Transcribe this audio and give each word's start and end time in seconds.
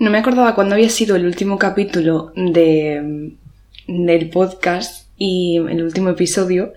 No 0.00 0.10
me 0.10 0.16
acordaba 0.16 0.54
cuándo 0.54 0.74
había 0.76 0.88
sido 0.88 1.14
el 1.14 1.26
último 1.26 1.58
capítulo 1.58 2.32
de, 2.34 3.34
del 3.86 4.30
podcast 4.30 5.08
y 5.18 5.58
el 5.58 5.84
último 5.84 6.08
episodio 6.08 6.72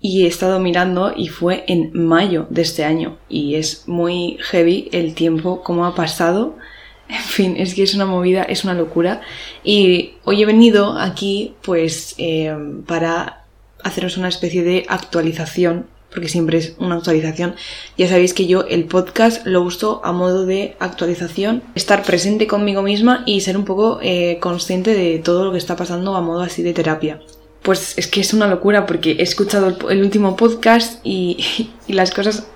y 0.00 0.22
he 0.22 0.28
estado 0.28 0.60
mirando 0.60 1.12
y 1.16 1.26
fue 1.26 1.64
en 1.66 1.90
mayo 1.92 2.46
de 2.50 2.62
este 2.62 2.84
año 2.84 3.18
y 3.28 3.56
es 3.56 3.88
muy 3.88 4.38
heavy 4.40 4.88
el 4.92 5.14
tiempo, 5.14 5.64
cómo 5.64 5.84
ha 5.84 5.96
pasado. 5.96 6.56
En 7.08 7.20
fin, 7.22 7.56
es 7.58 7.74
que 7.74 7.82
es 7.82 7.94
una 7.94 8.06
movida, 8.06 8.44
es 8.44 8.62
una 8.62 8.72
locura. 8.72 9.20
Y 9.64 10.12
hoy 10.22 10.42
he 10.42 10.46
venido 10.46 10.96
aquí 10.96 11.54
pues 11.60 12.14
eh, 12.18 12.56
para 12.86 13.44
haceros 13.82 14.16
una 14.16 14.28
especie 14.28 14.62
de 14.62 14.86
actualización 14.88 15.86
porque 16.14 16.28
siempre 16.28 16.58
es 16.58 16.76
una 16.78 16.94
actualización. 16.94 17.56
Ya 17.98 18.08
sabéis 18.08 18.32
que 18.32 18.46
yo 18.46 18.64
el 18.68 18.84
podcast 18.84 19.44
lo 19.46 19.62
uso 19.62 20.00
a 20.04 20.12
modo 20.12 20.46
de 20.46 20.76
actualización, 20.78 21.62
estar 21.74 22.04
presente 22.04 22.46
conmigo 22.46 22.80
misma 22.82 23.24
y 23.26 23.40
ser 23.40 23.56
un 23.56 23.64
poco 23.64 23.98
eh, 24.00 24.38
consciente 24.40 24.94
de 24.94 25.18
todo 25.18 25.44
lo 25.44 25.52
que 25.52 25.58
está 25.58 25.76
pasando 25.76 26.14
a 26.14 26.20
modo 26.20 26.40
así 26.42 26.62
de 26.62 26.72
terapia. 26.72 27.20
Pues 27.62 27.98
es 27.98 28.06
que 28.06 28.20
es 28.20 28.32
una 28.32 28.46
locura 28.46 28.86
porque 28.86 29.12
he 29.12 29.22
escuchado 29.22 29.76
el, 29.90 30.02
último 30.02 30.36
podcast 30.36 31.00
y, 31.04 31.70
y 31.88 31.92
las 31.92 32.12
cosas 32.12 32.46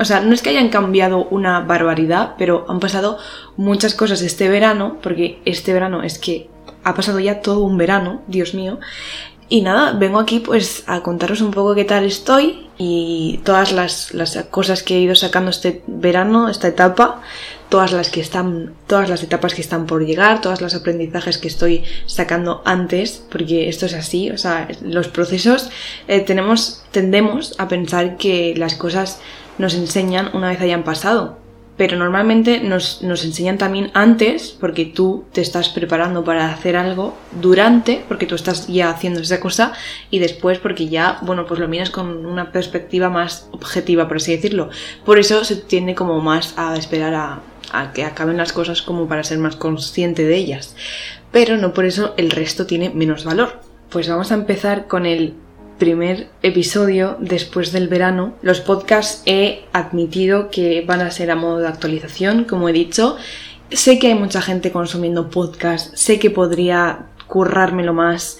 o 0.00 0.04
sea, 0.04 0.20
no 0.20 0.34
es 0.34 0.42
que 0.42 0.50
hayan 0.50 0.70
cambiado 0.70 1.26
una 1.26 1.60
barbaridad, 1.60 2.34
pero 2.36 2.64
han 2.68 2.80
pasado 2.80 3.18
muchas 3.56 3.94
cosas 3.94 4.20
este 4.22 4.48
verano, 4.48 4.96
porque 5.00 5.40
este 5.44 5.72
verano 5.72 6.02
es 6.02 6.18
que 6.18 6.48
ha 6.82 6.94
pasado 6.94 7.20
ya 7.20 7.40
todo 7.40 7.60
un 7.60 7.76
verano, 7.76 8.22
Dios 8.26 8.52
mío, 8.54 8.80
y 9.52 9.60
nada, 9.60 9.92
vengo 9.92 10.18
aquí 10.18 10.40
pues 10.40 10.82
a 10.86 11.02
contaros 11.02 11.42
un 11.42 11.50
poco 11.50 11.74
qué 11.74 11.84
tal 11.84 12.04
estoy 12.04 12.70
y 12.78 13.40
todas 13.44 13.72
las, 13.72 14.12
cosas 14.50 14.82
que 14.82 14.96
he 14.96 15.00
ido 15.00 15.14
sacando 15.14 15.50
este 15.50 15.82
verano, 15.86 16.48
esta 16.48 16.68
etapa, 16.68 17.20
todas 17.68 17.92
las 17.92 18.10
que 18.10 18.20
están, 18.20 18.74
todas 18.86 19.08
las 19.08 19.22
etapas 19.22 19.54
que 19.54 19.60
están 19.60 19.86
por 19.86 20.04
llegar, 20.04 20.40
todos 20.40 20.60
los 20.60 20.74
aprendizajes 20.74 21.38
que 21.38 21.48
estoy 21.48 21.84
sacando 22.06 22.62
antes, 22.64 23.22
porque 23.30 23.68
esto 23.68 23.86
es 23.86 23.94
así, 23.94 24.30
o 24.30 24.38
sea, 24.38 24.68
los 24.82 25.08
procesos 25.08 25.70
eh, 26.08 26.20
tenemos, 26.20 26.82
tendemos 26.90 27.54
a 27.58 27.68
pensar 27.68 28.16
que 28.16 28.54
las 28.56 28.74
cosas 28.74 29.20
nos 29.58 29.74
enseñan 29.74 30.30
una 30.32 30.48
vez 30.48 30.60
hayan 30.60 30.84
pasado, 30.84 31.41
pero 31.82 31.96
normalmente 31.96 32.60
nos, 32.60 33.02
enseñan 33.02 33.58
también 33.58 33.90
antes, 33.92 34.56
porque 34.60 34.84
tú 34.84 35.24
te 35.32 35.40
estás 35.40 35.68
preparando 35.68 36.22
para 36.22 36.46
hacer 36.52 36.76
algo, 36.76 37.18
durante, 37.40 38.04
porque 38.06 38.24
tú 38.24 38.36
estás 38.36 38.68
ya 38.68 38.88
haciendo 38.88 39.18
esa 39.18 39.40
cosa, 39.40 39.72
y 40.08 40.20
después 40.20 40.60
porque 40.60 40.86
ya, 40.86 41.18
bueno, 41.22 41.44
pues 41.44 41.58
lo 41.58 41.66
miras 41.66 41.90
con 41.90 42.24
una 42.24 42.52
perspectiva 42.52 43.08
más 43.08 43.48
objetiva, 43.50 44.06
por 44.06 44.18
así 44.18 44.30
decirlo. 44.30 44.70
Por 45.04 45.18
eso 45.18 45.44
se 45.44 45.56
tiende 45.56 45.96
como 45.96 46.20
más 46.20 46.56
a 46.56 46.76
esperar 46.76 47.14
a 47.14 47.92
que 47.92 48.04
acaben 48.04 48.36
las 48.36 48.52
cosas 48.52 48.80
como 48.80 49.08
para 49.08 49.24
ser 49.24 49.38
más 49.38 49.56
consciente 49.56 50.22
de 50.22 50.36
ellas. 50.36 50.76
Pero 51.32 51.56
no 51.56 51.74
por 51.74 51.84
eso 51.84 52.14
el 52.16 52.30
resto 52.30 52.64
tiene 52.64 52.90
menos 52.90 53.24
valor. 53.24 53.58
Pues 53.90 54.08
vamos 54.08 54.30
a 54.30 54.36
empezar 54.36 54.86
con 54.86 55.04
el 55.04 55.34
primer 55.82 56.28
episodio 56.44 57.16
después 57.18 57.72
del 57.72 57.88
verano. 57.88 58.34
Los 58.40 58.60
podcasts 58.60 59.20
he 59.26 59.64
admitido 59.72 60.48
que 60.48 60.84
van 60.86 61.00
a 61.00 61.10
ser 61.10 61.28
a 61.32 61.34
modo 61.34 61.58
de 61.58 61.66
actualización, 61.66 62.44
como 62.44 62.68
he 62.68 62.72
dicho. 62.72 63.16
Sé 63.68 63.98
que 63.98 64.06
hay 64.06 64.14
mucha 64.14 64.40
gente 64.40 64.70
consumiendo 64.70 65.28
podcasts, 65.28 65.90
sé 66.00 66.20
que 66.20 66.30
podría 66.30 67.06
currármelo 67.26 67.94
más, 67.94 68.38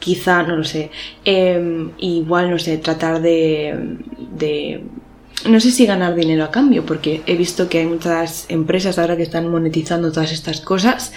quizá, 0.00 0.42
no 0.42 0.56
lo 0.56 0.64
sé. 0.64 0.90
Em, 1.24 1.92
igual, 1.98 2.50
no 2.50 2.58
sé, 2.58 2.76
tratar 2.78 3.22
de, 3.22 3.96
de 4.36 4.82
no 5.48 5.60
sé 5.60 5.70
si 5.70 5.86
ganar 5.86 6.16
dinero 6.16 6.42
a 6.42 6.50
cambio, 6.50 6.84
porque 6.84 7.22
he 7.26 7.36
visto 7.36 7.68
que 7.68 7.78
hay 7.78 7.86
muchas 7.86 8.46
empresas 8.48 8.98
ahora 8.98 9.16
que 9.16 9.22
están 9.22 9.46
monetizando 9.48 10.10
todas 10.10 10.32
estas 10.32 10.60
cosas, 10.60 11.12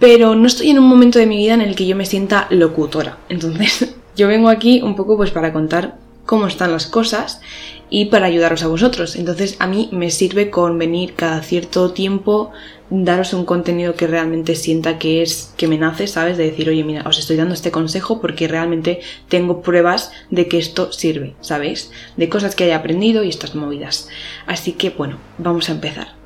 pero 0.00 0.34
no 0.34 0.48
estoy 0.48 0.70
en 0.70 0.80
un 0.80 0.88
momento 0.88 1.20
de 1.20 1.26
mi 1.26 1.36
vida 1.36 1.54
en 1.54 1.60
el 1.60 1.76
que 1.76 1.86
yo 1.86 1.94
me 1.94 2.04
sienta 2.04 2.48
locutora. 2.50 3.18
Entonces, 3.28 3.94
yo 4.18 4.26
vengo 4.26 4.48
aquí 4.48 4.82
un 4.82 4.96
poco 4.96 5.16
pues 5.16 5.30
para 5.30 5.52
contar 5.52 5.96
cómo 6.26 6.48
están 6.48 6.72
las 6.72 6.86
cosas 6.86 7.40
y 7.88 8.06
para 8.06 8.26
ayudaros 8.26 8.64
a 8.64 8.66
vosotros. 8.66 9.14
Entonces 9.14 9.56
a 9.60 9.68
mí 9.68 9.88
me 9.92 10.10
sirve 10.10 10.50
con 10.50 10.76
venir 10.76 11.14
cada 11.14 11.40
cierto 11.40 11.92
tiempo 11.92 12.50
daros 12.90 13.32
un 13.32 13.44
contenido 13.44 13.94
que 13.94 14.08
realmente 14.08 14.56
sienta 14.56 14.98
que 14.98 15.22
es 15.22 15.54
que 15.56 15.68
me 15.68 15.78
nace, 15.78 16.08
¿sabes? 16.08 16.36
De 16.36 16.50
decir, 16.50 16.68
oye, 16.68 16.82
mira, 16.82 17.04
os 17.06 17.18
estoy 17.18 17.36
dando 17.36 17.54
este 17.54 17.70
consejo 17.70 18.20
porque 18.20 18.48
realmente 18.48 19.00
tengo 19.28 19.62
pruebas 19.62 20.10
de 20.30 20.48
que 20.48 20.58
esto 20.58 20.90
sirve, 20.90 21.36
¿sabéis? 21.40 21.92
De 22.16 22.28
cosas 22.28 22.56
que 22.56 22.64
haya 22.64 22.76
aprendido 22.76 23.22
y 23.22 23.28
estas 23.28 23.54
movidas. 23.54 24.08
Así 24.46 24.72
que 24.72 24.90
bueno, 24.90 25.18
vamos 25.38 25.68
a 25.68 25.72
empezar. 25.72 26.17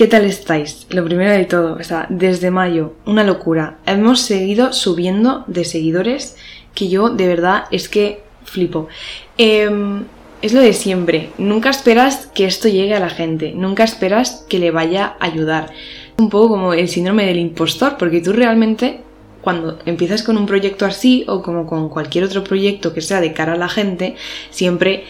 ¿Qué 0.00 0.06
tal 0.06 0.24
estáis? 0.24 0.86
Lo 0.88 1.04
primero 1.04 1.30
de 1.30 1.44
todo, 1.44 1.76
o 1.78 1.84
sea, 1.84 2.06
desde 2.08 2.50
mayo, 2.50 2.94
una 3.04 3.22
locura. 3.22 3.76
Hemos 3.84 4.22
seguido 4.22 4.72
subiendo 4.72 5.44
de 5.46 5.66
seguidores 5.66 6.38
que 6.74 6.88
yo 6.88 7.10
de 7.10 7.26
verdad 7.26 7.64
es 7.70 7.90
que 7.90 8.22
flipo. 8.44 8.88
Em, 9.36 10.04
es 10.40 10.54
lo 10.54 10.62
de 10.62 10.72
siempre, 10.72 11.28
nunca 11.36 11.68
esperas 11.68 12.30
que 12.34 12.46
esto 12.46 12.66
llegue 12.66 12.94
a 12.94 12.98
la 12.98 13.10
gente, 13.10 13.52
nunca 13.54 13.84
esperas 13.84 14.46
que 14.48 14.58
le 14.58 14.70
vaya 14.70 15.16
a 15.20 15.26
ayudar. 15.26 15.70
Un 16.16 16.30
poco 16.30 16.48
como 16.48 16.72
el 16.72 16.88
síndrome 16.88 17.26
del 17.26 17.38
impostor, 17.38 17.98
porque 17.98 18.22
tú 18.22 18.32
realmente 18.32 19.02
cuando 19.42 19.80
empiezas 19.84 20.22
con 20.22 20.38
un 20.38 20.46
proyecto 20.46 20.86
así 20.86 21.26
o 21.28 21.42
como 21.42 21.66
con 21.66 21.90
cualquier 21.90 22.24
otro 22.24 22.42
proyecto 22.42 22.94
que 22.94 23.02
sea 23.02 23.20
de 23.20 23.34
cara 23.34 23.52
a 23.52 23.58
la 23.58 23.68
gente, 23.68 24.16
siempre 24.48 25.04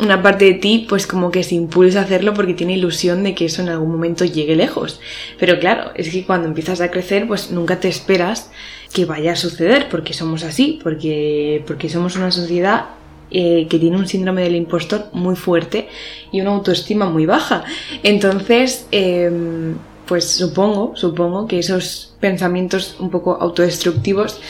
una 0.00 0.22
parte 0.22 0.44
de 0.44 0.54
ti 0.54 0.86
pues 0.88 1.06
como 1.06 1.30
que 1.30 1.42
se 1.42 1.54
impulsa 1.54 2.00
a 2.00 2.02
hacerlo 2.02 2.34
porque 2.34 2.54
tiene 2.54 2.74
ilusión 2.74 3.22
de 3.24 3.34
que 3.34 3.46
eso 3.46 3.62
en 3.62 3.68
algún 3.68 3.90
momento 3.90 4.24
llegue 4.24 4.56
lejos. 4.56 5.00
Pero 5.38 5.58
claro, 5.58 5.90
es 5.94 6.10
que 6.10 6.24
cuando 6.24 6.48
empiezas 6.48 6.80
a 6.80 6.90
crecer 6.90 7.26
pues 7.26 7.50
nunca 7.50 7.80
te 7.80 7.88
esperas 7.88 8.50
que 8.92 9.04
vaya 9.04 9.32
a 9.32 9.36
suceder 9.36 9.88
porque 9.88 10.12
somos 10.12 10.44
así, 10.44 10.78
porque, 10.82 11.62
porque 11.66 11.88
somos 11.88 12.16
una 12.16 12.30
sociedad 12.30 12.86
eh, 13.30 13.66
que 13.68 13.78
tiene 13.78 13.96
un 13.98 14.08
síndrome 14.08 14.42
del 14.42 14.56
impostor 14.56 15.06
muy 15.12 15.36
fuerte 15.36 15.88
y 16.32 16.40
una 16.40 16.50
autoestima 16.50 17.10
muy 17.10 17.26
baja. 17.26 17.64
Entonces, 18.02 18.86
em, 18.90 19.74
pues 20.06 20.30
supongo, 20.30 20.96
supongo 20.96 21.46
que 21.46 21.58
esos 21.58 22.14
pensamientos 22.20 22.96
un 22.98 23.10
poco 23.10 23.36
autodestructivos 23.38 24.40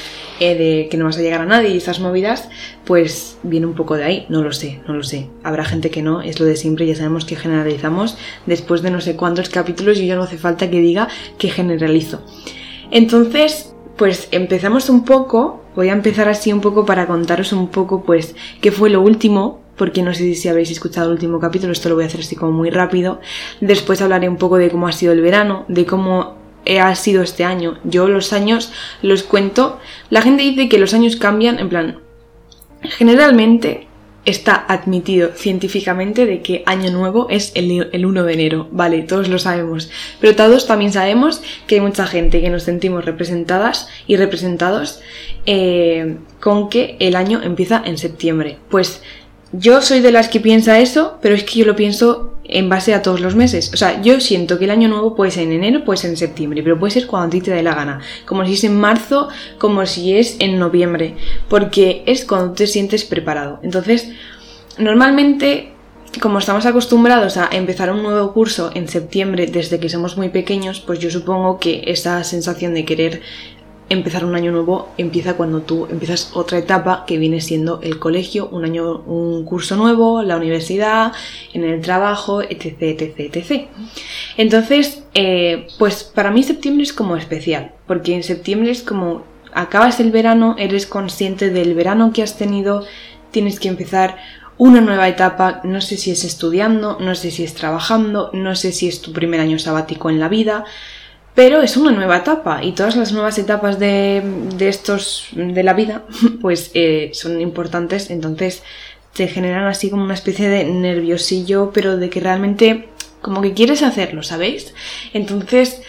eh, 0.40 0.54
de 0.54 0.88
que 0.88 0.96
no 0.96 1.04
vas 1.04 1.18
a 1.18 1.22
llegar 1.22 1.40
a 1.40 1.46
nadie 1.46 1.70
y 1.70 1.76
esas 1.76 2.00
movidas, 2.00 2.48
pues 2.84 3.38
viene 3.42 3.66
un 3.66 3.74
poco 3.74 3.96
de 3.96 4.04
ahí, 4.04 4.26
no 4.28 4.42
lo 4.42 4.52
sé, 4.52 4.80
no 4.86 4.94
lo 4.94 5.02
sé. 5.02 5.28
Habrá 5.42 5.64
gente 5.64 5.90
que 5.90 6.02
no, 6.02 6.22
es 6.22 6.40
lo 6.40 6.46
de 6.46 6.56
siempre, 6.56 6.86
ya 6.86 6.94
sabemos 6.94 7.24
que 7.24 7.36
generalizamos. 7.36 8.16
Después 8.46 8.82
de 8.82 8.90
no 8.90 9.00
sé 9.00 9.16
cuántos 9.16 9.48
capítulos 9.48 9.98
y 9.98 10.06
ya 10.06 10.16
no 10.16 10.22
hace 10.22 10.38
falta 10.38 10.70
que 10.70 10.80
diga 10.80 11.08
que 11.38 11.50
generalizo. 11.50 12.22
Entonces, 12.90 13.74
pues 13.96 14.28
empezamos 14.30 14.88
un 14.88 15.04
poco, 15.04 15.62
voy 15.74 15.88
a 15.88 15.92
empezar 15.92 16.28
así 16.28 16.52
un 16.52 16.60
poco 16.60 16.86
para 16.86 17.06
contaros 17.06 17.52
un 17.52 17.68
poco 17.68 18.04
pues 18.04 18.36
qué 18.60 18.70
fue 18.70 18.90
lo 18.90 19.02
último 19.02 19.60
porque 19.76 20.02
no 20.02 20.12
sé 20.12 20.34
si 20.34 20.48
habéis 20.48 20.70
escuchado 20.70 21.06
el 21.06 21.14
último 21.14 21.38
capítulo, 21.40 21.72
esto 21.72 21.88
lo 21.88 21.94
voy 21.94 22.04
a 22.04 22.08
hacer 22.08 22.20
así 22.20 22.36
como 22.36 22.52
muy 22.52 22.68
rápido. 22.68 23.20
Después 23.60 24.02
hablaré 24.02 24.28
un 24.28 24.36
poco 24.36 24.58
de 24.58 24.70
cómo 24.70 24.88
ha 24.88 24.92
sido 24.92 25.12
el 25.12 25.20
verano, 25.20 25.64
de 25.68 25.86
cómo 25.86 26.34
ha 26.68 26.94
sido 26.94 27.22
este 27.22 27.44
año. 27.44 27.78
Yo 27.84 28.08
los 28.08 28.32
años 28.32 28.72
los 29.02 29.22
cuento. 29.22 29.78
La 30.10 30.22
gente 30.22 30.42
dice 30.42 30.68
que 30.68 30.78
los 30.78 30.94
años 30.94 31.16
cambian, 31.16 31.58
en 31.58 31.68
plan, 31.68 31.98
generalmente 32.82 33.88
está 34.24 34.66
admitido 34.68 35.30
científicamente 35.34 36.26
de 36.26 36.42
que 36.42 36.62
año 36.66 36.90
nuevo 36.90 37.28
es 37.30 37.52
el, 37.54 38.04
1 38.04 38.24
de 38.24 38.32
enero. 38.34 38.68
Vale, 38.70 39.02
todos 39.02 39.28
lo 39.28 39.38
sabemos. 39.38 39.90
Pero 40.20 40.36
todos 40.36 40.66
también 40.66 40.92
sabemos 40.92 41.42
que 41.66 41.76
hay 41.76 41.80
mucha 41.80 42.06
gente 42.06 42.42
que 42.42 42.50
nos 42.50 42.64
sentimos 42.64 43.04
representadas 43.04 43.88
y 44.06 44.16
representados 44.16 45.00
eh, 45.46 46.18
con 46.40 46.68
que 46.68 46.96
el 47.00 47.16
año 47.16 47.42
empieza 47.42 47.82
en 47.84 47.96
septiembre. 47.96 48.58
Pues 48.68 49.02
yo 49.52 49.80
soy 49.80 50.00
de 50.00 50.12
las 50.12 50.28
que 50.28 50.40
piensa 50.40 50.78
eso, 50.78 51.18
pero 51.22 51.34
es 51.34 51.44
que 51.44 51.60
yo 51.60 51.64
lo 51.64 51.74
pienso 51.74 52.37
en 52.48 52.68
base 52.68 52.94
a 52.94 53.02
todos 53.02 53.20
los 53.20 53.36
meses. 53.36 53.70
O 53.72 53.76
sea, 53.76 54.00
yo 54.02 54.20
siento 54.20 54.58
que 54.58 54.64
el 54.64 54.70
año 54.70 54.88
nuevo 54.88 55.14
puede 55.14 55.30
ser 55.30 55.44
en 55.44 55.52
enero, 55.52 55.84
puede 55.84 55.98
ser 55.98 56.10
en 56.10 56.16
septiembre, 56.16 56.62
pero 56.62 56.78
puede 56.78 56.92
ser 56.92 57.06
cuando 57.06 57.28
a 57.28 57.30
ti 57.30 57.40
te 57.40 57.50
dé 57.50 57.62
la 57.62 57.74
gana. 57.74 58.00
Como 58.26 58.44
si 58.44 58.54
es 58.54 58.64
en 58.64 58.80
marzo, 58.80 59.28
como 59.58 59.84
si 59.86 60.16
es 60.16 60.36
en 60.40 60.58
noviembre, 60.58 61.14
porque 61.48 62.02
es 62.06 62.24
cuando 62.24 62.52
te 62.52 62.66
sientes 62.66 63.04
preparado. 63.04 63.60
Entonces, 63.62 64.10
normalmente, 64.78 65.72
como 66.20 66.38
estamos 66.38 66.66
acostumbrados 66.66 67.36
a 67.36 67.48
empezar 67.52 67.92
un 67.92 68.02
nuevo 68.02 68.32
curso 68.32 68.70
en 68.74 68.88
septiembre 68.88 69.46
desde 69.46 69.78
que 69.78 69.88
somos 69.88 70.16
muy 70.16 70.30
pequeños, 70.30 70.80
pues 70.80 70.98
yo 70.98 71.10
supongo 71.10 71.58
que 71.60 71.84
esa 71.86 72.24
sensación 72.24 72.74
de 72.74 72.84
querer 72.84 73.20
empezar 73.88 74.24
un 74.24 74.34
año 74.34 74.52
nuevo 74.52 74.90
empieza 74.98 75.36
cuando 75.36 75.62
tú 75.62 75.86
empiezas 75.90 76.30
otra 76.34 76.58
etapa 76.58 77.04
que 77.06 77.18
viene 77.18 77.40
siendo 77.40 77.80
el 77.82 77.98
colegio, 77.98 78.48
un 78.48 78.64
año, 78.64 78.98
un 79.00 79.44
curso 79.44 79.76
nuevo, 79.76 80.22
la 80.22 80.36
universidad, 80.36 81.12
en 81.52 81.64
el 81.64 81.80
trabajo, 81.80 82.42
etc, 82.42 82.82
etc, 82.82 83.34
etc. 83.34 83.68
Entonces, 84.36 85.02
eh, 85.14 85.66
pues 85.78 86.04
para 86.04 86.30
mí 86.30 86.42
septiembre 86.42 86.84
es 86.84 86.92
como 86.92 87.16
especial, 87.16 87.72
porque 87.86 88.14
en 88.14 88.22
septiembre 88.22 88.70
es 88.70 88.82
como 88.82 89.24
acabas 89.52 90.00
el 90.00 90.10
verano, 90.10 90.54
eres 90.58 90.86
consciente 90.86 91.50
del 91.50 91.74
verano 91.74 92.12
que 92.12 92.22
has 92.22 92.36
tenido, 92.36 92.84
tienes 93.30 93.58
que 93.58 93.68
empezar 93.68 94.16
una 94.58 94.80
nueva 94.80 95.08
etapa, 95.08 95.60
no 95.64 95.80
sé 95.80 95.96
si 95.96 96.10
es 96.10 96.24
estudiando, 96.24 96.98
no 97.00 97.14
sé 97.14 97.30
si 97.30 97.44
es 97.44 97.54
trabajando, 97.54 98.30
no 98.32 98.56
sé 98.56 98.72
si 98.72 98.88
es 98.88 99.00
tu 99.00 99.12
primer 99.12 99.40
año 99.40 99.58
sabático 99.58 100.10
en 100.10 100.18
la 100.18 100.28
vida, 100.28 100.64
pero 101.38 101.62
es 101.62 101.76
una 101.76 101.92
nueva 101.92 102.16
etapa 102.16 102.64
y 102.64 102.72
todas 102.72 102.96
las 102.96 103.12
nuevas 103.12 103.38
etapas 103.38 103.78
de, 103.78 104.24
estos 104.58 105.28
de 105.36 105.62
la 105.62 105.72
vida 105.72 106.02
pues 106.42 106.72
eh, 106.74 107.12
son 107.14 107.40
importantes, 107.40 108.10
entonces 108.10 108.64
te 109.14 109.28
generan 109.28 109.66
así 109.66 109.88
como 109.88 110.02
una 110.02 110.14
especie 110.14 110.48
de 110.48 110.64
nerviosillo, 110.64 111.70
pero 111.72 111.96
de 111.96 112.10
que 112.10 112.18
realmente 112.18 112.88
como 113.22 113.40
que 113.40 113.54
quieres 113.54 113.84
hacerlo, 113.84 114.24
¿sabéis? 114.24 114.74
Entonces, 115.12 115.80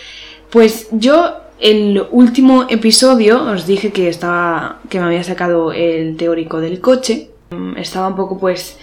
pues 0.51 0.87
yo 0.91 1.37
el 1.59 2.05
último 2.11 2.67
episodio 2.69 3.43
os 3.43 3.65
dije 3.65 3.91
que 3.91 4.07
estaba 4.07 4.81
que 4.87 4.99
me 4.99 5.07
había 5.07 5.23
sacado 5.23 5.73
el 5.73 6.15
teórico 6.15 6.61
del 6.61 6.79
coche, 6.79 7.31
estaba 7.75 8.07
un 8.07 8.15
poco 8.15 8.37
pues 8.37 8.77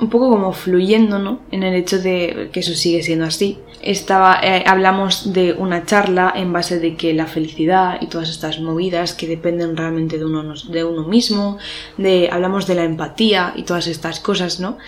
un 0.00 0.10
poco 0.10 0.30
como 0.30 0.52
fluyendo, 0.52 1.20
¿no? 1.20 1.42
En 1.52 1.62
el 1.62 1.76
hecho 1.76 2.00
de 2.00 2.50
que 2.52 2.58
eso 2.58 2.74
sigue 2.74 3.04
siendo 3.04 3.26
así 3.26 3.60
estaba, 3.90 4.40
eh, 4.42 4.64
hablamos 4.66 5.32
de 5.32 5.52
una 5.52 5.84
charla 5.84 6.32
en 6.34 6.52
base 6.52 6.78
de 6.78 6.96
que 6.96 7.14
la 7.14 7.26
felicidad 7.26 7.98
y 8.00 8.06
todas 8.06 8.28
estas 8.28 8.60
movidas 8.60 9.14
que 9.14 9.26
dependen 9.26 9.76
realmente 9.76 10.18
de 10.18 10.24
uno, 10.24 10.54
de 10.68 10.84
uno 10.84 11.04
mismo, 11.04 11.58
de, 11.96 12.28
hablamos 12.30 12.66
de 12.66 12.74
la 12.74 12.84
empatía 12.84 13.52
y 13.56 13.62
todas 13.62 13.86
estas 13.86 14.20
cosas, 14.20 14.60
¿no? 14.60 14.78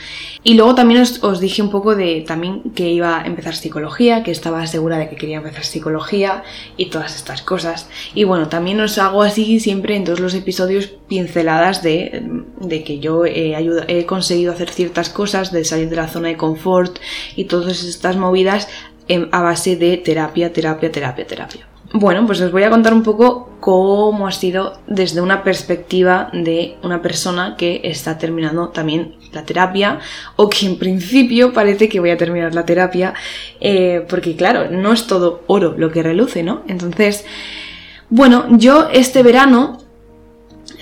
Y 0.42 0.54
luego 0.54 0.74
también 0.74 1.02
os, 1.02 1.40
dije 1.40 1.62
un 1.62 1.70
poco 1.70 1.94
de 1.94 2.24
también 2.26 2.62
que 2.74 2.90
iba 2.90 3.20
a 3.20 3.26
empezar 3.26 3.54
psicología, 3.54 4.22
que 4.22 4.30
estaba 4.30 4.66
segura 4.66 4.98
de 4.98 5.08
que 5.08 5.16
quería 5.16 5.38
empezar 5.38 5.64
psicología 5.64 6.42
y 6.76 6.86
todas 6.86 7.16
estas 7.16 7.42
cosas. 7.42 7.88
Y 8.14 8.24
bueno, 8.24 8.48
también 8.48 8.80
os 8.80 8.98
hago 8.98 9.22
así 9.22 9.60
siempre 9.60 9.96
en 9.96 10.04
todos 10.04 10.20
los 10.20 10.34
episodios 10.34 10.86
pinceladas 10.86 11.82
de, 11.82 12.22
de 12.60 12.84
que 12.84 12.98
yo 12.98 13.24
he, 13.24 13.54
he 13.88 14.06
conseguido 14.06 14.52
hacer 14.52 14.70
ciertas 14.70 15.08
cosas, 15.08 15.52
de 15.52 15.64
salir 15.64 15.88
de 15.88 15.96
la 15.96 16.08
zona 16.08 16.28
de 16.28 16.36
confort 16.36 16.98
y 17.36 17.44
todas 17.44 17.82
estas 17.84 18.16
movidas 18.16 18.68
a 19.32 19.42
base 19.42 19.76
de 19.76 19.96
terapia, 19.98 20.52
terapia, 20.52 20.90
terapia, 20.92 21.26
terapia. 21.26 21.66
Bueno, 21.92 22.26
pues 22.26 22.40
os 22.42 22.52
voy 22.52 22.64
a 22.64 22.70
contar 22.70 22.92
un 22.92 23.02
poco 23.02 23.48
cómo 23.60 24.26
ha 24.26 24.32
sido 24.32 24.78
desde 24.86 25.22
una 25.22 25.42
perspectiva 25.42 26.28
de 26.34 26.76
una 26.82 27.00
persona 27.00 27.56
que 27.56 27.80
está 27.82 28.18
terminando 28.18 28.68
también 28.68 29.14
la 29.32 29.44
terapia 29.44 29.98
o 30.36 30.50
que 30.50 30.66
en 30.66 30.78
principio 30.78 31.54
parece 31.54 31.88
que 31.88 31.98
voy 31.98 32.10
a 32.10 32.18
terminar 32.18 32.54
la 32.54 32.66
terapia 32.66 33.14
eh, 33.60 34.04
porque 34.06 34.36
claro, 34.36 34.70
no 34.70 34.92
es 34.92 35.06
todo 35.06 35.44
oro 35.46 35.74
lo 35.78 35.90
que 35.90 36.02
reluce, 36.02 36.42
¿no? 36.42 36.62
Entonces, 36.68 37.24
bueno, 38.10 38.46
yo 38.50 38.88
este 38.92 39.22
verano 39.22 39.78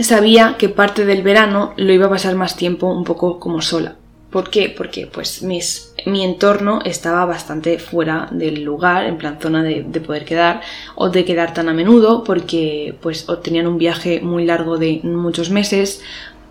sabía 0.00 0.56
que 0.58 0.69
parte 0.69 1.05
del 1.05 1.23
verano 1.23 1.73
lo 1.76 1.93
iba 1.93 2.06
a 2.06 2.11
pasar 2.11 2.34
más 2.34 2.56
tiempo 2.56 2.88
un 2.88 3.05
poco 3.05 3.38
como 3.38 3.62
sola. 3.62 3.94
¿Por 4.31 4.50
qué? 4.50 4.75
Porque 4.76 5.06
pues 5.06 5.43
mi 5.43 6.25
entorno 6.25 6.81
estaba 6.84 7.25
bastante 7.25 7.78
fuera 7.78 8.28
del 8.32 8.64
lugar, 8.64 9.06
en 9.06 9.19
plan 9.19 9.38
zona 9.40 9.62
de, 9.62 9.82
poder 10.00 10.25
quedar 10.25 10.61
o 10.94 11.08
de 11.08 11.25
quedar 11.25 11.55
tan 11.55 11.69
a 11.69 11.73
menudo 11.73 12.25
porque 12.25 12.94
pues 13.00 13.28
o 13.28 13.38
tenían 13.38 13.67
un 13.67 13.78
viaje 13.78 14.20
muy 14.20 14.44
largo 14.44 14.78
de 14.78 15.00
muchos 15.05 15.50
meses 15.50 16.02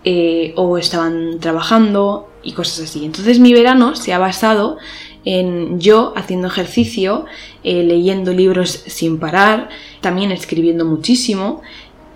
eh, 0.04 0.52
o 0.56 0.78
estaban 0.78 1.38
trabajando 1.38 2.30
y 2.42 2.52
cosas 2.52 2.88
así. 2.88 3.04
Entonces 3.04 3.38
mi 3.40 3.52
verano 3.52 3.94
se 3.94 4.14
ha 4.14 4.18
basado 4.18 4.78
en 5.26 5.80
yo 5.80 6.14
haciendo 6.16 6.46
ejercicio, 6.46 7.26
eh, 7.62 7.82
leyendo 7.82 8.32
libros 8.32 8.84
sin 8.86 9.18
parar, 9.18 9.68
también 10.00 10.30
escribiendo 10.32 10.84
muchísimo 10.84 11.62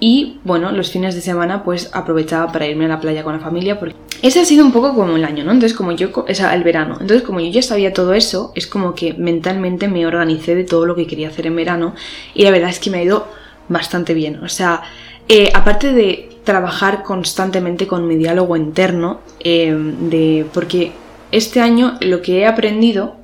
y 0.01 0.39
bueno, 0.45 0.73
los 0.73 0.91
fines 0.91 1.15
de 1.15 1.21
semana 1.21 1.63
pues 1.63 1.91
aprovechaba 1.93 2.51
para 2.51 2.67
irme 2.67 2.87
a 2.87 2.89
la 2.89 3.01
playa 3.01 3.23
con 3.23 3.35
la 3.35 3.39
familia 3.39 3.79
porque 3.79 3.95
ese 4.23 4.41
ha 4.41 4.45
sido 4.45 4.65
un 4.65 4.73
poco 4.73 4.95
como 4.95 5.17
el 5.17 5.25
año, 5.25 5.45
¿no? 5.45 5.53
Entonces 5.53 5.77
como 5.77 5.93
yo, 5.93 6.09
o 6.15 6.35
sea, 6.35 6.55
el 6.55 6.65
verano, 6.65 6.97
entonces 7.01 7.23
como 7.23 7.41
yo 7.41 7.51
ya 7.51 7.63
sabía 7.63 7.93
todo 7.93 8.15
eso, 8.15 8.53
es 8.55 8.67
como 8.67 8.95
que 8.95 9.13
mentalmente 9.15 9.89
me 9.89 10.07
organicé 10.07 10.55
de 10.55 10.65
todo 10.65 10.87
lo 10.87 10.97
que 10.97 11.07
quería 11.07 11.29
hacer 11.29 11.47
en 11.47 11.57
verano 11.57 11.95
y 12.35 12.45
la 12.45 12.51
verdad 12.51 12.71
es 12.71 12.81
que 12.81 12.91
me 12.91 12.99
ha 12.99 13.03
ido 13.03 13.29
bastante 13.69 14.15
bien, 14.15 14.43
o 14.43 14.49
sea, 14.49 14.83
eh, 15.29 15.51
aparte 15.55 15.93
de 15.93 16.31
trabajar 16.45 17.03
constantemente 17.03 17.87
con 17.87 18.07
mi 18.07 18.17
diálogo 18.17 18.57
interno, 18.57 19.21
eh, 19.39 19.73
de, 19.73 20.47
porque 20.53 20.93
este 21.31 21.61
año 21.61 21.99
lo 22.01 22.23
que 22.23 22.41
he 22.41 22.47
aprendido, 22.47 23.17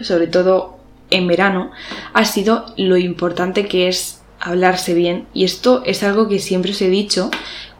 sobre 0.00 0.26
todo 0.26 0.78
en 1.10 1.26
verano, 1.26 1.70
ha 2.12 2.24
sido 2.24 2.66
lo 2.76 2.96
importante 2.96 3.66
que 3.66 3.88
es 3.88 4.17
hablarse 4.40 4.94
bien. 4.94 5.26
Y 5.34 5.44
esto 5.44 5.82
es 5.84 6.02
algo 6.02 6.28
que 6.28 6.38
siempre 6.38 6.72
os 6.72 6.82
he 6.82 6.88
dicho, 6.88 7.30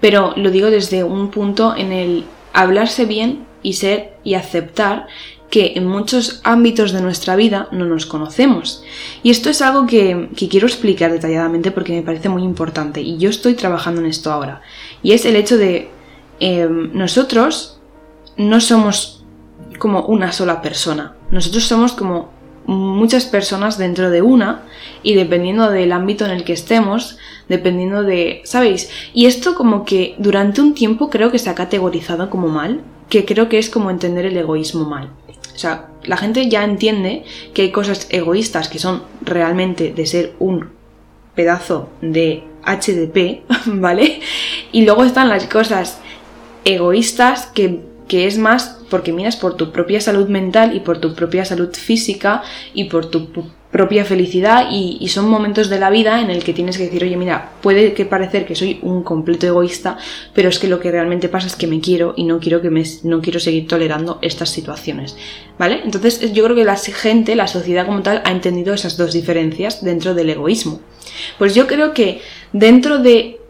pero 0.00 0.34
lo 0.36 0.50
digo 0.50 0.70
desde 0.70 1.04
un 1.04 1.30
punto 1.30 1.74
en 1.76 1.92
el 1.92 2.24
hablarse 2.52 3.04
bien 3.04 3.46
y 3.62 3.74
ser 3.74 4.16
y 4.24 4.34
aceptar 4.34 5.06
que 5.50 5.72
en 5.76 5.86
muchos 5.86 6.40
ámbitos 6.44 6.92
de 6.92 7.00
nuestra 7.00 7.34
vida 7.34 7.68
no 7.72 7.86
nos 7.86 8.06
conocemos. 8.06 8.82
Y 9.22 9.30
esto 9.30 9.48
es 9.48 9.62
algo 9.62 9.86
que, 9.86 10.28
quiero 10.50 10.66
explicar 10.66 11.10
detalladamente 11.10 11.70
porque 11.70 11.94
me 11.94 12.02
parece 12.02 12.28
muy 12.28 12.42
importante 12.42 13.00
y 13.00 13.18
yo 13.18 13.30
estoy 13.30 13.54
trabajando 13.54 14.00
en 14.00 14.08
esto 14.08 14.30
ahora. 14.30 14.60
Y 15.02 15.12
es 15.12 15.24
el 15.24 15.36
hecho 15.36 15.56
de 15.56 15.90
em, 16.40 16.90
nosotros 16.92 17.80
no 18.36 18.60
somos 18.60 19.24
como 19.78 20.02
una 20.02 20.32
sola 20.32 20.60
persona, 20.60 21.14
nosotros 21.30 21.64
somos 21.64 21.92
como 21.92 22.30
muchas 22.68 23.24
personas 23.24 23.78
dentro 23.78 24.10
de 24.10 24.20
una 24.20 24.62
y 25.02 25.14
dependiendo 25.14 25.70
del 25.70 25.90
ámbito 25.90 26.26
en 26.26 26.32
el 26.32 26.44
que 26.44 26.52
estemos, 26.52 27.16
dependiendo 27.48 28.02
de, 28.02 28.42
¿sabéis? 28.44 28.90
Y 29.14 29.24
esto 29.24 29.54
como 29.54 29.86
que 29.86 30.14
durante 30.18 30.60
un 30.60 30.74
tiempo 30.74 31.08
creo 31.08 31.30
que 31.30 31.38
se 31.38 31.48
ha 31.48 31.54
categorizado 31.54 32.28
como 32.28 32.48
mal, 32.48 32.82
que 33.08 33.24
creo 33.24 33.48
que 33.48 33.58
es 33.58 33.70
como 33.70 33.90
entender 33.90 34.26
el 34.26 34.36
egoísmo 34.36 34.84
mal. 34.84 35.08
O 35.54 35.58
sea, 35.58 35.88
la 36.04 36.18
gente 36.18 36.50
ya 36.50 36.62
entiende 36.62 37.24
que 37.54 37.62
hay 37.62 37.72
cosas 37.72 38.06
egoístas 38.10 38.68
que 38.68 38.78
son 38.78 39.02
realmente 39.22 39.94
de 39.94 40.06
ser 40.06 40.34
un 40.38 40.68
pedazo 41.34 41.88
de 42.02 42.44
HDP, 42.64 43.44
¿vale? 43.66 44.20
Y 44.72 44.84
luego 44.84 45.04
están 45.04 45.30
las 45.30 45.46
cosas 45.46 46.00
egoístas 46.66 47.46
que 47.46 47.87
que 48.08 48.26
es 48.26 48.38
más 48.38 48.78
porque 48.90 49.12
miras 49.12 49.36
por 49.36 49.56
tu 49.56 49.70
propia 49.70 50.00
salud 50.00 50.28
mental 50.28 50.74
y 50.74 50.80
por 50.80 50.98
tu 50.98 51.14
propia 51.14 51.44
salud 51.44 51.72
física 51.74 52.42
y 52.74 52.84
por 52.84 53.06
tu 53.06 53.28
propia 53.70 54.04
felicidad 54.04 54.68
y, 54.70 55.06
son 55.08 55.28
momentos 55.28 55.68
de 55.68 55.78
la 55.78 55.90
vida 55.90 56.20
en 56.20 56.30
el 56.30 56.42
que 56.42 56.54
tienes 56.54 56.76
que 56.78 56.84
decir, 56.84 57.02
oye, 57.02 57.16
mira, 57.16 57.52
puede 57.60 57.92
que 57.92 58.04
parecer 58.04 58.46
que 58.46 58.54
soy 58.54 58.78
un 58.82 59.02
completo 59.02 59.46
egoísta, 59.46 59.98
pero 60.34 60.48
es 60.48 60.58
que 60.58 60.68
lo 60.68 60.80
que 60.80 60.90
realmente 60.90 61.28
pasa 61.28 61.46
es 61.46 61.56
que 61.56 61.66
me 61.66 61.80
quiero 61.80 62.14
y 62.16 62.24
no 62.24 62.40
quiero 62.40 62.62
que 62.62 62.70
me, 62.70 62.82
no 63.04 63.20
quiero 63.20 63.40
seguir 63.40 63.66
tolerando 63.66 64.18
estas 64.22 64.50
situaciones, 64.50 65.16
¿vale? 65.58 65.80
Entonces 65.84 66.32
yo 66.32 66.44
creo 66.44 66.56
que 66.56 66.64
la 66.64 66.76
gente, 66.76 67.36
la 67.36 67.46
sociedad 67.46 67.86
como 67.86 68.02
tal, 68.02 68.22
ha 68.24 68.30
entendido 68.30 68.74
esas 68.74 68.96
dos 68.96 69.12
diferencias 69.12 69.84
dentro 69.84 70.14
del 70.14 70.30
egoísmo. 70.30 70.80
Pues 71.38 71.54
yo 71.54 71.66
creo 71.66 71.92
que 71.92 72.20
dentro 72.52 72.98
de 72.98 73.40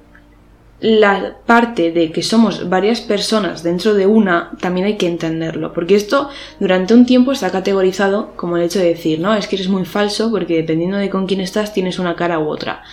la 0.81 1.37
parte 1.45 1.91
de 1.91 2.13
que 2.13 2.23
somos 2.23 2.69
varias 2.69 3.01
personas 3.01 3.63
dentro 3.65 3.95
de 3.95 4.07
una 4.07 4.53
también 4.61 4.87
hay 4.87 4.97
que 4.97 5.09
entenderlo, 5.09 5.73
porque 5.73 5.97
esto 5.97 6.31
durante 6.61 6.95
un 6.95 7.05
tiempo 7.05 7.33
está 7.33 7.51
categorizado 7.51 8.33
como 8.37 8.57
el 8.57 8.63
hecho 8.63 8.79
de 8.79 8.89
decir, 8.89 9.19
no, 9.19 9.35
es 9.35 9.49
que 9.49 9.57
eres 9.57 9.69
muy 9.69 9.85
falso 9.85 10.31
porque 10.31 10.57
dependiendo 10.57 10.97
de 10.97 11.11
con 11.11 11.27
quién 11.27 11.41
estás 11.41 11.73
tienes 11.73 11.99
una 11.99 12.15
cara 12.15 12.39
u 12.39 12.49
otra. 12.49 12.85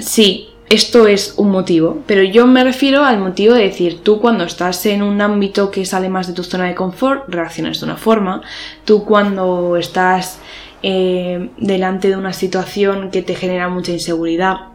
Sí, 0.00 0.48
esto 0.70 1.06
es 1.06 1.34
un 1.36 1.50
motivo, 1.50 2.02
pero 2.06 2.22
yo 2.22 2.46
me 2.46 2.64
refiero 2.64 3.04
al 3.04 3.18
motivo 3.18 3.52
de 3.52 3.64
decir, 3.64 4.02
tú 4.02 4.18
cuando 4.18 4.44
estás 4.44 4.86
en 4.86 5.02
un 5.02 5.20
ámbito 5.20 5.70
que 5.70 5.84
sale 5.84 6.08
más 6.08 6.26
de 6.26 6.32
tu 6.32 6.42
zona 6.42 6.64
de 6.64 6.74
confort, 6.74 7.28
reaccionas 7.28 7.80
de 7.80 7.86
una 7.86 7.96
forma, 7.96 8.40
tú 8.86 9.04
cuando 9.04 9.76
estás 9.76 10.38
eh, 10.82 11.50
delante 11.58 12.08
de 12.08 12.16
una 12.16 12.32
situación 12.32 13.10
que 13.10 13.20
te 13.20 13.34
genera 13.34 13.68
mucha 13.68 13.92
inseguridad, 13.92 14.73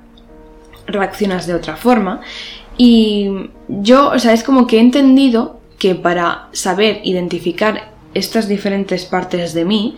reaccionas 0.91 1.48
de 1.48 1.53
otra 1.53 1.75
forma. 1.75 2.22
Y 2.77 3.29
yo, 3.67 4.10
o 4.10 4.19
sea, 4.19 4.34
es 4.34 4.43
como 4.43 4.67
que 4.67 4.77
he 4.77 4.79
entendido 4.79 5.60
que 5.77 5.96
para 5.96 6.50
saber 6.51 7.01
identificar 7.03 7.91
estas 8.13 8.48
diferentes 8.48 9.05
partes 9.05 9.53
de 9.53 9.65
mí 9.65 9.98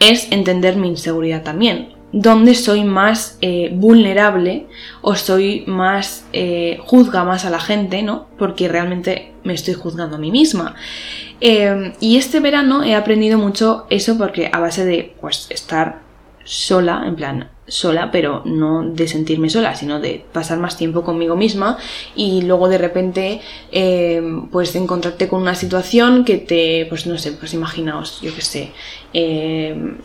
es 0.00 0.30
entender 0.30 0.76
mi 0.76 0.88
inseguridad 0.88 1.42
también. 1.42 1.94
Dónde 2.12 2.54
soy 2.54 2.84
más 2.84 3.36
eh, 3.40 3.70
vulnerable 3.74 4.66
o 5.02 5.14
soy 5.16 5.64
más. 5.66 6.24
Eh, 6.32 6.78
juzga 6.84 7.24
más 7.24 7.44
a 7.44 7.50
la 7.50 7.60
gente, 7.60 8.02
¿no? 8.02 8.26
Porque 8.38 8.68
realmente 8.68 9.32
me 9.44 9.54
estoy 9.54 9.74
juzgando 9.74 10.16
a 10.16 10.18
mí 10.18 10.30
misma. 10.30 10.76
Eh, 11.40 11.92
y 12.00 12.16
este 12.16 12.40
verano 12.40 12.82
he 12.84 12.94
aprendido 12.94 13.38
mucho 13.38 13.86
eso 13.90 14.16
porque 14.16 14.48
a 14.52 14.60
base 14.60 14.84
de 14.84 15.14
pues 15.20 15.48
estar 15.50 16.05
sola, 16.46 17.02
en 17.06 17.16
plan, 17.16 17.50
sola, 17.66 18.10
pero 18.10 18.42
no 18.44 18.88
de 18.88 19.08
sentirme 19.08 19.50
sola, 19.50 19.74
sino 19.74 20.00
de 20.00 20.24
pasar 20.32 20.58
más 20.58 20.76
tiempo 20.76 21.02
conmigo 21.02 21.36
misma 21.36 21.76
y 22.14 22.42
luego 22.42 22.68
de 22.68 22.78
repente 22.78 23.40
eh, 23.72 24.22
pues 24.52 24.74
encontrarte 24.76 25.28
con 25.28 25.42
una 25.42 25.54
situación 25.54 26.24
que 26.24 26.38
te, 26.38 26.86
pues 26.88 27.06
no 27.06 27.18
sé, 27.18 27.32
pues 27.32 27.52
imaginaos, 27.54 28.20
yo 28.22 28.34
qué 28.34 28.42
sé, 28.42 28.72
eh, 29.12 29.96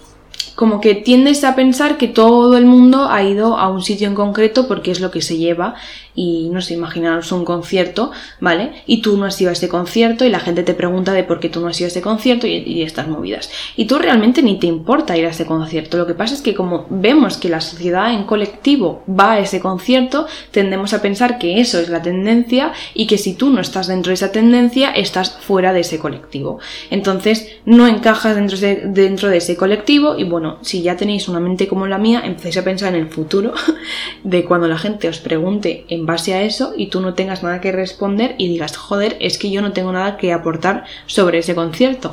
como 0.56 0.82
que 0.82 0.96
tiendes 0.96 1.44
a 1.44 1.56
pensar 1.56 1.98
que 1.98 2.08
todo 2.08 2.58
el 2.58 2.66
mundo 2.66 3.08
ha 3.10 3.24
ido 3.24 3.58
a 3.58 3.70
un 3.70 3.82
sitio 3.82 4.08
en 4.08 4.16
concreto 4.16 4.68
porque 4.68 4.92
es 4.92 5.00
lo 5.00 5.12
que 5.12 5.22
se 5.22 5.38
lleva 5.38 5.76
y 6.14 6.50
no 6.50 6.62
sé, 6.62 6.74
imaginaros 6.74 7.32
un 7.32 7.46
concierto, 7.46 8.12
¿vale? 8.40 8.84
Y 8.86 9.02
tú 9.02 9.18
no 9.18 9.26
has 9.26 9.40
ido 9.40 9.50
a 9.50 9.54
ese 9.54 9.70
concierto 9.70 10.26
y 10.26 10.30
la 10.30 10.40
gente 10.40 10.64
te 10.64 10.74
pregunta 10.74 11.14
de 11.14 11.24
por 11.24 11.40
qué 11.40 11.50
tú 11.50 11.62
no 11.62 11.68
has 11.68 11.80
ido 11.80 11.88
a 11.88 11.88
ese 11.88 12.02
concierto 12.02 12.48
y, 12.48 12.58
y 12.58 12.82
estas 12.82 13.08
movidas. 13.08 13.50
Y 13.78 13.86
tú 13.86 13.98
realmente 13.98 14.42
ni 14.42 14.60
te 14.60 14.68
importa 14.68 15.18
ir 15.18 15.26
a 15.26 15.30
ese 15.30 15.46
concierto. 15.46 15.98
Lo 15.98 16.08
que 16.08 16.14
pasa 16.14 16.34
es 16.34 16.42
que 16.42 16.54
como 16.54 16.86
vemos 16.90 17.38
que 17.38 17.50
la 17.50 17.62
sociedad 17.62 18.14
en 18.14 18.24
colectivo 18.26 19.04
va 19.08 19.34
a 19.34 19.40
ese 19.40 19.60
concierto, 19.60 20.28
tendemos 20.52 20.94
a 20.94 21.02
pensar 21.02 21.38
que 21.38 21.62
eso 21.62 21.80
es 21.80 21.90
la 21.90 22.02
tendencia 22.02 22.74
y 22.94 23.08
que 23.08 23.18
si 23.18 23.34
tú 23.34 23.50
no 23.50 23.62
estás 23.62 23.88
dentro 23.88 24.10
de 24.10 24.16
esa 24.16 24.32
tendencia, 24.32 24.92
estás 24.92 25.38
fuera 25.40 25.74
de 25.74 25.82
ese 25.82 26.00
colectivo. 26.00 26.60
Entonces, 26.90 27.48
no 27.66 27.88
encajas 27.88 28.36
dentro 28.36 28.58
de, 28.58 28.84
dentro 28.86 29.30
de 29.30 29.38
ese 29.38 29.56
colectivo 29.56 30.18
y 30.18 30.24
bueno, 30.24 30.51
si 30.62 30.82
ya 30.82 30.98
tenéis 30.98 31.28
una 31.28 31.40
mente 31.40 31.68
como 31.68 31.88
la 31.88 31.98
mía, 31.98 32.22
empecéis 32.24 32.58
a 32.58 32.64
pensar 32.64 32.94
en 32.94 33.02
el 33.02 33.10
futuro 33.10 33.54
de 34.24 34.46
cuando 34.46 34.68
la 34.68 34.78
gente 34.78 35.08
os 35.08 35.20
pregunte 35.20 35.86
en 35.90 36.06
base 36.06 36.34
a 36.34 36.42
eso 36.42 36.74
y 36.76 36.88
tú 36.88 37.02
no 37.02 37.14
tengas 37.14 37.44
nada 37.44 37.62
que 37.62 37.72
responder 37.72 38.36
y 38.38 38.48
digas, 38.48 38.78
joder, 38.78 39.18
es 39.20 39.38
que 39.38 39.52
yo 39.52 39.62
no 39.62 39.74
tengo 39.74 39.92
nada 39.92 40.18
que 40.18 40.34
aportar 40.34 40.86
sobre 41.06 41.40
ese 41.40 41.56
concierto. 41.56 42.12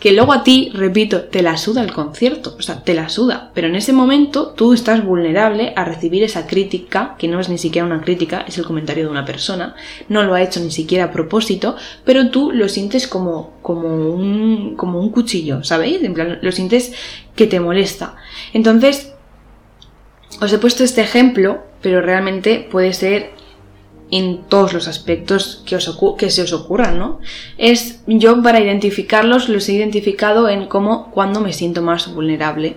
Que 0.00 0.12
luego 0.12 0.32
a 0.32 0.44
ti, 0.44 0.70
repito, 0.74 1.22
te 1.22 1.42
la 1.42 1.56
suda 1.56 1.82
el 1.82 1.92
concierto, 1.92 2.54
o 2.58 2.62
sea, 2.62 2.82
te 2.84 2.94
la 2.94 3.08
suda, 3.08 3.50
pero 3.54 3.66
en 3.66 3.74
ese 3.74 3.92
momento 3.92 4.54
tú 4.56 4.72
estás 4.72 5.04
vulnerable 5.04 5.72
a 5.74 5.84
recibir 5.84 6.22
esa 6.22 6.46
crítica, 6.46 7.16
que 7.18 7.26
no 7.26 7.40
es 7.40 7.48
ni 7.48 7.58
siquiera 7.58 7.86
una 7.86 8.00
crítica, 8.00 8.44
es 8.46 8.58
el 8.58 8.64
comentario 8.64 9.04
de 9.04 9.10
una 9.10 9.24
persona, 9.24 9.74
no 10.08 10.22
lo 10.22 10.34
ha 10.34 10.42
hecho 10.42 10.60
ni 10.60 10.70
siquiera 10.70 11.04
a 11.04 11.12
propósito, 11.12 11.76
pero 12.04 12.30
tú 12.30 12.52
lo 12.52 12.68
sientes 12.68 13.08
como, 13.08 13.54
como, 13.62 13.88
un, 13.88 14.76
como 14.76 15.00
un 15.00 15.10
cuchillo, 15.10 15.64
¿sabéis? 15.64 16.02
En 16.02 16.14
plan, 16.14 16.38
lo 16.42 16.52
sientes 16.52 16.92
que 17.34 17.46
te 17.46 17.58
molesta. 17.58 18.14
Entonces, 18.52 19.14
os 20.40 20.52
he 20.52 20.58
puesto 20.58 20.84
este 20.84 21.00
ejemplo, 21.00 21.64
pero 21.82 22.00
realmente 22.00 22.66
puede 22.70 22.92
ser 22.92 23.37
en 24.10 24.38
todos 24.48 24.72
los 24.72 24.88
aspectos 24.88 25.62
que, 25.66 25.76
os 25.76 25.98
que 26.16 26.30
se 26.30 26.42
os 26.42 26.52
ocurran, 26.52 26.98
¿no? 26.98 27.20
Es 27.58 28.00
yo 28.06 28.42
para 28.42 28.60
identificarlos 28.60 29.48
los 29.48 29.68
he 29.68 29.74
identificado 29.74 30.48
en 30.48 30.66
cómo 30.66 31.10
cuando 31.10 31.40
me 31.40 31.52
siento 31.52 31.82
más 31.82 32.12
vulnerable 32.14 32.76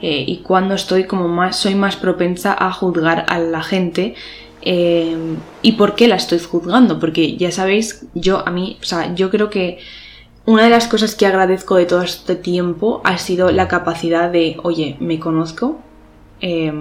eh, 0.00 0.24
y 0.26 0.38
cuando 0.38 0.74
estoy 0.74 1.04
como 1.04 1.28
más 1.28 1.56
soy 1.56 1.74
más 1.74 1.96
propensa 1.96 2.56
a 2.58 2.72
juzgar 2.72 3.26
a 3.28 3.38
la 3.38 3.62
gente 3.62 4.14
eh, 4.62 5.16
y 5.62 5.72
por 5.72 5.94
qué 5.96 6.06
la 6.06 6.16
estoy 6.16 6.38
juzgando 6.38 7.00
porque 7.00 7.36
ya 7.36 7.50
sabéis 7.50 8.06
yo 8.14 8.46
a 8.46 8.50
mí 8.50 8.78
o 8.80 8.84
sea 8.84 9.14
yo 9.14 9.30
creo 9.30 9.50
que 9.50 9.78
una 10.46 10.64
de 10.64 10.70
las 10.70 10.86
cosas 10.86 11.14
que 11.14 11.26
agradezco 11.26 11.76
de 11.76 11.86
todo 11.86 12.02
este 12.02 12.36
tiempo 12.36 13.00
ha 13.04 13.18
sido 13.18 13.50
la 13.50 13.66
capacidad 13.66 14.30
de 14.30 14.56
oye 14.62 14.96
me 15.00 15.18
conozco 15.18 15.78
eh, 16.40 16.72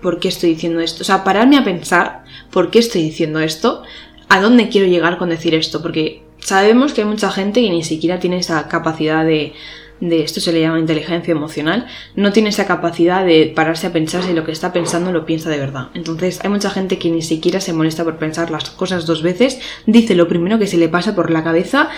por 0.00 0.20
qué 0.20 0.28
estoy 0.28 0.50
diciendo 0.50 0.80
esto. 0.80 1.02
O 1.02 1.04
sea, 1.04 1.24
pararme 1.24 1.56
a 1.56 1.64
pensar 1.64 2.24
por 2.50 2.70
qué 2.70 2.78
estoy 2.78 3.02
diciendo 3.02 3.40
esto, 3.40 3.82
a 4.28 4.40
dónde 4.40 4.68
quiero 4.68 4.86
llegar 4.86 5.18
con 5.18 5.30
decir 5.30 5.54
esto, 5.54 5.82
porque 5.82 6.22
sabemos 6.38 6.92
que 6.92 7.02
hay 7.02 7.06
mucha 7.06 7.30
gente 7.30 7.60
que 7.60 7.70
ni 7.70 7.82
siquiera 7.82 8.20
tiene 8.20 8.38
esa 8.38 8.68
capacidad 8.68 9.24
de, 9.24 9.54
de 10.00 10.22
esto 10.22 10.40
se 10.40 10.52
le 10.52 10.60
llama 10.60 10.78
inteligencia 10.78 11.32
emocional, 11.32 11.86
no 12.14 12.32
tiene 12.32 12.50
esa 12.50 12.66
capacidad 12.66 13.24
de 13.24 13.52
pararse 13.54 13.86
a 13.86 13.92
pensar 13.92 14.22
si 14.22 14.32
lo 14.32 14.44
que 14.44 14.52
está 14.52 14.72
pensando 14.72 15.12
lo 15.12 15.24
piensa 15.24 15.48
de 15.48 15.58
verdad. 15.58 15.88
Entonces 15.94 16.40
hay 16.42 16.50
mucha 16.50 16.70
gente 16.70 16.98
que 16.98 17.10
ni 17.10 17.22
siquiera 17.22 17.60
se 17.60 17.72
molesta 17.72 18.04
por 18.04 18.18
pensar 18.18 18.50
las 18.50 18.70
cosas 18.70 19.06
dos 19.06 19.22
veces, 19.22 19.58
dice 19.86 20.14
lo 20.14 20.28
primero 20.28 20.58
que 20.58 20.66
se 20.66 20.76
le 20.76 20.88
pasa 20.88 21.14
por 21.14 21.30
la 21.30 21.42
cabeza 21.42 21.88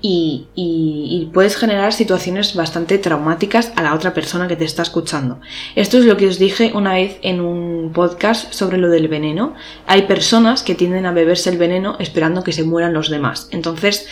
y, 0.00 1.28
puedes 1.32 1.56
generar 1.56 1.92
situaciones 1.92 2.54
bastante 2.54 2.98
traumáticas 2.98 3.72
a 3.76 3.82
la 3.82 3.94
otra 3.94 4.14
persona 4.14 4.48
que 4.48 4.56
te 4.56 4.64
está 4.64 4.82
escuchando. 4.82 5.40
Esto 5.74 5.98
es 5.98 6.04
lo 6.04 6.16
que 6.16 6.26
os 6.26 6.38
dije 6.38 6.72
una 6.74 6.94
vez 6.94 7.18
en 7.22 7.40
un 7.40 7.92
podcast 7.92 8.52
sobre 8.52 8.78
lo 8.78 8.88
del 8.88 9.08
veneno. 9.08 9.54
Hay 9.86 10.02
personas 10.02 10.62
que 10.62 10.74
tienden 10.74 11.06
a 11.06 11.12
beberse 11.12 11.50
el 11.50 11.58
veneno 11.58 11.96
esperando 11.98 12.42
que 12.42 12.52
se 12.52 12.64
mueran 12.64 12.94
los 12.94 13.10
demás. 13.10 13.48
Entonces, 13.52 14.06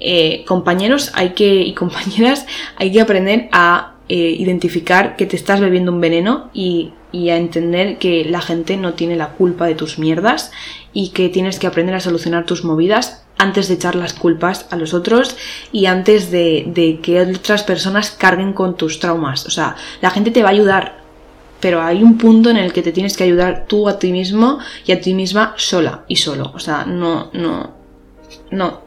eh, 0.00 0.44
compañeros 0.46 1.12
hay 1.14 1.30
que, 1.30 1.62
y 1.62 1.74
compañeras, 1.74 2.46
hay 2.76 2.92
que 2.92 3.00
aprender 3.00 3.48
a 3.52 3.94
eh, 4.08 4.36
identificar 4.38 5.16
que 5.16 5.26
te 5.26 5.36
estás 5.36 5.60
bebiendo 5.60 5.92
un 5.92 6.00
veneno 6.00 6.50
y, 6.52 6.92
y 7.12 7.30
a 7.30 7.36
entender 7.36 7.98
que 7.98 8.24
la 8.24 8.40
gente 8.40 8.76
no 8.76 8.94
tiene 8.94 9.16
la 9.16 9.30
culpa 9.30 9.66
de 9.66 9.74
tus 9.74 9.98
mierdas 9.98 10.52
y 10.96 11.10
que 11.10 11.28
tienes 11.28 11.58
que 11.58 11.66
aprender 11.66 11.94
a 11.94 12.00
solucionar 12.00 12.46
tus 12.46 12.64
movidas 12.64 13.22
antes 13.36 13.68
de 13.68 13.74
echar 13.74 13.94
las 13.96 14.14
culpas 14.14 14.64
a 14.70 14.76
los 14.76 14.94
otros 14.94 15.36
y 15.70 15.84
antes 15.84 16.30
de, 16.30 17.00
que 17.02 17.20
otras 17.20 17.64
personas 17.64 18.10
carguen 18.10 18.54
con 18.54 18.78
tus 18.78 18.98
traumas. 18.98 19.44
O 19.44 19.50
sea, 19.50 19.76
la 20.00 20.08
gente 20.08 20.30
te 20.30 20.42
va 20.42 20.48
a 20.48 20.52
ayudar, 20.52 21.00
pero 21.60 21.82
hay 21.82 22.02
un 22.02 22.16
punto 22.16 22.48
en 22.48 22.56
el 22.56 22.72
que 22.72 22.80
te 22.80 22.92
tienes 22.92 23.14
que 23.14 23.24
ayudar 23.24 23.66
tú 23.68 23.90
a 23.90 23.98
ti 23.98 24.10
mismo 24.10 24.58
y 24.86 24.92
a 24.92 25.00
ti 25.02 25.12
misma 25.12 25.52
sola 25.58 26.04
y 26.08 26.16
solo. 26.16 26.50
O 26.54 26.58
sea, 26.58 26.86
no, 26.86 27.28
no, 27.34 27.74
no, 28.50 28.80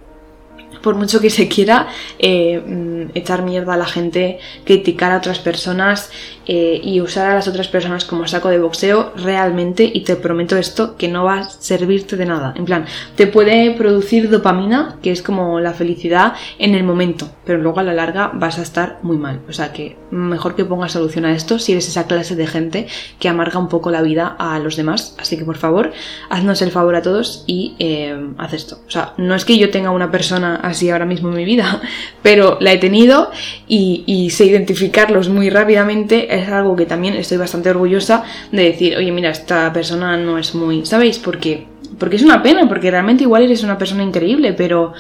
por 0.82 0.96
mucho 0.96 1.20
que 1.20 1.30
se 1.30 1.48
quiera 1.48 1.90
eh, 2.18 2.60
mm, 2.60 3.12
echar 3.14 3.44
mierda 3.44 3.76
a 3.76 3.78
la 3.78 3.86
gente, 3.86 4.40
criticar 4.66 5.12
a 5.12 5.18
otras 5.18 5.38
personas 5.38 6.10
eh, 6.52 6.82
y 6.84 7.00
usar 7.00 7.30
a 7.30 7.36
las 7.36 7.48
otras 7.48 7.68
personas 7.68 8.06
como 8.06 8.26
saco 8.26 8.50
de 8.50 8.58
boxeo, 8.58 9.14
realmente, 9.16 9.88
y 9.94 10.02
te 10.02 10.16
prometo 10.16 10.58
esto, 10.58 10.98
que 10.98 11.08
no 11.08 11.24
va 11.24 11.42
a 11.42 11.50
servirte 11.50 12.16
de 12.16 12.26
nada. 12.26 12.56
En 12.58 12.66
plan, 12.66 12.86
te 13.16 13.28
puede 13.28 13.70
producir 13.76 14.32
dopamina, 14.32 14.98
que 15.04 15.12
es 15.12 15.22
como 15.22 15.60
la 15.60 15.74
felicidad 15.74 16.34
en 16.58 16.74
el 16.74 16.84
momento, 16.84 17.30
pero 17.46 17.60
luego 17.60 17.82
a 17.82 17.84
la 17.84 17.94
larga 17.94 18.32
vas 18.34 18.58
a 18.58 18.64
estar 18.64 18.98
muy 19.04 19.18
mal. 19.18 19.42
O 19.48 19.54
sea 19.54 19.72
que 19.72 19.96
mejor 20.10 20.56
que 20.56 20.66
pongas 20.66 20.94
solución 20.94 21.26
a 21.26 21.36
esto 21.36 21.60
si 21.60 21.74
eres 21.74 21.88
esa 21.88 22.08
clase 22.08 22.36
de 22.36 22.48
gente 22.48 22.88
que 23.20 23.30
amarga 23.30 23.60
un 23.60 23.70
poco 23.70 23.92
la 23.92 24.02
vida 24.02 24.36
a 24.40 24.58
los 24.58 24.76
demás. 24.76 25.16
Así 25.20 25.38
que 25.38 25.46
por 25.46 25.58
favor, 25.58 25.92
haznos 26.30 26.64
el 26.64 26.72
favor 26.72 26.96
a 26.96 27.04
todos 27.04 27.44
y 27.46 27.76
eh, 27.80 28.18
haz 28.38 28.54
esto. 28.54 28.80
O 28.88 28.90
sea, 28.90 29.14
no 29.18 29.36
es 29.36 29.46
que 29.46 29.58
yo 29.58 29.70
tenga 29.70 29.92
una 29.92 30.10
persona 30.10 30.56
así 30.56 30.90
ahora 30.90 31.06
mismo 31.06 31.30
en 31.30 31.36
mi 31.36 31.46
vida, 31.46 31.82
pero 32.22 32.58
la 32.60 32.74
he 32.74 32.78
tenido 32.78 33.30
y, 33.68 34.30
sé 34.30 34.46
identificarlos 34.46 35.30
muy 35.30 35.50
rápidamente. 35.50 36.28
Es 36.40 36.50
algo 36.50 36.76
que 36.76 36.86
también 36.86 37.16
estoy 37.16 37.38
bastante 37.38 37.70
orgullosa 37.70 38.24
de 38.52 38.64
decir, 38.64 38.96
oye, 38.96 39.12
mira, 39.12 39.30
esta 39.30 39.72
persona 39.74 40.18
no 40.18 40.38
es 40.38 40.56
muy, 40.56 40.86
¿sabéis? 40.86 41.20
Porque, 41.20 41.68
porque 41.98 42.16
es 42.16 42.24
una 42.24 42.42
pena, 42.42 42.68
porque 42.68 42.92
realmente 42.92 43.24
igual 43.24 43.44
eres 43.44 43.64
una 43.64 43.78
persona 43.78 44.04
increíble, 44.04 44.54
pero, 44.54 44.94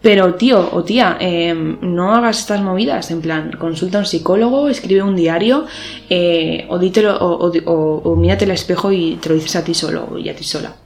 pero 0.00 0.34
tío 0.34 0.70
o 0.72 0.84
tía, 0.84 1.16
em, 1.20 1.78
no 1.82 2.14
hagas 2.14 2.40
estas 2.40 2.60
movidas, 2.62 3.10
en 3.10 3.20
plan, 3.20 3.52
consulta 3.58 3.98
a 3.98 4.00
un 4.02 4.06
psicólogo, 4.06 4.68
escribe 4.68 5.02
un 5.02 5.16
diario, 5.16 5.66
eh, 6.08 6.66
o, 6.68 6.78
dítelo, 6.78 7.16
o, 7.16 7.52
o, 7.66 8.16
mírate 8.16 8.44
al 8.44 8.52
espejo 8.52 8.92
y 8.92 9.16
te 9.16 9.28
lo 9.28 9.34
dices 9.34 9.56
a 9.56 9.64
ti 9.64 9.74
solo 9.74 10.18
y 10.18 10.28
a 10.28 10.36
ti 10.36 10.44
sola. 10.44 10.85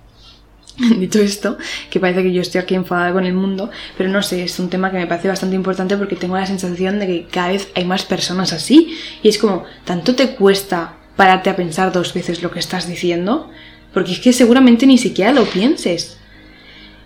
Dicho 0.99 1.21
esto, 1.21 1.59
que 1.91 2.01
parece 2.01 2.23
que 2.23 2.33
yo 2.33 2.43
estoy 2.43 2.61
aquí 2.61 2.75
enfadada 2.75 3.13
con 3.13 3.25
el 3.25 3.35
mundo, 3.35 3.71
pero 3.97 4.09
no 4.09 4.23
sé, 4.23 4.45
es 4.45 4.59
un 4.59 4.71
tema 4.71 4.91
que 4.91 4.99
me 4.99 5.07
parece 5.07 5.29
bastante 5.29 5.57
importante 5.57 5.97
porque 5.97 6.17
tengo 6.17 6.37
la 6.37 6.47
sensación 6.47 6.99
de 6.99 7.07
que 7.07 7.27
cada 7.27 7.49
vez 7.49 7.71
hay 7.75 7.85
más 7.85 8.05
personas 8.05 8.53
así 8.53 8.97
y 9.23 9.29
es 9.29 9.39
como, 9.39 9.65
¿tanto 9.85 10.15
te 10.15 10.35
cuesta 10.35 10.95
pararte 11.17 11.51
a 11.51 11.57
pensar 11.57 11.93
dos 11.93 12.15
veces 12.15 12.43
lo 12.43 12.51
que 12.51 12.61
estás 12.61 12.89
diciendo? 12.89 13.51
Porque 13.93 14.13
es 14.13 14.21
que 14.21 14.33
seguramente 14.33 14.87
ni 14.87 14.99
siquiera 14.99 15.33
lo 15.33 15.45
pienses. 15.45 16.19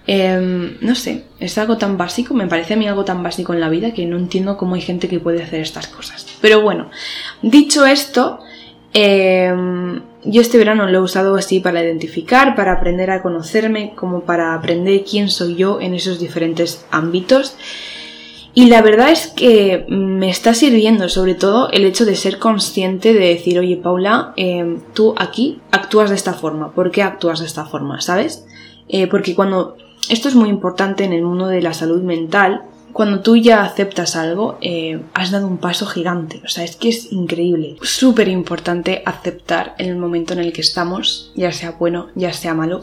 Em, 0.07 0.77
no 0.83 0.95
sé, 0.95 1.25
es 1.41 1.57
algo 1.57 1.79
tan 1.79 1.97
básico, 1.97 2.35
me 2.35 2.47
parece 2.47 2.75
a 2.75 2.77
mí 2.77 2.87
algo 2.87 3.07
tan 3.07 3.23
básico 3.23 3.55
en 3.55 3.61
la 3.61 3.71
vida 3.71 3.95
que 3.95 4.05
no 4.05 4.19
entiendo 4.19 4.59
cómo 4.59 4.75
hay 4.75 4.83
gente 4.83 5.09
que 5.09 5.19
puede 5.19 5.43
hacer 5.43 5.61
estas 5.61 5.89
cosas. 5.89 6.27
Pero 6.43 6.61
bueno, 6.61 6.91
dicho 7.41 7.87
esto, 7.87 8.41
eh, 8.93 9.51
yo 10.25 10.41
este 10.41 10.59
verano 10.59 10.87
lo 10.87 10.99
he 10.99 11.03
usado 11.03 11.37
así 11.37 11.61
para 11.61 11.83
identificar, 11.83 12.57
para 12.57 12.73
aprender 12.73 13.11
a 13.11 13.23
conocerme, 13.23 13.93
como 13.95 14.21
para 14.21 14.55
aprender 14.55 15.05
quién 15.05 15.29
soy 15.29 15.57
yo 15.57 15.81
en 15.81 15.95
esos 15.95 16.19
diferentes 16.19 16.85
ámbitos. 16.91 17.57
Y 18.55 18.67
la 18.67 18.83
verdad 18.83 19.11
es 19.11 19.27
que 19.27 19.85
me 19.89 20.31
está 20.31 20.55
sirviendo 20.55 21.09
sobre 21.09 21.35
todo 21.35 21.71
el 21.71 21.85
hecho 21.85 22.05
de 22.05 22.15
ser 22.15 22.39
consciente 22.39 23.13
de 23.13 23.29
decir, 23.29 23.59
oye 23.59 23.77
Paula, 23.77 24.33
em, 24.37 24.81
tú 24.95 25.15
aquí 25.19 25.61
actúas 25.73 26.11
de 26.11 26.17
esta 26.17 26.35
forma. 26.35 26.73
¿Por 26.73 26.93
qué 26.93 27.03
actúas 27.03 27.41
de 27.41 27.47
esta 27.47 27.67
forma? 27.67 28.01
¿Sabes? 28.01 28.47
Eh, 28.89 29.07
porque 29.09 29.35
cuando... 29.35 29.77
Esto 30.11 30.29
es 30.29 30.35
muy 30.35 30.51
importante 30.51 31.05
en 31.05 31.15
el 31.15 31.23
mundo 31.23 31.47
de 31.47 31.63
la 31.63 31.73
salud 31.73 32.03
mental, 32.03 32.63
cuando 32.95 33.23
tú 33.23 33.37
ya 33.37 33.65
aceptas 33.65 34.15
algo, 34.15 34.57
eh, 34.61 35.01
has 35.15 35.33
dado 35.33 35.49
un 35.49 35.59
paso 35.59 35.85
gigante. 35.85 36.41
O 36.45 36.49
sea, 36.49 36.63
es 36.63 36.77
que 36.77 36.91
es 36.91 37.11
increíble. 37.11 37.75
Súper 37.83 38.29
importante 38.29 39.03
aceptar 39.05 39.75
en 39.79 39.89
el 39.89 39.97
momento 39.97 40.33
en 40.33 40.39
el 40.39 40.53
que 40.53 40.61
estamos, 40.61 41.33
ya 41.35 41.51
sea 41.51 41.73
bueno, 41.73 42.11
ya 42.15 42.33
sea 42.33 42.55
malo. 42.55 42.83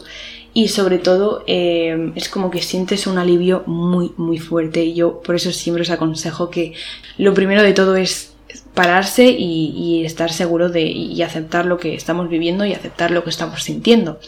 Y 0.52 0.68
sobre 0.68 0.98
todo 0.98 1.44
eh, 1.46 2.12
es 2.14 2.28
como 2.28 2.50
que 2.50 2.60
sientes 2.60 3.06
un 3.06 3.16
alivio 3.16 3.62
muy, 3.64 4.12
muy 4.18 4.38
fuerte. 4.38 4.84
Y 4.84 4.92
yo 4.92 5.22
por 5.22 5.34
eso 5.34 5.50
siempre 5.50 5.80
os 5.80 5.90
aconsejo 5.90 6.50
que 6.50 6.74
lo 7.16 7.32
primero 7.32 7.62
de 7.62 7.72
todo 7.72 7.96
es 7.96 8.34
pararse 8.74 9.24
y, 9.30 10.04
estar 10.04 10.30
seguro 10.30 10.68
de 10.68 10.82
y 10.82 11.22
aceptar 11.22 11.64
lo 11.64 11.78
que 11.78 11.94
estamos 11.94 12.28
viviendo 12.28 12.66
y 12.66 12.74
aceptar 12.74 13.10
lo 13.10 13.24
que 13.24 13.30
estamos 13.30 13.62
sintiendo. 13.62 14.20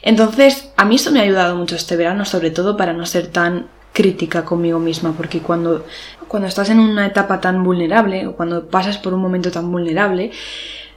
Entonces, 0.00 0.70
a 0.78 0.86
mí 0.86 0.94
esto 0.94 1.12
me 1.12 1.20
ha 1.20 1.24
ayudado 1.24 1.54
mucho 1.54 1.76
este 1.76 1.96
verano, 1.96 2.24
sobre 2.24 2.50
todo 2.50 2.78
para 2.78 2.94
no 2.94 3.04
ser 3.04 3.26
tan 3.26 3.68
crítica 3.92 4.44
conmigo 4.44 4.78
misma, 4.78 5.12
porque 5.12 5.40
cuando, 5.40 5.84
cuando 6.28 6.48
estás 6.48 6.70
en 6.70 6.80
una 6.80 7.06
etapa 7.06 7.40
tan 7.40 7.62
vulnerable 7.62 8.26
o 8.26 8.36
cuando 8.36 8.66
pasas 8.66 8.98
por 8.98 9.14
un 9.14 9.20
momento 9.20 9.50
tan 9.50 9.70
vulnerable, 9.70 10.32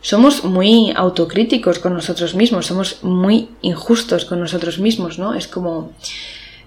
somos 0.02 0.44
muy 0.44 0.94
autocríticos 0.96 1.80
con 1.80 1.94
nosotros 1.94 2.36
mismos, 2.36 2.68
somos 2.68 3.04
muy 3.04 3.50
injustos 3.62 4.26
con 4.26 4.40
nosotros 4.40 4.80
mismos, 4.80 5.18
¿no? 5.18 5.34
Es 5.34 5.48
como 5.48 5.94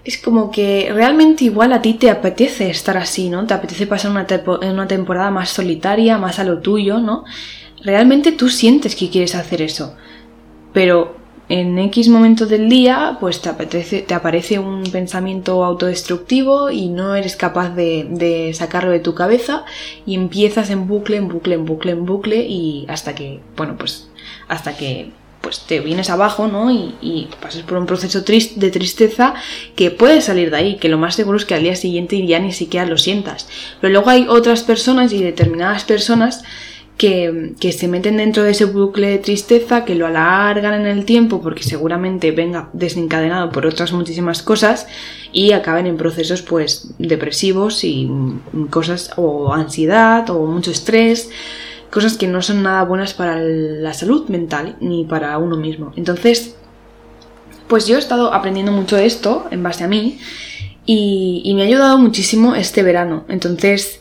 es 0.03 0.17
como 0.17 0.49
que 0.49 0.89
realmente 0.93 1.43
igual 1.43 1.73
a 1.73 1.81
ti 1.81 1.93
te 1.93 2.09
apetece 2.09 2.69
estar 2.69 2.97
así, 2.97 3.29
¿no? 3.29 3.45
Te 3.45 3.53
apetece 3.53 3.85
pasar 3.85 4.11
una, 4.11 4.25
una 4.61 4.87
temporada 4.87 5.29
más 5.29 5.49
solitaria, 5.49 6.17
más 6.17 6.39
a 6.39 6.43
lo 6.43 6.59
tuyo, 6.59 6.99
¿no? 6.99 7.25
Realmente 7.83 8.31
tú 8.31 8.49
sientes 8.49 8.95
que 8.95 9.09
quieres 9.09 9.35
hacer 9.35 9.61
eso, 9.61 9.95
pero 10.73 11.18
en 11.49 11.79
X 11.79 12.09
momento 12.09 12.45
del 12.45 12.69
día, 12.69 13.17
pues 13.19 13.41
te, 13.41 13.49
apetece, 13.49 14.03
te 14.03 14.13
aparece 14.13 14.59
un 14.59 14.83
pensamiento 14.83 15.65
autodestructivo 15.65 16.69
y 16.69 16.89
no 16.89 17.15
eres 17.15 17.35
capaz 17.35 17.69
de, 17.71 18.51
sacarlo 18.53 18.91
de 18.91 18.99
tu 18.99 19.15
cabeza 19.15 19.65
y 20.05 20.13
empiezas 20.13 20.69
en 20.69 20.87
bucle, 20.87 21.17
en 21.17 21.27
bucle, 21.27 21.55
en 21.55 21.65
bucle, 21.65 21.91
en 21.91 22.05
bucle 22.05 22.45
y 22.47 22.85
hasta 22.87 23.15
que, 23.15 23.39
bueno, 23.57 23.75
pues 23.77 24.09
hasta 24.47 24.77
que 24.77 25.11
pues 25.41 25.61
te 25.61 25.79
vienes 25.79 26.11
abajo, 26.11 26.47
¿no? 26.47 26.69
Y, 26.69 26.95
y 27.01 27.29
pasas 27.41 27.63
por 27.63 27.77
un 27.77 27.87
proceso 27.87 28.21
de 28.21 28.71
tristeza 28.71 29.33
que 29.75 29.89
puedes 29.89 30.25
salir 30.25 30.51
de 30.51 30.57
ahí, 30.57 30.75
que 30.75 30.89
lo 30.89 30.99
más 30.99 31.15
seguro 31.15 31.37
es 31.37 31.45
que 31.45 31.55
al 31.55 31.63
día 31.63 31.75
siguiente 31.75 32.27
ya 32.27 32.39
ni 32.39 32.51
siquiera 32.51 32.85
lo 32.85 32.97
sientas. 32.97 33.47
Pero 33.81 33.91
luego 33.93 34.09
hay 34.11 34.27
otras 34.27 34.61
personas 34.61 35.13
y 35.13 35.23
determinadas 35.23 35.85
personas 35.85 36.43
que, 36.99 37.71
se 37.71 37.87
meten 37.87 38.17
dentro 38.17 38.43
de 38.43 38.51
ese 38.51 38.65
bucle 38.65 39.09
de 39.09 39.17
tristeza, 39.19 39.85
que 39.85 39.95
lo 39.95 40.05
alargan 40.05 40.81
en 40.81 40.85
el 40.85 41.05
tiempo 41.05 41.41
porque 41.41 41.63
seguramente 41.63 42.31
venga 42.31 42.69
desencadenado 42.73 43.53
por 43.53 43.65
otras 43.65 43.93
muchísimas 43.93 44.43
cosas 44.43 44.85
y 45.31 45.53
acaben 45.53 45.87
en 45.87 45.95
procesos 45.95 46.41
pues 46.41 46.93
depresivos 46.99 47.85
y 47.85 48.11
cosas 48.69 49.11
o 49.15 49.53
ansiedad 49.53 50.29
o 50.29 50.45
mucho 50.45 50.71
estrés 50.71 51.29
cosas 51.89 52.17
que 52.17 52.27
no 52.27 52.41
son 52.41 52.63
nada 52.63 52.83
buenas 52.83 53.13
para 53.13 53.39
la 53.39 53.93
salud 53.93 54.27
mental 54.27 54.75
ni 54.81 55.05
para 55.05 55.37
uno 55.37 55.55
mismo. 55.55 55.93
Entonces, 55.95 56.55
pues 57.67 57.87
yo 57.87 57.95
he 57.95 57.99
estado 57.99 58.33
aprendiendo 58.33 58.73
mucho 58.73 58.97
de 58.97 59.05
esto 59.05 59.47
en 59.51 59.63
base 59.63 59.85
a 59.85 59.87
mí 59.87 60.19
y, 60.85 61.53
me 61.55 61.61
ha 61.61 61.65
ayudado 61.65 61.97
muchísimo 61.97 62.55
este 62.55 62.83
verano. 62.83 63.23
Entonces, 63.29 63.98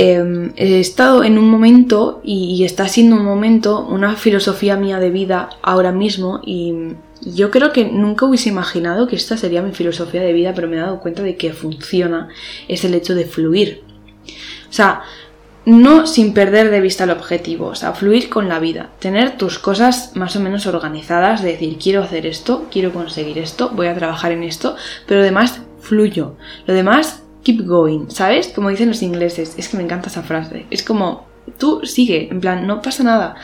em, 0.00 0.52
he 0.56 0.80
estado 0.80 1.24
en 1.24 1.38
un 1.38 1.48
momento 1.48 2.20
y, 2.24 2.64
está 2.64 2.88
siendo 2.88 3.16
un 3.16 3.24
momento, 3.24 3.86
una 3.86 4.16
filosofía 4.16 4.76
mía 4.76 4.98
de 4.98 5.10
vida 5.10 5.50
ahora 5.62 5.92
mismo 5.92 6.40
y 6.44 6.74
yo 7.22 7.50
creo 7.50 7.72
que 7.72 7.84
nunca 7.84 8.26
hubiese 8.26 8.48
imaginado 8.48 9.08
que 9.08 9.16
esta 9.16 9.36
sería 9.36 9.62
mi 9.62 9.72
filosofía 9.72 10.22
de 10.22 10.32
vida, 10.32 10.54
pero 10.54 10.68
me 10.68 10.76
he 10.76 10.80
dado 10.80 11.00
cuenta 11.00 11.22
de 11.22 11.36
que 11.36 11.52
funciona, 11.52 12.28
es 12.68 12.84
el 12.84 12.94
hecho 12.94 13.14
de 13.14 13.24
fluir. 13.24 13.82
O 14.68 14.72
sea, 14.72 15.02
no 15.68 16.06
sin 16.06 16.32
perder 16.32 16.70
de 16.70 16.80
vista 16.80 17.04
el 17.04 17.10
objetivo, 17.10 17.66
o 17.66 17.74
sea, 17.74 17.92
fluir 17.92 18.30
con 18.30 18.48
la 18.48 18.58
vida, 18.58 18.90
tener 19.00 19.36
tus 19.36 19.58
cosas 19.58 20.12
más 20.16 20.34
o 20.34 20.40
menos 20.40 20.66
organizadas, 20.66 21.42
de 21.42 21.52
decir, 21.52 21.76
quiero 21.78 22.02
hacer 22.02 22.24
esto, 22.24 22.66
quiero 22.70 22.92
conseguir 22.92 23.38
esto, 23.38 23.70
voy 23.74 23.88
a 23.88 23.94
trabajar 23.94 24.32
en 24.32 24.42
esto, 24.42 24.76
pero 25.06 25.20
además 25.20 25.60
fluyo. 25.80 26.36
Lo 26.66 26.72
demás, 26.72 27.22
keep 27.42 27.64
going, 27.66 28.08
¿sabes? 28.08 28.48
Como 28.48 28.70
dicen 28.70 28.88
los 28.88 29.02
ingleses, 29.02 29.54
es 29.56 29.68
que 29.68 29.76
me 29.76 29.82
encanta 29.82 30.08
esa 30.08 30.22
frase. 30.22 30.66
Es 30.70 30.82
como, 30.82 31.26
tú 31.58 31.80
sigue, 31.84 32.28
en 32.30 32.40
plan, 32.40 32.66
no 32.66 32.82
pasa 32.82 33.02
nada. 33.02 33.36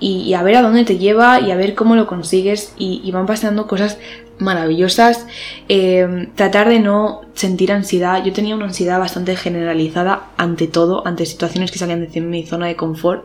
Y, 0.00 0.34
a 0.34 0.42
ver 0.42 0.56
a 0.56 0.62
dónde 0.62 0.84
te 0.84 0.98
lleva 0.98 1.38
y 1.38 1.52
a 1.52 1.56
ver 1.56 1.76
cómo 1.76 1.94
lo 1.94 2.08
consigues 2.08 2.74
y 2.76 3.08
van 3.12 3.26
pasando 3.26 3.68
cosas 3.68 3.98
maravillosas. 4.42 5.26
Eh, 5.68 6.28
tratar 6.34 6.68
de 6.68 6.80
no 6.80 7.22
sentir 7.34 7.72
ansiedad. 7.72 8.22
Yo 8.24 8.32
tenía 8.32 8.54
una 8.54 8.66
ansiedad 8.66 8.98
bastante 8.98 9.36
generalizada 9.36 10.28
ante 10.36 10.66
todo, 10.66 11.06
ante 11.06 11.26
situaciones 11.26 11.70
que 11.70 11.78
salían 11.78 12.06
de 12.06 12.20
mi 12.20 12.44
zona 12.44 12.66
de 12.66 12.76
confort. 12.76 13.24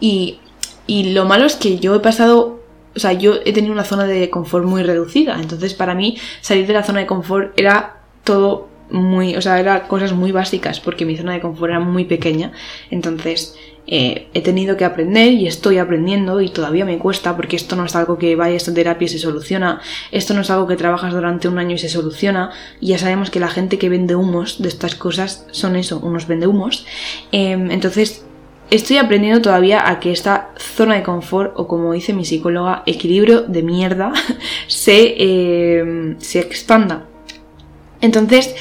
Y, 0.00 0.38
y 0.86 1.12
lo 1.12 1.24
malo 1.26 1.44
es 1.44 1.56
que 1.56 1.78
yo 1.78 1.94
he 1.94 2.00
pasado 2.00 2.60
o 2.96 3.00
sea, 3.00 3.12
yo 3.12 3.34
he 3.44 3.52
tenido 3.52 3.72
una 3.72 3.82
zona 3.82 4.04
de 4.04 4.30
confort 4.30 4.64
muy 4.64 4.84
reducida. 4.84 5.36
Entonces, 5.40 5.74
para 5.74 5.96
mí, 5.96 6.16
salir 6.40 6.64
de 6.68 6.74
la 6.74 6.84
zona 6.84 7.00
de 7.00 7.06
confort 7.06 7.52
era 7.58 7.96
todo 8.22 8.68
muy. 8.90 9.36
O 9.36 9.42
sea, 9.42 9.60
eran 9.60 9.86
cosas 9.88 10.12
muy 10.12 10.32
básicas, 10.32 10.80
porque 10.80 11.04
mi 11.04 11.16
zona 11.16 11.32
de 11.32 11.40
confort 11.40 11.70
era 11.70 11.80
muy 11.80 12.04
pequeña. 12.04 12.52
Entonces, 12.90 13.56
eh, 13.86 14.28
he 14.32 14.40
tenido 14.40 14.78
que 14.78 14.84
aprender 14.86 15.32
y 15.32 15.46
estoy 15.46 15.76
aprendiendo 15.76 16.40
y 16.40 16.48
todavía 16.48 16.86
me 16.86 16.98
cuesta 16.98 17.36
porque 17.36 17.56
esto 17.56 17.76
no 17.76 17.84
es 17.84 17.94
algo 17.94 18.16
que 18.16 18.34
vayas 18.34 18.66
a 18.68 18.74
terapia 18.74 19.04
y 19.04 19.08
se 19.08 19.18
soluciona, 19.18 19.80
esto 20.10 20.32
no 20.32 20.40
es 20.40 20.50
algo 20.50 20.66
que 20.66 20.76
trabajas 20.76 21.12
durante 21.12 21.48
un 21.48 21.58
año 21.58 21.74
y 21.74 21.78
se 21.78 21.90
soluciona 21.90 22.50
y 22.80 22.88
ya 22.88 22.98
sabemos 22.98 23.30
que 23.30 23.40
la 23.40 23.48
gente 23.48 23.78
que 23.78 23.90
vende 23.90 24.16
humos 24.16 24.62
de 24.62 24.68
estas 24.68 24.94
cosas 24.94 25.46
son 25.50 25.76
eso, 25.76 26.00
unos 26.02 26.26
vende 26.26 26.46
humos. 26.46 26.86
Em, 27.30 27.70
entonces 27.70 28.24
estoy 28.70 28.96
aprendiendo 28.96 29.42
todavía 29.42 29.86
a 29.88 30.00
que 30.00 30.12
esta 30.12 30.50
zona 30.56 30.94
de 30.94 31.02
confort 31.02 31.52
o 31.56 31.68
como 31.68 31.92
dice 31.92 32.14
mi 32.14 32.24
psicóloga, 32.24 32.84
equilibrio 32.86 33.42
de 33.42 33.62
mierda 33.62 34.12
se, 34.66 35.14
em, 35.18 36.18
se 36.20 36.40
expanda. 36.40 37.13
Entonces, 38.04 38.54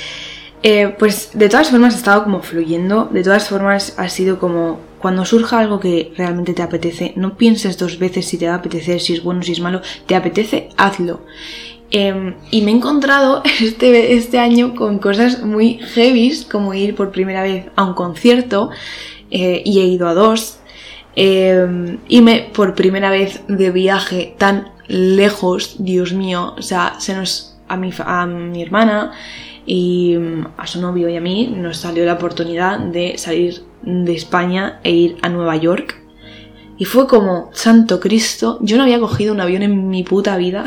eh, 0.63 0.95
pues 0.97 1.31
de 1.33 1.49
todas 1.49 1.69
formas 1.69 1.93
ha 1.93 1.97
estado 1.97 2.23
como 2.23 2.41
fluyendo, 2.41 3.09
de 3.11 3.23
todas 3.23 3.49
formas 3.49 3.93
ha 3.97 4.07
sido 4.07 4.39
como 4.39 4.79
cuando 4.99 5.25
surja 5.25 5.59
algo 5.59 5.81
que 5.81 6.13
realmente 6.15 6.53
te 6.53 6.61
apetece, 6.61 7.11
no 7.17 7.35
pienses 7.35 7.77
dos 7.77 7.99
veces 7.99 8.25
si 8.25 8.37
te 8.37 8.47
va 8.47 8.53
a 8.53 8.57
apetecer, 8.57 9.01
si 9.01 9.13
es 9.13 9.21
bueno, 9.21 9.43
si 9.43 9.51
es 9.51 9.59
malo, 9.59 9.81
te 10.05 10.15
apetece, 10.15 10.69
hazlo. 10.77 11.19
Em, 11.91 12.35
y 12.51 12.61
me 12.61 12.71
he 12.71 12.75
encontrado 12.75 13.43
este, 13.61 14.13
este 14.13 14.39
año 14.39 14.75
con 14.75 14.99
cosas 14.99 15.43
muy 15.43 15.79
heavies, 15.93 16.45
como 16.45 16.73
ir 16.73 16.95
por 16.95 17.11
primera 17.11 17.43
vez 17.43 17.65
a 17.75 17.83
un 17.83 17.93
concierto, 17.93 18.69
eh, 19.29 19.61
y 19.65 19.81
he 19.81 19.85
ido 19.87 20.07
a 20.07 20.13
dos, 20.13 20.59
eh, 21.17 21.97
irme 22.07 22.49
por 22.53 22.73
primera 22.73 23.09
vez 23.09 23.41
de 23.49 23.71
viaje 23.71 24.35
tan 24.37 24.71
lejos, 24.87 25.75
Dios 25.79 26.13
mío, 26.13 26.53
o 26.57 26.61
sea, 26.61 26.95
se 26.99 27.13
nos, 27.13 27.52
a 27.67 27.77
mi, 27.77 27.91
a 27.97 28.25
mi 28.25 28.61
hermana 28.61 29.11
y 29.65 30.15
mm, 30.17 30.47
a 30.57 30.67
su 30.67 30.81
novio 30.81 31.09
y 31.09 31.15
a 31.15 31.21
mí 31.21 31.53
nos 31.55 31.77
salió 31.77 32.05
la 32.05 32.13
oportunidad 32.13 32.79
de 32.79 33.17
salir 33.17 33.63
de 33.81 34.13
España 34.13 34.79
e 34.83 34.91
ir 34.91 35.17
a 35.21 35.29
Nueva 35.29 35.55
York. 35.55 35.99
Y 36.77 36.85
fue 36.85 37.07
como, 37.07 37.51
Santo 37.53 37.99
Cristo, 37.99 38.57
yo 38.61 38.77
no 38.77 38.83
había 38.83 38.99
cogido 38.99 39.33
un 39.33 39.39
avión 39.39 39.61
en 39.61 39.89
mi 39.89 40.03
puta 40.03 40.35
vida. 40.37 40.65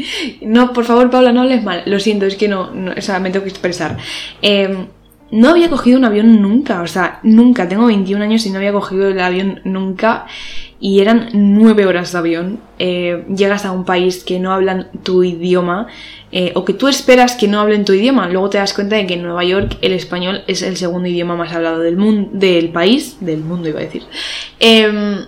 no, 0.40 0.72
por 0.72 0.84
favor, 0.84 1.10
Paula, 1.10 1.32
no 1.32 1.42
hables 1.42 1.64
mal. 1.64 1.82
Lo 1.86 1.98
siento, 1.98 2.26
es 2.26 2.36
que 2.36 2.48
no, 2.48 2.70
o 2.96 3.00
sea, 3.00 3.18
me 3.18 3.30
tengo 3.30 3.44
que 3.44 3.50
expresar. 3.50 3.98
Em, 4.40 4.86
no 5.30 5.50
había 5.50 5.68
cogido 5.68 5.98
un 5.98 6.04
avión 6.04 6.40
nunca, 6.40 6.80
o 6.80 6.86
sea, 6.86 7.20
nunca. 7.22 7.68
Tengo 7.68 7.86
21 7.86 8.24
años 8.24 8.46
y 8.46 8.50
no 8.50 8.58
había 8.58 8.72
cogido 8.72 9.08
el 9.08 9.20
avión 9.20 9.60
nunca. 9.64 10.26
Y 10.80 11.00
eran 11.00 11.30
9 11.32 11.86
horas 11.86 12.12
de 12.12 12.18
avión. 12.18 12.60
Eh, 12.78 13.24
llegas 13.34 13.64
a 13.64 13.72
un 13.72 13.84
país 13.84 14.24
que 14.24 14.38
no 14.38 14.52
hablan 14.52 14.88
tu 15.02 15.24
idioma. 15.24 15.88
Eh, 16.30 16.52
o 16.54 16.64
que 16.64 16.72
tú 16.72 16.88
esperas 16.88 17.36
que 17.36 17.48
no 17.48 17.60
hablen 17.60 17.84
tu 17.84 17.92
idioma. 17.92 18.28
Luego 18.28 18.48
te 18.48 18.58
das 18.58 18.72
cuenta 18.72 18.96
de 18.96 19.06
que 19.06 19.14
en 19.14 19.22
Nueva 19.22 19.44
York 19.44 19.76
el 19.82 19.92
español 19.92 20.44
es 20.46 20.62
el 20.62 20.76
segundo 20.76 21.08
idioma 21.08 21.36
más 21.36 21.52
hablado 21.52 21.80
del, 21.80 21.96
mundo, 21.96 22.30
del 22.32 22.70
país, 22.70 23.16
del 23.20 23.40
mundo 23.40 23.68
iba 23.68 23.80
a 23.80 23.84
decir. 23.84 24.04
Em, 24.60 25.26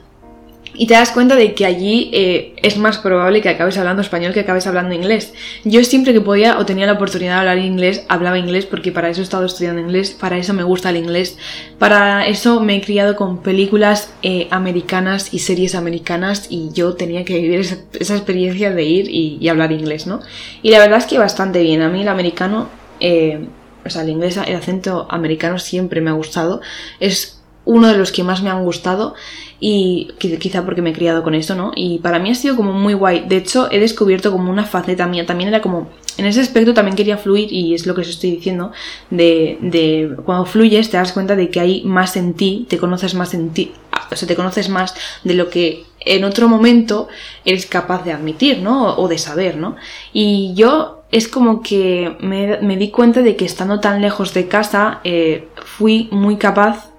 y 0.74 0.86
te 0.86 0.94
das 0.94 1.10
cuenta 1.10 1.36
de 1.36 1.54
que 1.54 1.66
allí 1.66 2.10
eh, 2.12 2.54
es 2.62 2.76
más 2.76 2.98
probable 2.98 3.40
que 3.40 3.48
acabes 3.48 3.76
hablando 3.78 4.02
español 4.02 4.32
que 4.32 4.40
acabes 4.40 4.66
hablando 4.66 4.94
inglés. 4.94 5.32
Yo 5.64 5.82
siempre 5.84 6.12
que 6.12 6.20
podía 6.20 6.58
o 6.58 6.66
tenía 6.66 6.86
la 6.86 6.92
oportunidad 6.94 7.34
de 7.34 7.40
hablar 7.40 7.58
inglés, 7.58 8.04
hablaba 8.08 8.38
inglés 8.38 8.66
porque 8.66 8.92
para 8.92 9.08
eso 9.08 9.20
he 9.20 9.24
estado 9.24 9.46
estudiando 9.46 9.80
inglés, 9.80 10.12
para 10.12 10.38
eso 10.38 10.54
me 10.54 10.62
gusta 10.62 10.90
el 10.90 10.96
inglés, 10.96 11.36
para 11.78 12.26
eso 12.26 12.60
me 12.60 12.76
he 12.76 12.80
criado 12.80 13.16
con 13.16 13.42
películas 13.42 14.12
eh, 14.22 14.48
americanas 14.50 15.34
y 15.34 15.40
series 15.40 15.74
americanas 15.74 16.46
y 16.50 16.70
yo 16.72 16.94
tenía 16.94 17.24
que 17.24 17.40
vivir 17.40 17.60
esa, 17.60 18.14
experiencia 18.16 18.70
de 18.70 18.84
ir 18.84 19.10
y, 19.10 19.48
hablar 19.48 19.72
inglés, 19.72 20.06
¿no? 20.06 20.20
Y 20.62 20.70
la 20.70 20.78
verdad 20.78 20.98
es 20.98 21.06
que 21.06 21.18
bastante 21.18 21.62
bien. 21.62 21.82
A 21.82 21.88
mí 21.88 22.02
el 22.02 22.08
americano, 22.08 22.68
eh, 23.00 23.46
o 23.84 23.90
sea, 23.90 24.02
el 24.02 24.10
inglés, 24.10 24.36
el 24.36 24.54
acento 24.54 25.08
americano 25.10 25.58
siempre 25.58 26.00
me 26.00 26.10
ha 26.10 26.12
gustado. 26.12 26.60
Es 27.00 27.39
uno 27.64 27.88
de 27.88 27.96
los 27.96 28.12
que 28.12 28.24
más 28.24 28.42
me 28.42 28.50
han 28.50 28.64
gustado 28.64 29.14
y 29.60 30.08
quizá 30.18 30.64
porque 30.64 30.80
me 30.80 30.90
he 30.90 30.94
criado 30.94 31.22
con 31.22 31.34
eso, 31.34 31.54
¿no? 31.54 31.72
Y 31.76 31.98
para 31.98 32.18
mí 32.18 32.30
ha 32.30 32.34
sido 32.34 32.56
como 32.56 32.72
muy 32.72 32.94
guay. 32.94 33.26
De 33.28 33.36
hecho, 33.36 33.68
he 33.70 33.78
descubierto 33.78 34.32
como 34.32 34.50
una 34.50 34.64
faceta 34.64 35.06
mía. 35.06 35.26
También 35.26 35.48
era 35.48 35.60
como, 35.60 35.90
en 36.16 36.24
ese 36.24 36.40
aspecto 36.40 36.72
también 36.72 36.96
quería 36.96 37.18
fluir 37.18 37.52
y 37.52 37.74
es 37.74 37.86
lo 37.86 37.94
que 37.94 38.00
os 38.00 38.08
estoy 38.08 38.30
diciendo, 38.30 38.72
de, 39.10 39.58
de 39.60 40.16
cuando 40.24 40.46
fluyes 40.46 40.90
te 40.90 40.96
das 40.96 41.12
cuenta 41.12 41.36
de 41.36 41.50
que 41.50 41.60
hay 41.60 41.82
más 41.84 42.16
en 42.16 42.34
ti, 42.34 42.66
te 42.68 42.78
conoces 42.78 43.14
más 43.14 43.34
en 43.34 43.50
ti, 43.50 43.72
o 44.10 44.16
sea, 44.16 44.26
te 44.26 44.36
conoces 44.36 44.68
más 44.68 44.94
de 45.24 45.34
lo 45.34 45.50
que 45.50 45.84
en 46.00 46.24
otro 46.24 46.48
momento 46.48 47.08
eres 47.44 47.66
capaz 47.66 48.04
de 48.04 48.12
admitir, 48.12 48.62
¿no? 48.62 48.96
O 48.96 49.08
de 49.08 49.18
saber, 49.18 49.56
¿no? 49.56 49.76
Y 50.12 50.54
yo 50.54 51.02
es 51.12 51.28
como 51.28 51.62
que 51.62 52.16
me, 52.20 52.58
me 52.60 52.76
di 52.76 52.90
cuenta 52.90 53.20
de 53.20 53.36
que 53.36 53.44
estando 53.44 53.80
tan 53.80 54.00
lejos 54.00 54.32
de 54.32 54.48
casa 54.48 55.00
eh, 55.04 55.48
fui 55.64 56.08
muy 56.10 56.36
capaz 56.36 56.90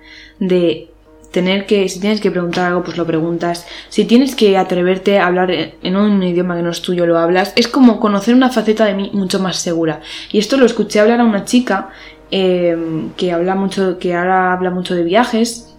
de 0.41 0.89
tener 1.31 1.65
que, 1.65 1.87
si 1.87 1.99
tienes 1.99 2.19
que 2.19 2.31
preguntar 2.31 2.65
algo, 2.65 2.83
pues 2.83 2.97
lo 2.97 3.05
preguntas. 3.05 3.65
Si 3.89 4.05
tienes 4.05 4.35
que 4.35 4.57
atreverte 4.57 5.19
a 5.19 5.27
hablar 5.27 5.51
en 5.51 5.95
un 5.95 6.21
idioma 6.21 6.57
que 6.57 6.63
no 6.63 6.71
es 6.71 6.81
tuyo, 6.81 7.05
lo 7.05 7.17
hablas. 7.17 7.53
Es 7.55 7.67
como 7.67 7.99
conocer 7.99 8.35
una 8.35 8.49
faceta 8.49 8.85
de 8.85 8.95
mí 8.95 9.11
mucho 9.13 9.39
más 9.39 9.57
segura. 9.57 10.01
Y 10.31 10.39
esto 10.39 10.57
lo 10.57 10.65
escuché 10.65 10.99
hablar 10.99 11.21
a 11.21 11.23
una 11.23 11.45
chica 11.45 11.89
eh, 12.31 12.75
que 13.15 13.31
habla 13.31 13.55
mucho, 13.55 13.99
que 13.99 14.15
ahora 14.15 14.51
habla 14.51 14.71
mucho 14.71 14.95
de 14.95 15.03
viajes, 15.03 15.73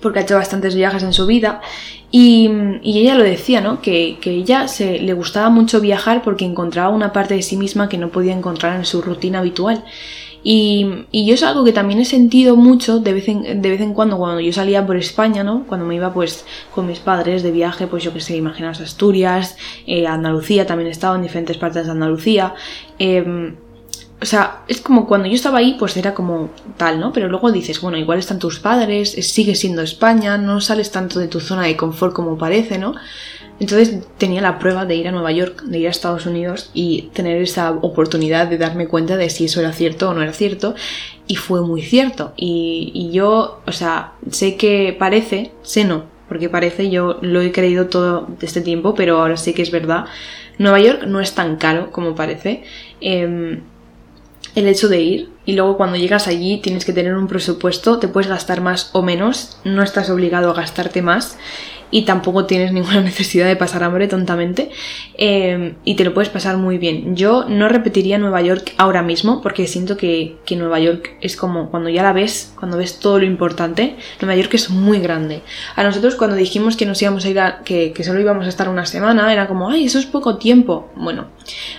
porque 0.00 0.20
ha 0.20 0.22
hecho 0.22 0.36
bastantes 0.36 0.74
viajes 0.74 1.02
en 1.02 1.12
su 1.12 1.26
vida. 1.26 1.60
Y, 2.10 2.48
ella 2.84 3.16
lo 3.16 3.24
decía, 3.24 3.60
¿no? 3.60 3.82
Que, 3.82 4.18
que 4.20 4.30
ella 4.30 4.68
se, 4.68 5.00
le 5.00 5.12
gustaba 5.14 5.50
mucho 5.50 5.80
viajar 5.80 6.22
porque 6.22 6.44
encontraba 6.44 6.90
una 6.90 7.12
parte 7.12 7.34
de 7.34 7.42
sí 7.42 7.56
misma 7.56 7.88
que 7.88 7.98
no 7.98 8.10
podía 8.10 8.32
encontrar 8.32 8.76
en 8.76 8.84
su 8.84 9.02
rutina 9.02 9.40
habitual. 9.40 9.84
Y, 10.46 11.06
y, 11.10 11.24
yo 11.24 11.34
es 11.34 11.42
algo 11.42 11.64
que 11.64 11.72
también 11.72 12.00
he 12.00 12.04
sentido 12.04 12.54
mucho 12.54 13.00
de 13.00 13.14
vez, 13.14 13.28
en, 13.28 13.62
de 13.62 13.70
vez 13.70 13.80
en 13.80 13.94
cuando 13.94 14.18
cuando 14.18 14.40
yo 14.40 14.52
salía 14.52 14.86
por 14.86 14.96
España, 14.96 15.42
¿no? 15.42 15.64
Cuando 15.66 15.86
me 15.86 15.94
iba 15.94 16.12
pues 16.12 16.44
con 16.74 16.86
mis 16.86 16.98
padres 16.98 17.42
de 17.42 17.50
viaje, 17.50 17.86
pues 17.86 18.04
yo 18.04 18.12
que 18.12 18.20
sé, 18.20 18.36
imaginaos 18.36 18.80
Asturias, 18.80 19.56
eh, 19.86 20.06
Andalucía, 20.06 20.66
también 20.66 20.88
he 20.88 20.92
estado 20.92 21.16
en 21.16 21.22
diferentes 21.22 21.56
partes 21.56 21.86
de 21.86 21.92
Andalucía. 21.92 22.54
Eh, 22.98 23.54
o 24.24 24.26
sea, 24.26 24.62
es 24.68 24.80
como 24.80 25.06
cuando 25.06 25.28
yo 25.28 25.34
estaba 25.34 25.58
ahí, 25.58 25.76
pues 25.78 25.96
era 25.96 26.14
como 26.14 26.48
tal, 26.78 26.98
¿no? 26.98 27.12
Pero 27.12 27.28
luego 27.28 27.52
dices, 27.52 27.80
bueno, 27.82 27.98
igual 27.98 28.18
están 28.18 28.38
tus 28.38 28.58
padres, 28.58 29.10
sigue 29.10 29.54
siendo 29.54 29.82
España, 29.82 30.38
no 30.38 30.60
sales 30.60 30.90
tanto 30.90 31.18
de 31.18 31.28
tu 31.28 31.40
zona 31.40 31.64
de 31.64 31.76
confort 31.76 32.14
como 32.14 32.38
parece, 32.38 32.78
¿no? 32.78 32.94
Entonces 33.60 34.00
tenía 34.18 34.40
la 34.40 34.58
prueba 34.58 34.84
de 34.84 34.96
ir 34.96 35.06
a 35.06 35.12
Nueva 35.12 35.30
York, 35.30 35.62
de 35.62 35.78
ir 35.78 35.86
a 35.86 35.90
Estados 35.90 36.26
Unidos 36.26 36.70
y 36.74 37.10
tener 37.14 37.40
esa 37.40 37.70
oportunidad 37.70 38.48
de 38.48 38.58
darme 38.58 38.88
cuenta 38.88 39.16
de 39.16 39.30
si 39.30 39.44
eso 39.44 39.60
era 39.60 39.72
cierto 39.72 40.10
o 40.10 40.14
no 40.14 40.22
era 40.22 40.32
cierto. 40.32 40.74
Y 41.26 41.36
fue 41.36 41.62
muy 41.62 41.82
cierto. 41.82 42.32
Y, 42.36 43.10
yo, 43.12 43.60
o 43.66 43.72
sea, 43.72 44.14
sé 44.30 44.56
que 44.56 44.94
parece, 44.98 45.52
sé 45.62 45.84
no, 45.84 46.04
porque 46.28 46.48
parece, 46.48 46.90
yo 46.90 47.18
lo 47.22 47.40
he 47.40 47.52
creído 47.52 47.86
todo 47.86 48.28
este 48.40 48.60
tiempo, 48.60 48.94
pero 48.94 49.20
ahora 49.20 49.36
sí 49.36 49.54
que 49.54 49.62
es 49.62 49.70
verdad. 49.70 50.06
Nueva 50.58 50.80
York 50.80 51.04
no 51.06 51.20
es 51.20 51.34
tan 51.34 51.56
caro 51.56 51.92
como 51.92 52.14
parece. 52.16 52.64
Em, 53.00 53.60
el 54.54 54.68
hecho 54.68 54.88
de 54.88 55.00
ir 55.00 55.28
y 55.46 55.54
luego 55.54 55.76
cuando 55.76 55.96
llegas 55.96 56.28
allí 56.28 56.58
tienes 56.58 56.84
que 56.84 56.92
tener 56.92 57.14
un 57.14 57.28
presupuesto, 57.28 57.98
te 57.98 58.08
puedes 58.08 58.28
gastar 58.28 58.60
más 58.60 58.90
o 58.92 59.02
menos, 59.02 59.58
no 59.64 59.82
estás 59.82 60.10
obligado 60.10 60.50
a 60.50 60.54
gastarte 60.54 61.02
más 61.02 61.38
y 61.90 62.02
tampoco 62.02 62.46
tienes 62.46 62.72
ninguna 62.72 63.00
necesidad 63.02 63.46
de 63.46 63.56
pasar 63.56 63.82
hambre 63.84 64.08
tontamente 64.08 64.70
em, 65.16 65.74
y 65.84 65.94
te 65.94 66.04
lo 66.04 66.14
puedes 66.14 66.28
pasar 66.28 66.56
muy 66.56 66.78
bien. 66.78 67.16
Yo 67.16 67.44
no 67.48 67.68
repetiría 67.68 68.18
Nueva 68.18 68.42
York 68.42 68.74
ahora 68.76 69.02
mismo 69.02 69.42
porque 69.42 69.66
siento 69.66 69.96
que, 69.96 70.36
Nueva 70.54 70.78
York 70.78 71.16
es 71.20 71.36
como 71.36 71.68
cuando 71.70 71.88
ya 71.88 72.04
la 72.04 72.12
ves, 72.12 72.52
cuando 72.56 72.76
ves 72.76 73.00
todo 73.00 73.18
lo 73.18 73.24
importante, 73.24 73.96
Nueva 74.20 74.36
York 74.36 74.54
es 74.54 74.70
muy 74.70 75.00
grande. 75.00 75.42
A 75.74 75.82
nosotros 75.82 76.14
cuando 76.14 76.36
dijimos 76.36 76.76
que 76.76 76.86
nos 76.86 77.02
íbamos 77.02 77.24
a 77.24 77.28
ir 77.28 77.40
a, 77.40 77.62
que, 77.64 77.92
solo 78.04 78.20
íbamos 78.20 78.46
a 78.46 78.48
estar 78.48 78.68
una 78.68 78.86
semana, 78.86 79.32
era 79.32 79.48
como, 79.48 79.68
ay, 79.68 79.86
eso 79.86 79.98
es 79.98 80.06
poco 80.06 80.36
tiempo. 80.36 80.90
Bueno, 80.94 81.26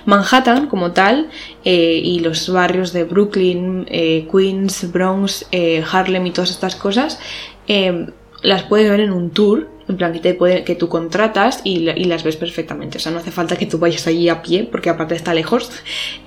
Manhattan 0.06 0.68
como 0.68 0.92
tal 0.92 1.30
eh, 1.64 2.02
y 2.04 2.20
los 2.20 2.50
barrios 2.50 2.92
de 2.92 3.06
Brooklyn, 3.06 3.86
eh, 3.90 4.28
Queens, 4.32 4.92
Bronx, 4.92 5.46
eh, 5.52 5.84
Harlem 5.90 6.26
y 6.26 6.32
todas 6.32 6.52
estas 6.52 6.76
cosas, 6.76 7.20
em, 7.68 8.08
las 8.42 8.64
puedes 8.64 8.90
ver 8.90 9.00
en 9.00 9.12
un 9.12 9.32
tour 9.32 9.75
en 9.88 9.98
plan, 9.98 10.14
que, 10.14 10.20
te 10.20 10.38
que 10.64 10.76
tú 10.76 10.90
contratas 10.90 11.62
y, 11.64 11.80
las 11.80 12.24
ves 12.24 12.38
perfectamente. 12.38 12.98
O 12.98 13.02
sea, 13.02 13.12
no 13.12 13.20
hace 13.20 13.32
falta 13.32 13.56
que 13.56 13.66
tú 13.66 13.78
vayas 13.78 14.08
allí 14.08 14.30
a 14.30 14.42
pie, 14.42 14.68
porque 14.70 14.90
aparte 14.90 15.16
está 15.16 15.34
lejos 15.34 15.70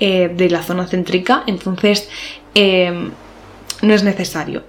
eh, 0.01 0.31
de 0.35 0.51
la 0.51 0.63
zona 0.63 0.87
céntrica. 0.87 1.43
Entonces, 1.47 2.09
eh, 2.55 3.11
no 3.83 3.95
es 3.95 4.03
necesario. 4.03 4.63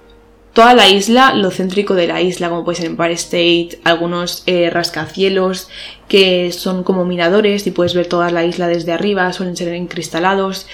Toda 0.52 0.74
la 0.74 0.88
isla, 0.88 1.32
lo 1.34 1.52
céntrico 1.52 1.94
de 1.94 2.08
la 2.08 2.20
isla, 2.20 2.48
como 2.48 2.64
puede 2.64 2.78
ser 2.78 2.86
Empire 2.86 3.12
State, 3.12 3.78
algunos 3.84 4.42
eh, 4.46 4.68
rascacielos 4.68 5.68
que 6.08 6.50
son 6.50 6.82
como 6.82 7.04
miradores 7.04 7.68
y 7.68 7.70
puedes 7.70 7.94
ver 7.94 8.06
toda 8.06 8.32
la 8.32 8.44
isla 8.44 8.66
desde 8.66 8.90
arriba, 8.90 9.32
suelen 9.32 9.56
ser 9.56 9.68
encristalados 9.68 10.66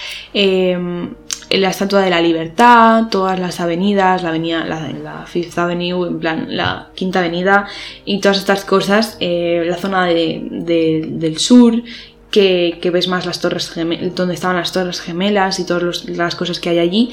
la 1.49 1.69
Estatua 1.69 2.01
de 2.01 2.09
la 2.09 2.21
Libertad, 2.21 3.05
todas 3.09 3.39
las 3.39 3.59
avenidas, 3.59 4.23
la 4.23 4.29
avenida, 4.29 4.65
la, 4.65 5.25
Fifth 5.25 5.57
Avenue, 5.57 6.07
en 6.07 6.19
plan 6.19 6.45
la 6.49 6.89
Quinta 6.95 7.19
Avenida 7.19 7.67
y 8.05 8.19
todas 8.19 8.37
estas 8.37 8.65
cosas, 8.65 9.17
eh, 9.19 9.63
la 9.65 9.77
zona 9.77 10.05
del 10.05 11.37
sur, 11.37 11.81
que, 12.31 12.89
ves 12.91 13.07
más 13.07 13.25
las 13.25 13.39
torres 13.39 13.69
gemelas, 13.69 14.15
donde 14.15 14.33
estaban 14.33 14.57
las 14.57 14.71
torres 14.71 15.01
gemelas 15.01 15.59
y 15.59 15.65
todas 15.65 16.07
las 16.09 16.35
cosas 16.35 16.59
que 16.59 16.69
hay 16.69 16.79
allí. 16.79 17.11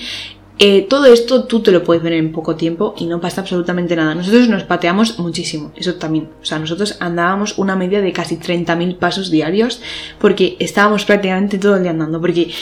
Eh, 0.60 0.86
todo 0.88 1.06
esto 1.06 1.44
tú 1.44 1.62
te 1.62 1.72
lo 1.72 1.82
puedes 1.82 2.02
ver 2.02 2.12
en 2.12 2.30
poco 2.30 2.54
tiempo 2.54 2.94
y 2.96 3.06
no 3.06 3.20
pasa 3.20 3.40
absolutamente 3.40 3.96
nada. 3.96 4.14
Nosotros 4.14 4.48
nos 4.48 4.62
pateamos 4.62 5.18
muchísimo, 5.18 5.72
eso 5.74 5.94
también. 5.94 6.28
O 6.40 6.44
sea, 6.44 6.60
nosotros 6.60 6.96
andábamos 7.00 7.58
una 7.58 7.74
media 7.74 8.00
de 8.00 8.12
casi 8.12 8.36
30.000 8.36 8.96
pasos 8.98 9.30
diarios 9.30 9.80
porque 10.20 10.56
estábamos 10.60 11.04
prácticamente 11.04 11.58
todo 11.58 11.76
el 11.76 11.82
día 11.82 11.90
andando. 11.90 12.20
Porque 12.20 12.52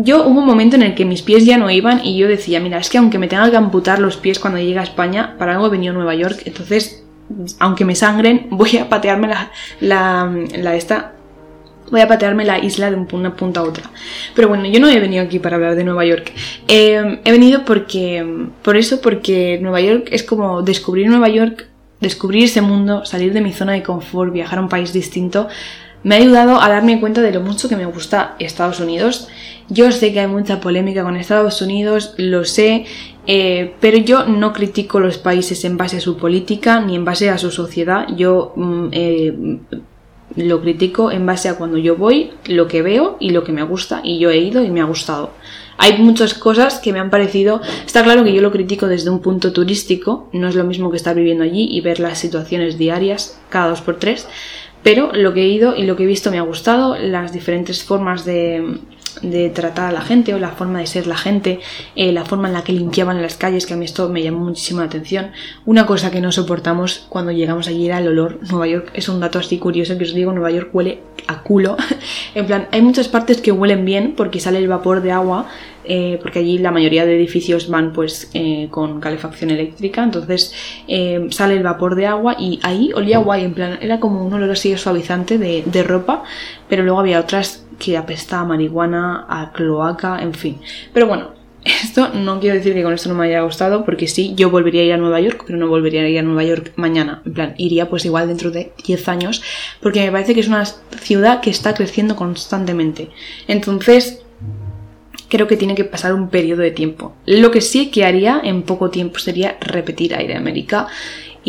yo 0.00 0.24
hubo 0.26 0.40
un 0.40 0.46
momento 0.46 0.76
en 0.76 0.82
el 0.82 0.94
que 0.94 1.04
mis 1.04 1.22
pies 1.22 1.44
ya 1.44 1.58
no 1.58 1.68
iban 1.70 2.04
y 2.04 2.16
yo 2.16 2.28
decía, 2.28 2.60
mira, 2.60 2.78
es 2.78 2.88
que 2.88 2.98
aunque 2.98 3.18
me 3.18 3.26
tenga 3.26 3.50
que 3.50 3.56
amputar 3.56 3.98
los 3.98 4.16
pies 4.16 4.38
cuando 4.38 4.60
llegue 4.60 4.78
a 4.78 4.84
España, 4.84 5.34
para 5.38 5.54
algo 5.54 5.66
he 5.66 5.70
venido 5.70 5.92
a 5.92 5.96
Nueva 5.96 6.14
York, 6.14 6.42
entonces, 6.44 7.04
aunque 7.58 7.84
me 7.84 7.96
sangren, 7.96 8.46
voy 8.50 8.76
a 8.78 8.88
patearme 8.88 9.28
la, 9.28 9.50
la, 9.80 10.76
esta, 10.76 11.14
voy 11.90 12.00
a 12.00 12.06
patearme 12.06 12.44
la 12.44 12.60
isla 12.60 12.92
de 12.92 13.06
una 13.10 13.34
punta 13.34 13.58
a 13.58 13.64
otra. 13.64 13.90
Pero 14.36 14.46
bueno, 14.46 14.66
yo 14.66 14.78
no 14.78 14.88
he 14.88 15.00
venido 15.00 15.24
aquí 15.24 15.40
para 15.40 15.56
hablar 15.56 15.74
de 15.74 15.82
Nueva 15.82 16.04
York. 16.04 16.32
Eh, 16.68 17.20
he 17.24 17.32
venido 17.32 17.64
porque, 17.64 18.46
por 18.62 18.76
eso, 18.76 19.00
porque 19.00 19.58
Nueva 19.60 19.80
York 19.80 20.08
es 20.12 20.22
como 20.22 20.62
descubrir 20.62 21.08
Nueva 21.08 21.28
York, 21.28 21.66
descubrir 22.00 22.44
ese 22.44 22.60
mundo, 22.60 23.04
salir 23.04 23.32
de 23.32 23.40
mi 23.40 23.52
zona 23.52 23.72
de 23.72 23.82
confort, 23.82 24.32
viajar 24.32 24.60
a 24.60 24.62
un 24.62 24.68
país 24.68 24.92
distinto, 24.92 25.48
me 26.04 26.14
ha 26.14 26.18
ayudado 26.18 26.60
a 26.60 26.68
darme 26.68 27.00
cuenta 27.00 27.20
de 27.20 27.32
lo 27.32 27.40
mucho 27.40 27.68
que 27.68 27.76
me 27.76 27.86
gusta 27.86 28.36
Estados 28.38 28.80
Unidos 28.80 29.28
yo 29.70 29.92
sé 29.92 30.12
que 30.12 30.20
hay 30.20 30.26
mucha 30.26 30.60
polémica 30.60 31.02
con 31.02 31.16
Estados 31.16 31.60
Unidos, 31.60 32.14
lo 32.16 32.44
sé, 32.44 32.86
eh, 33.26 33.74
pero 33.80 33.98
yo 33.98 34.24
no 34.24 34.54
critico 34.54 34.98
los 34.98 35.18
países 35.18 35.62
en 35.64 35.76
base 35.76 35.98
a 35.98 36.00
su 36.00 36.16
política 36.16 36.80
ni 36.80 36.96
en 36.96 37.04
base 37.04 37.28
a 37.28 37.36
su 37.36 37.50
sociedad. 37.50 38.06
Yo 38.16 38.54
mm, 38.56 38.88
eh, 38.92 39.58
lo 40.36 40.62
critico 40.62 41.10
en 41.10 41.26
base 41.26 41.50
a 41.50 41.56
cuando 41.56 41.76
yo 41.76 41.96
voy, 41.96 42.30
lo 42.46 42.66
que 42.66 42.80
veo 42.80 43.18
y 43.20 43.30
lo 43.30 43.44
que 43.44 43.52
me 43.52 43.62
gusta. 43.62 44.00
Y 44.02 44.18
yo 44.18 44.30
he 44.30 44.38
ido 44.38 44.64
y 44.64 44.70
me 44.70 44.80
ha 44.80 44.84
gustado. 44.84 45.32
Hay 45.76 45.98
muchas 45.98 46.32
cosas 46.34 46.78
que 46.78 46.92
me 46.92 46.98
han 46.98 47.10
parecido. 47.10 47.60
Está 47.84 48.02
claro 48.02 48.24
que 48.24 48.32
yo 48.32 48.40
lo 48.40 48.50
critico 48.50 48.88
desde 48.88 49.10
un 49.10 49.20
punto 49.20 49.52
turístico. 49.52 50.30
No 50.32 50.48
es 50.48 50.54
lo 50.54 50.64
mismo 50.64 50.90
que 50.90 50.96
estar 50.96 51.14
viviendo 51.14 51.44
allí 51.44 51.68
y 51.70 51.82
ver 51.82 52.00
las 52.00 52.18
situaciones 52.18 52.78
diarias 52.78 53.38
cada 53.50 53.68
dos 53.68 53.82
por 53.82 53.98
tres. 53.98 54.26
Pero 54.88 55.12
lo 55.12 55.34
que 55.34 55.42
he 55.42 55.48
ido 55.48 55.76
y 55.76 55.82
lo 55.82 55.96
que 55.96 56.04
he 56.04 56.06
visto 56.06 56.30
me 56.30 56.38
ha 56.38 56.42
gustado. 56.42 56.96
Las 56.96 57.30
diferentes 57.30 57.84
formas 57.84 58.24
de 58.24 58.78
de 59.22 59.50
tratar 59.50 59.86
a 59.86 59.92
la 59.92 60.00
gente 60.00 60.34
o 60.34 60.38
la 60.38 60.50
forma 60.50 60.80
de 60.80 60.86
ser 60.86 61.06
la 61.06 61.16
gente, 61.16 61.60
eh, 61.96 62.12
la 62.12 62.24
forma 62.24 62.48
en 62.48 62.54
la 62.54 62.62
que 62.62 62.72
limpiaban 62.72 63.20
las 63.22 63.36
calles, 63.36 63.66
que 63.66 63.74
a 63.74 63.76
mí 63.76 63.84
esto 63.84 64.08
me 64.08 64.22
llamó 64.22 64.40
muchísimo 64.40 64.80
la 64.80 64.86
atención. 64.86 65.32
Una 65.66 65.86
cosa 65.86 66.10
que 66.10 66.20
no 66.20 66.32
soportamos 66.32 67.06
cuando 67.08 67.32
llegamos 67.32 67.68
allí 67.68 67.86
era 67.86 67.98
el 67.98 68.08
olor. 68.08 68.38
Nueva 68.48 68.66
York 68.66 68.90
es 68.94 69.08
un 69.08 69.20
dato 69.20 69.38
así 69.38 69.58
curioso 69.58 69.96
que 69.98 70.04
os 70.04 70.14
digo, 70.14 70.32
Nueva 70.32 70.50
York 70.50 70.70
huele 70.72 71.00
a 71.26 71.42
culo. 71.42 71.76
en 72.34 72.46
plan, 72.46 72.68
hay 72.72 72.82
muchas 72.82 73.08
partes 73.08 73.40
que 73.40 73.52
huelen 73.52 73.84
bien 73.84 74.14
porque 74.16 74.40
sale 74.40 74.58
el 74.58 74.68
vapor 74.68 75.02
de 75.02 75.12
agua, 75.12 75.48
eh, 75.88 76.18
porque 76.22 76.40
allí 76.40 76.58
la 76.58 76.70
mayoría 76.70 77.06
de 77.06 77.16
edificios 77.16 77.68
van 77.68 77.92
pues 77.92 78.30
eh, 78.34 78.68
con 78.70 79.00
calefacción 79.00 79.50
eléctrica, 79.50 80.02
entonces 80.02 80.54
sale 81.30 81.54
el 81.54 81.62
vapor 81.62 81.94
de 81.94 82.06
agua 82.06 82.36
y 82.38 82.60
ahí 82.62 82.90
olía 82.94 83.18
guay, 83.18 83.44
en 83.44 83.54
plan, 83.54 83.78
era 83.80 84.00
como 84.00 84.24
un 84.24 84.32
olor 84.32 84.50
así 84.50 84.76
suavizante 84.76 85.38
de, 85.38 85.62
de 85.66 85.82
ropa, 85.82 86.24
pero 86.68 86.82
luego 86.82 87.00
había 87.00 87.20
otras 87.20 87.64
que 87.78 87.96
apesta 87.96 88.40
a 88.40 88.44
marihuana, 88.44 89.26
a 89.28 89.52
cloaca, 89.52 90.20
en 90.20 90.34
fin. 90.34 90.58
Pero 90.92 91.06
bueno, 91.06 91.30
esto 91.64 92.08
no 92.14 92.40
quiero 92.40 92.56
decir 92.56 92.74
que 92.74 92.82
con 92.82 92.92
esto 92.92 93.08
no 93.08 93.14
me 93.14 93.26
haya 93.26 93.42
gustado, 93.42 93.84
porque 93.84 94.06
sí, 94.06 94.34
yo 94.36 94.50
volvería 94.50 94.82
a 94.82 94.84
ir 94.84 94.92
a 94.92 94.96
Nueva 94.96 95.20
York, 95.20 95.44
pero 95.46 95.58
no 95.58 95.68
volvería 95.68 96.02
a 96.02 96.08
ir 96.08 96.18
a 96.18 96.22
Nueva 96.22 96.44
York 96.44 96.72
mañana. 96.76 97.22
En 97.24 97.32
plan, 97.32 97.54
iría 97.58 97.88
pues 97.88 98.04
igual 98.04 98.28
dentro 98.28 98.50
de 98.50 98.72
10 98.84 99.08
años, 99.08 99.42
porque 99.80 100.00
me 100.00 100.12
parece 100.12 100.34
que 100.34 100.40
es 100.40 100.48
una 100.48 100.64
ciudad 100.64 101.40
que 101.40 101.50
está 101.50 101.74
creciendo 101.74 102.16
constantemente. 102.16 103.10
Entonces, 103.46 104.22
creo 105.28 105.46
que 105.46 105.56
tiene 105.56 105.74
que 105.74 105.84
pasar 105.84 106.14
un 106.14 106.28
periodo 106.28 106.62
de 106.62 106.70
tiempo. 106.70 107.14
Lo 107.26 107.50
que 107.50 107.60
sí 107.60 107.90
que 107.90 108.04
haría 108.04 108.40
en 108.42 108.62
poco 108.62 108.90
tiempo 108.90 109.18
sería 109.18 109.56
repetir 109.60 110.14
Aire 110.14 110.36
América 110.36 110.88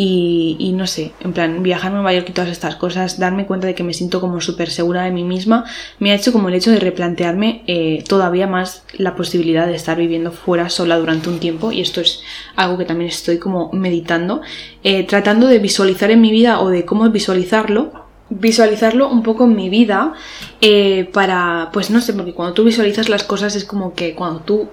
y, 0.02 0.72
no 0.76 0.88
sé, 0.88 1.12
en 1.20 1.34
plan, 1.34 1.62
viajar 1.62 1.92
a 1.92 1.96
Nueva 1.96 2.14
York 2.14 2.28
y 2.30 2.32
todas 2.32 2.50
estas 2.50 2.78
cosas, 2.78 3.20
darme 3.20 3.46
cuenta 3.46 3.68
de 3.68 3.76
que 3.76 3.84
me 3.84 3.94
siento 3.94 4.22
como 4.22 4.40
súper 4.40 4.70
segura 4.70 5.04
de 5.04 5.12
mí 5.12 5.26
misma, 5.26 5.66
me 6.00 6.12
ha 6.12 6.16
hecho 6.16 6.32
como 6.32 6.48
el 6.48 6.56
hecho 6.56 6.72
de 6.72 6.80
replantearme 6.80 7.64
eh, 7.68 8.02
todavía 8.08 8.48
más 8.48 8.86
la 8.94 9.16
posibilidad 9.16 9.68
de 9.68 9.76
estar 9.76 9.98
viviendo 9.98 10.32
fuera 10.32 10.70
sola 10.70 10.98
durante 10.98 11.28
un 11.28 11.40
tiempo 11.40 11.74
y 11.74 11.82
esto 11.82 12.00
es 12.00 12.22
algo 12.56 12.78
que 12.78 12.86
también 12.86 13.10
estoy 13.10 13.40
como 13.40 13.72
meditando, 13.74 14.42
eh, 14.86 15.04
tratando 15.04 15.48
de 15.48 15.60
visualizar 15.60 16.12
en 16.12 16.22
mi 16.22 16.32
vida 16.32 16.62
o 16.62 16.70
de 16.70 16.86
cómo 16.86 17.10
visualizarlo 17.10 17.99
visualizarlo 18.30 19.10
un 19.10 19.24
poco 19.24 19.46
en 19.46 19.56
mi 19.56 19.70
vida 19.70 20.14
eh, 20.62 21.10
para, 21.12 21.70
pues 21.74 21.90
no 21.90 22.02
sé, 22.02 22.14
porque 22.14 22.34
cuando 22.34 22.54
tú 22.54 22.64
visualizas 22.64 23.10
las 23.10 23.24
cosas 23.24 23.56
es 23.56 23.66
como 23.66 23.94
que 23.94 24.16
cuando 24.16 24.42
tú 24.42 24.70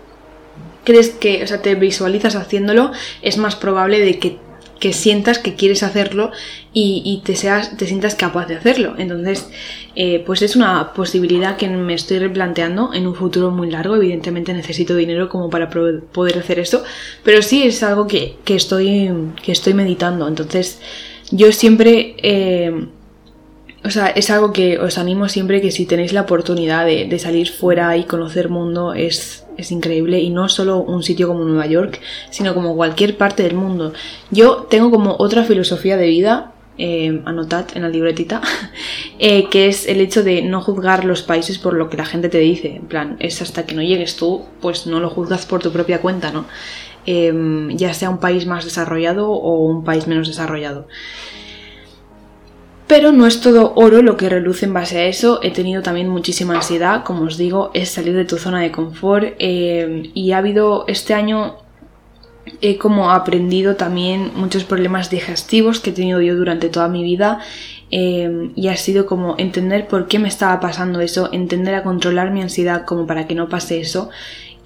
crees 0.84 1.10
que, 1.10 1.42
o 1.42 1.46
sea, 1.46 1.62
te 1.62 1.74
visualizas 1.74 2.36
haciéndolo, 2.36 2.92
es 3.22 3.38
más 3.38 3.56
probable 3.56 4.00
de 4.00 4.18
que 4.18 4.38
que 4.78 4.92
sientas 4.92 5.38
que 5.38 5.54
quieres 5.54 5.82
hacerlo 5.82 6.30
y, 6.72 7.22
te, 7.24 7.34
seas, 7.34 7.76
te 7.78 7.86
sientas 7.86 8.14
capaz 8.14 8.46
de 8.46 8.56
hacerlo. 8.56 8.94
Entonces, 8.98 9.48
eh, 9.94 10.22
pues 10.26 10.42
es 10.42 10.56
una 10.56 10.92
posibilidad 10.92 11.56
que 11.56 11.68
me 11.68 11.94
estoy 11.94 12.18
replanteando 12.18 12.92
en 12.92 13.06
un 13.06 13.14
futuro 13.14 13.50
muy 13.50 13.70
largo. 13.70 13.96
Evidentemente 13.96 14.52
necesito 14.52 14.94
dinero 14.94 15.30
como 15.30 15.48
para 15.48 15.70
poder 15.70 16.38
hacer 16.38 16.58
esto, 16.58 16.84
pero 17.24 17.40
sí 17.40 17.62
es 17.62 17.82
algo 17.82 18.06
que, 18.06 18.36
estoy, 18.46 19.10
que 19.42 19.52
estoy 19.52 19.72
meditando. 19.72 20.28
Entonces, 20.28 20.80
yo 21.30 21.52
siempre... 21.52 22.14
Eh, 22.18 22.88
o 23.86 23.90
sea, 23.90 24.08
es 24.08 24.30
algo 24.30 24.52
que 24.52 24.78
os 24.78 24.98
animo 24.98 25.28
siempre 25.28 25.60
que 25.60 25.70
si 25.70 25.86
tenéis 25.86 26.12
la 26.12 26.22
oportunidad 26.22 26.84
de, 26.84 27.18
salir 27.20 27.48
fuera 27.48 27.96
y 27.96 28.04
conocer 28.04 28.48
mundo 28.48 28.94
es, 28.94 29.46
es, 29.56 29.70
increíble 29.70 30.18
y 30.18 30.30
no 30.30 30.48
solo 30.48 30.78
un 30.78 31.04
sitio 31.04 31.28
como 31.28 31.44
Nueva 31.44 31.66
York, 31.66 32.00
sino 32.30 32.52
como 32.52 32.74
cualquier 32.74 33.16
parte 33.16 33.44
del 33.44 33.54
mundo. 33.54 33.92
Yo 34.32 34.66
tengo 34.68 34.90
como 34.90 35.14
otra 35.20 35.44
filosofía 35.44 35.96
de 35.96 36.08
vida, 36.08 36.52
eh, 36.78 37.22
anotad 37.26 37.66
en 37.74 37.82
la 37.82 37.88
libretita, 37.88 38.42
eh, 39.20 39.48
que 39.50 39.68
es 39.68 39.86
el 39.86 40.00
hecho 40.00 40.24
de 40.24 40.42
no 40.42 40.60
juzgar 40.60 41.04
los 41.04 41.22
países 41.22 41.58
por 41.58 41.74
lo 41.74 41.88
que 41.88 41.96
la 41.96 42.06
gente 42.06 42.28
te 42.28 42.38
dice. 42.38 42.74
En 42.74 42.86
plan, 42.86 43.16
es 43.20 43.40
hasta 43.40 43.66
que 43.66 43.76
no 43.76 43.82
llegues 43.82 44.16
tú, 44.16 44.44
pues 44.60 44.88
no 44.88 44.98
lo 44.98 45.10
juzgas 45.10 45.46
por 45.46 45.62
tu 45.62 45.70
propia 45.70 46.00
cuenta, 46.00 46.32
¿no? 46.32 46.44
Em, 47.06 47.76
ya 47.76 47.94
sea 47.94 48.10
un 48.10 48.18
país 48.18 48.46
más 48.46 48.64
desarrollado 48.64 49.30
o 49.30 49.64
un 49.64 49.84
país 49.84 50.08
menos 50.08 50.26
desarrollado. 50.26 50.88
Pero 52.86 53.10
no 53.10 53.26
es 53.26 53.40
todo 53.40 53.72
oro 53.74 54.00
lo 54.00 54.16
que 54.16 54.28
reluce 54.28 54.64
en 54.64 54.72
base 54.72 54.98
a 54.98 55.04
eso. 55.06 55.40
He 55.42 55.50
tenido 55.50 55.82
también 55.82 56.08
muchísima 56.08 56.54
ansiedad, 56.54 57.02
como 57.02 57.22
os 57.24 57.36
digo, 57.36 57.70
es 57.74 57.90
salir 57.90 58.14
de 58.14 58.24
tu 58.24 58.38
zona 58.38 58.60
de 58.60 58.70
confort. 58.70 59.34
Eh, 59.38 60.10
y 60.14 60.32
ha 60.32 60.38
habido 60.38 60.84
este 60.86 61.12
año, 61.12 61.56
he 62.60 62.78
como 62.78 63.10
aprendido 63.10 63.74
también 63.74 64.30
muchos 64.36 64.62
problemas 64.62 65.10
digestivos 65.10 65.80
que 65.80 65.90
he 65.90 65.94
tenido 65.94 66.20
yo 66.20 66.36
durante 66.36 66.68
toda 66.68 66.86
mi 66.86 67.02
vida. 67.02 67.40
Eh, 67.90 68.50
y 68.54 68.68
ha 68.68 68.76
sido 68.76 69.06
como 69.06 69.34
entender 69.38 69.88
por 69.88 70.06
qué 70.06 70.18
me 70.20 70.28
estaba 70.28 70.58
pasando 70.60 71.00
eso, 71.00 71.28
entender 71.32 71.74
a 71.74 71.82
controlar 71.82 72.30
mi 72.30 72.42
ansiedad 72.42 72.84
como 72.84 73.06
para 73.06 73.26
que 73.26 73.34
no 73.34 73.48
pase 73.48 73.80
eso 73.80 74.10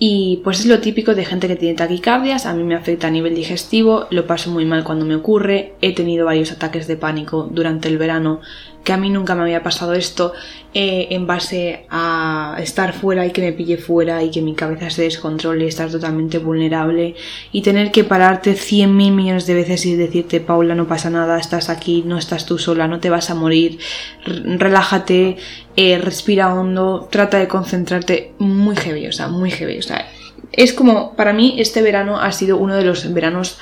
y 0.03 0.41
pues 0.43 0.61
es 0.61 0.67
lo 0.67 0.81
típico 0.81 1.15
de 1.15 1.27
gente 1.27 1.47
que 1.47 1.57
tiene 1.57 1.77
taquicardias, 1.77 2.47
a 2.47 2.55
mí 2.55 2.65
me 2.65 2.75
afecta 2.75 3.09
a 3.09 3.11
nivel 3.11 3.35
digestivo, 3.35 4.07
lo 4.09 4.27
paso 4.27 4.51
muy 4.51 4.65
mal 4.65 4.83
cuando 4.83 5.05
me 5.05 5.15
ocurre, 5.15 5.75
he 5.83 5.95
tenido 5.95 6.25
varios 6.25 6.51
ataques 6.51 6.87
de 6.87 6.97
pánico 6.97 7.47
durante 7.53 7.89
el 7.89 7.99
verano 7.99 8.41
que 8.85 8.93
a 8.93 8.97
mí 8.97 9.11
nunca 9.11 9.35
me 9.35 9.43
había 9.43 9.62
pasado 9.62 9.93
esto 9.93 10.33
eh, 10.73 11.09
en 11.11 11.27
base 11.27 11.87
a 11.90 12.57
estar 12.61 12.93
fuera 12.93 13.27
y 13.27 13.31
que 13.31 13.43
me 13.43 13.53
pille 13.53 13.77
fuera 13.77 14.23
y 14.23 14.31
que 14.31 14.40
mi 14.40 14.55
cabeza 14.55 14.88
se 14.88 15.03
descontrole, 15.03 15.66
estar 15.66 15.90
totalmente 15.90 16.38
vulnerable 16.38 17.14
y 17.53 17.62
tener 17.62 17.90
que 17.90 18.05
pararte 18.05 18.55
cien 18.55 18.97
mil 18.97 19.12
millones 19.12 19.47
de 19.47 19.55
veces 19.55 19.85
y 19.87 19.97
decirte 19.97 20.40
Paula 20.40 20.75
no 20.75 20.87
pasa 20.87 21.11
nada, 21.11 21.38
estás 21.38 21.69
aquí, 21.69 22.03
no 22.07 22.16
estás 22.19 22.47
tú 22.47 22.59
sola, 22.59 22.88
no 22.88 23.01
te 23.01 23.11
vas 23.11 23.31
a 23.31 23.35
morir, 23.35 23.79
relájate, 24.25 25.37
eh, 25.77 25.99
respira 25.99 26.55
hondo, 26.55 27.09
trata 27.11 27.38
de 27.38 27.49
concentrarte, 27.49 28.33
muy 28.38 28.77
heavy, 28.77 29.07
o 29.09 29.12
sea, 29.12 29.29
muy 29.29 29.51
heavy, 29.51 29.79
o 29.79 29.83
sea, 29.83 30.09
es 30.53 30.73
como, 30.73 31.14
para 31.16 31.33
mí 31.33 31.57
este 31.59 31.83
verano 31.83 32.21
ha 32.21 32.33
sido 32.33 32.57
uno 32.57 32.75
de 32.77 32.85
los 32.85 33.12
veranos 33.12 33.59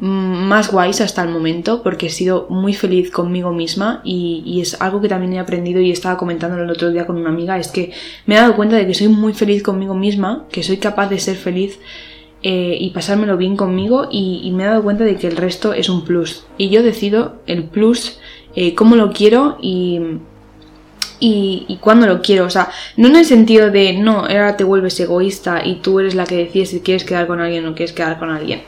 más 0.00 0.72
guays 0.72 1.00
hasta 1.00 1.22
el 1.22 1.28
momento 1.28 1.82
porque 1.82 2.06
he 2.06 2.10
sido 2.10 2.46
muy 2.50 2.74
feliz 2.74 3.10
conmigo 3.12 3.52
misma 3.52 4.00
y, 4.04 4.60
es 4.60 4.80
algo 4.80 5.00
que 5.00 5.08
también 5.08 5.32
he 5.34 5.38
aprendido 5.38 5.80
y 5.80 5.90
estaba 5.90 6.16
comentando 6.16 6.60
el 6.60 6.70
otro 6.70 6.90
día 6.90 7.06
con 7.06 7.16
una 7.16 7.30
amiga 7.30 7.58
es 7.58 7.68
que 7.68 7.92
me 8.26 8.34
he 8.34 8.38
dado 8.38 8.56
cuenta 8.56 8.76
de 8.76 8.86
que 8.86 8.94
soy 8.94 9.08
muy 9.08 9.34
feliz 9.34 9.62
conmigo 9.62 9.94
misma 9.94 10.46
que 10.50 10.62
soy 10.62 10.78
capaz 10.78 11.08
de 11.10 11.20
ser 11.20 11.36
feliz 11.36 11.78
eh, 12.42 12.76
y 12.78 12.90
pasármelo 12.90 13.36
bien 13.36 13.56
conmigo 13.56 14.08
y, 14.10 14.50
me 14.52 14.64
he 14.64 14.66
dado 14.66 14.82
cuenta 14.82 15.04
de 15.04 15.16
que 15.16 15.28
el 15.28 15.36
resto 15.36 15.72
es 15.72 15.88
un 15.88 16.04
plus 16.04 16.44
y 16.58 16.70
yo 16.70 16.82
decido 16.82 17.36
el 17.46 17.64
plus 17.64 18.18
eh, 18.56 18.74
cómo 18.74 18.96
lo 18.96 19.12
quiero 19.12 19.58
y 19.60 20.00
y, 21.20 21.64
y 21.68 21.76
cuando 21.78 22.06
lo 22.06 22.20
quiero. 22.20 22.44
O 22.44 22.50
sea, 22.50 22.70
no 22.96 23.08
en 23.08 23.16
el 23.16 23.24
sentido 23.24 23.70
de 23.70 23.94
no, 23.94 24.20
ahora 24.20 24.56
te 24.56 24.64
vuelves 24.64 24.98
egoísta 25.00 25.64
y 25.64 25.76
tú 25.76 26.00
eres 26.00 26.14
la 26.14 26.24
que 26.24 26.36
decides 26.36 26.70
si 26.70 26.80
quieres 26.80 27.04
quedar 27.04 27.26
con 27.26 27.40
alguien 27.40 27.64
o 27.64 27.70
no 27.70 27.74
quieres 27.74 27.94
quedar 27.94 28.18
con 28.18 28.30
alguien. 28.30 28.62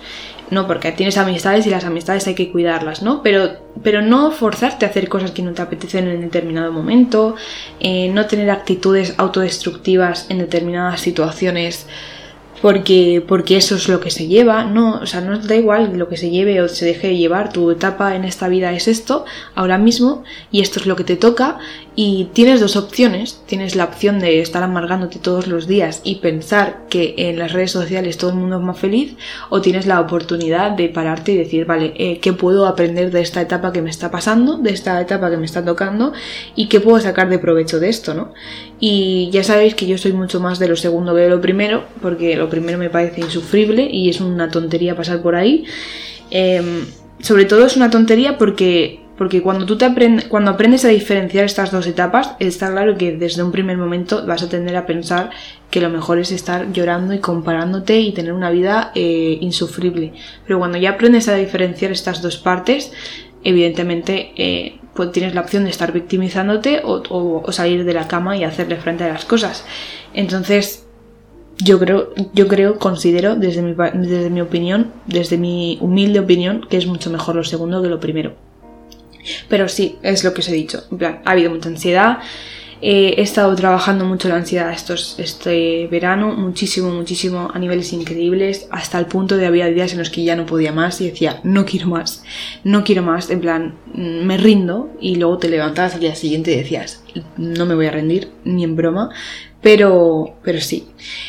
No, 0.51 0.67
porque 0.67 0.93
tienes 0.93 1.19
amistades 1.19 1.67
y 1.67 1.71
las 1.71 1.85
amistades 1.85 2.27
hay 2.29 2.35
que 2.35 2.53
cuidarlas, 2.53 3.03
¿no? 3.03 3.23
Pero, 3.23 3.51
pero 3.83 4.01
no 4.01 4.31
forzarte 4.31 4.87
a 4.87 4.89
hacer 4.89 5.09
cosas 5.09 5.33
que 5.33 5.43
no 5.43 5.53
te 5.53 5.63
apetecen 5.63 6.07
en 6.07 6.21
determinado 6.21 6.73
momento, 6.73 7.35
eh, 7.81 8.09
no 8.11 8.27
tener 8.27 8.51
actitudes 8.51 9.15
autodestructivas 9.19 10.31
en 10.31 10.39
determinadas 10.39 11.01
situaciones 11.01 11.87
porque, 12.63 13.23
porque 13.27 13.57
eso 13.57 13.77
es 13.77 13.89
lo 13.89 14.01
que 14.01 14.11
se 14.11 14.29
lleva, 14.29 14.65
no, 14.65 15.01
o 15.01 15.07
sea, 15.07 15.21
no 15.21 15.39
da 15.39 15.55
igual 15.55 15.97
lo 15.99 16.09
que 16.09 16.17
se 16.17 16.31
lleve 16.31 16.63
o 16.63 16.69
se 16.69 16.87
deje 16.87 17.17
llevar, 17.17 17.53
tu 17.53 17.71
etapa 17.71 18.17
en 18.17 18.25
esta 18.25 18.49
vida 18.49 18.73
es 18.73 18.89
esto, 18.89 19.25
ahora 19.55 19.79
mismo, 19.79 20.25
y 20.51 20.63
esto 20.63 20.81
es 20.81 20.87
lo 20.87 20.97
que 20.97 21.05
te 21.05 21.17
toca, 21.17 21.59
y 21.99 22.29
tienes 22.35 22.61
dos 22.61 22.77
opciones, 22.77 23.41
tienes 23.47 23.75
la 23.75 23.85
opción 23.85 24.21
de 24.21 24.41
estar 24.41 24.63
amargándote 24.63 25.19
todos 25.19 25.47
los 25.47 25.67
días 25.67 26.03
y 26.05 26.17
pensar 26.17 26.83
que 26.91 27.15
en 27.17 27.39
las 27.39 27.53
redes 27.53 27.71
sociales 27.71 28.19
todo 28.19 28.31
el 28.31 28.37
mundo 28.37 28.59
es 28.59 28.63
más 28.63 28.79
feliz, 28.79 29.17
o 29.49 29.63
tienes 29.63 29.87
la 29.87 30.01
oportunidad 30.01 30.73
de 30.73 30.91
pararte 30.91 31.33
y 31.33 31.39
decir, 31.39 31.65
vale, 31.65 31.95
eh, 31.97 32.19
¿qué 32.21 32.35
puedo 32.35 32.67
aprender 32.67 33.11
de 33.11 33.23
esta 33.23 33.41
etapa 33.41 33.73
que 33.73 33.81
me 33.81 33.89
está 33.89 34.11
pasando, 34.11 34.59
de 34.59 34.71
esta 34.71 35.01
etapa 35.01 35.31
que 35.31 35.39
me 35.39 35.47
está 35.47 35.65
tocando, 35.65 36.13
y 36.55 36.69
qué 36.69 36.81
puedo 36.81 37.01
sacar 37.01 37.31
de 37.31 37.39
provecho 37.39 37.81
de 37.81 37.89
esto, 37.89 38.13
¿no? 38.13 38.35
Y 38.79 39.31
ya 39.33 39.43
sabéis 39.43 39.75
que 39.75 39.87
yo 39.87 39.97
soy 39.97 40.13
mucho 40.13 40.39
más 40.39 40.59
de 40.59 40.69
lo 40.69 40.77
segundo 40.77 41.15
que 41.15 41.23
de 41.23 41.31
lo 41.31 41.41
primero, 41.41 41.85
porque 42.03 42.37
lo 42.37 42.51
primero 42.51 42.77
me 42.77 42.91
parece 42.91 43.23
insufrible 43.23 43.89
y 43.91 44.11
es 44.11 44.21
una 44.21 44.51
tontería 44.51 44.95
pasar 44.95 45.23
por 45.23 45.35
ahí. 45.35 45.65
Em, 46.31 46.85
sobre 47.21 47.47
todo 47.47 47.65
es 47.65 47.77
una 47.77 47.89
tontería 47.91 48.37
porque, 48.37 49.01
porque 49.17 49.43
cuando 49.43 49.65
tú 49.65 49.79
te 49.79 49.87
cuando 50.29 50.51
aprendes 50.51 50.85
a 50.85 50.89
diferenciar 50.89 51.45
estas 51.45 51.71
dos 51.71 51.87
etapas, 51.87 52.35
está 52.39 52.71
claro 52.71 52.97
que 52.97 53.17
desde 53.17 53.43
un 53.43 53.53
primer 53.53 53.79
momento 53.79 54.27
vas 54.27 54.43
a 54.43 54.49
tender 54.49 54.77
a 54.77 54.87
pensar 54.87 55.31
que 55.71 55.81
lo 55.81 55.89
mejor 55.89 56.19
es 56.19 56.33
estar 56.33 56.71
llorando 56.73 57.15
y 57.15 57.19
comparándote 57.19 57.99
y 57.99 58.13
tener 58.13 58.33
una 58.33 58.51
vida 58.51 58.93
eh, 58.95 59.39
insufrible. 59.41 60.13
Pero 60.47 60.59
cuando 60.59 60.79
ya 60.79 60.91
aprendes 60.91 61.29
a 61.29 61.35
diferenciar 61.35 61.93
estas 61.93 62.21
dos 62.21 62.37
partes, 62.37 62.93
evidentemente 63.43 64.33
eh, 64.37 64.79
pues 64.95 65.13
tienes 65.13 65.35
la 65.35 65.43
opción 65.43 65.65
de 65.65 65.71
estar 65.71 65.93
victimizándote 65.93 66.83
o, 66.85 67.45
salir 67.53 67.85
de 67.85 67.95
la 67.95 68.09
cama 68.09 68.37
y 68.37 68.45
hacerle 68.45 68.77
frente 68.77 69.05
a 69.05 69.09
las 69.09 69.25
cosas. 69.25 69.65
Entonces, 70.15 70.87
yo 71.59 71.79
creo, 71.79 72.13
yo 72.35 72.49
creo, 72.49 72.79
considero, 72.79 73.37
desde 73.37 73.63
mi, 73.63 73.75
desde 73.95 74.31
mi 74.31 74.41
opinión, 74.41 74.93
desde 75.07 75.39
mi 75.39 75.79
humilde 75.81 76.21
opinión, 76.21 76.67
que 76.69 76.77
es 76.77 76.87
mucho 76.87 77.11
mejor 77.11 77.37
lo 77.37 77.45
segundo 77.45 77.83
que 77.83 77.89
lo 77.89 78.01
primero. 78.01 78.35
Pero 79.49 79.69
sí, 79.69 79.97
es 80.03 80.25
lo 80.25 80.33
que 80.35 80.41
os 80.41 80.49
he 80.49 80.55
dicho. 80.55 80.85
En 80.91 80.99
plan, 80.99 81.23
ha 81.25 81.31
habido 81.33 81.51
mucha 81.51 81.69
ansiedad, 81.69 82.19
eh, 82.83 83.15
he 83.17 83.23
estado 83.23 83.57
trabajando 83.57 84.05
mucho 84.05 84.29
la 84.29 84.37
ansiedad 84.37 84.71
estos, 84.71 85.19
este 85.19 85.87
verano, 85.91 86.35
muchísimo, 86.37 86.91
muchísimo, 86.91 87.51
a 87.53 87.59
niveles 87.59 87.93
increíbles, 87.95 88.69
hasta 88.71 88.99
el 88.99 89.07
punto 89.07 89.39
de 89.39 89.47
había 89.47 89.67
días 89.67 89.93
en 89.93 89.99
los 89.99 90.11
que 90.11 90.25
ya 90.25 90.37
no 90.37 90.45
podía 90.45 90.73
más 90.73 91.01
y 91.01 91.09
decía, 91.09 91.41
no 91.43 91.65
quiero 91.65 91.89
más, 91.89 92.23
no 92.65 92.85
quiero 92.85 93.03
más, 93.03 93.31
en 93.31 93.41
plan, 93.41 93.75
mm, 93.95 94.27
me 94.27 94.37
rindo 94.37 94.91
y 95.01 95.17
luego 95.17 95.39
te 95.39 95.49
levantabas 95.49 95.95
al 95.95 96.01
día 96.01 96.15
siguiente 96.15 96.53
y 96.53 96.57
decías, 96.57 97.03
no 97.39 97.65
me 97.65 97.75
voy 97.75 97.87
a 97.87 97.93
rendir, 97.93 98.31
ni 98.45 98.62
en 98.62 98.77
broma, 98.77 99.09
pero, 99.62 100.37
pero 100.45 100.61
sí. 100.61 100.87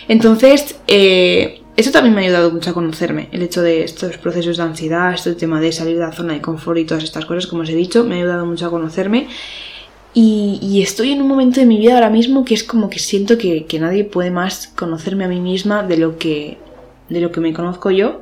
Entonces, 0.10 0.76
eh, 0.88 1.62
eso 1.78 1.92
también 1.92 2.14
me 2.14 2.22
ha 2.22 2.26
ayudado 2.26 2.52
mucho 2.52 2.72
a 2.72 2.74
conocerme, 2.74 3.30
el 3.32 3.42
hecho 3.42 3.62
de 3.62 3.84
estos 3.84 4.18
procesos 4.18 4.58
de 4.58 4.64
ansiedad, 4.64 5.14
este 5.14 5.34
tema 5.36 5.62
de 5.62 5.72
salir 5.72 5.96
de 5.96 6.02
la 6.02 6.12
zona 6.12 6.34
de 6.34 6.42
confort 6.42 6.78
y 6.80 6.86
todas 6.86 7.06
estas 7.06 7.26
cosas, 7.26 7.48
como 7.48 7.62
os 7.62 7.70
he 7.70 7.76
dicho, 7.76 8.04
me 8.04 8.16
ha 8.16 8.18
ayudado 8.18 8.46
mucho 8.46 8.66
a 8.66 8.70
conocerme 8.70 9.28
y, 10.20 10.82
estoy 10.82 11.12
en 11.12 11.22
un 11.22 11.28
momento 11.28 11.60
de 11.60 11.68
mi 11.68 11.78
vida 11.78 11.94
ahora 11.94 12.10
mismo 12.10 12.44
que 12.44 12.56
es 12.56 12.64
como 12.64 12.90
que 12.90 12.98
siento 12.98 13.38
que, 13.38 13.68
nadie 13.80 14.04
puede 14.04 14.32
más 14.32 14.68
conocerme 14.76 15.26
a 15.26 15.28
mí 15.28 15.40
misma 15.40 15.84
de 15.84 15.98
lo 15.98 16.18
que, 16.18 16.58
de 17.08 17.22
lo 17.22 17.32
que 17.32 17.40
me 17.40 17.54
conozco 17.54 17.92
yo. 17.92 18.22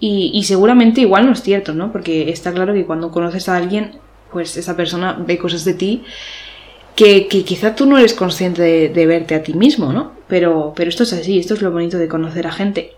Y, 0.00 0.42
seguramente 0.42 1.02
igual 1.02 1.26
no 1.26 1.32
es 1.32 1.42
cierto, 1.42 1.72
¿no? 1.72 1.92
Porque 1.92 2.30
está 2.30 2.52
claro 2.52 2.74
que 2.74 2.84
cuando 2.84 3.12
conoces 3.12 3.48
a 3.48 3.56
alguien, 3.56 3.92
pues 4.32 4.56
esa 4.56 4.76
persona 4.76 5.12
ve 5.24 5.38
cosas 5.38 5.64
de 5.64 5.74
ti 5.74 6.02
que, 6.96 7.28
quizá 7.28 7.76
tú 7.76 7.86
no 7.86 7.96
eres 7.96 8.14
consciente 8.14 8.88
de, 8.88 9.06
verte 9.06 9.36
a 9.36 9.42
ti 9.44 9.54
mismo, 9.54 9.92
¿no? 9.92 10.10
Pero, 10.30 10.72
pero 10.74 10.88
esto 10.88 11.02
es 11.02 11.12
así, 11.12 11.38
esto 11.38 11.52
es 11.52 11.60
lo 11.60 11.70
bonito 11.70 11.98
de 11.98 12.08
conocer 12.08 12.46
a 12.46 12.52
gente. 12.52 12.94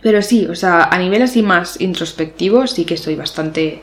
Pero 0.00 0.22
sí, 0.22 0.46
o 0.46 0.54
sea, 0.54 0.84
a 0.84 0.98
nivel 0.98 1.20
así 1.20 1.42
más 1.42 1.80
introspectivo 1.80 2.66
sí 2.66 2.86
que 2.86 2.94
estoy 2.94 3.16
bastante 3.16 3.82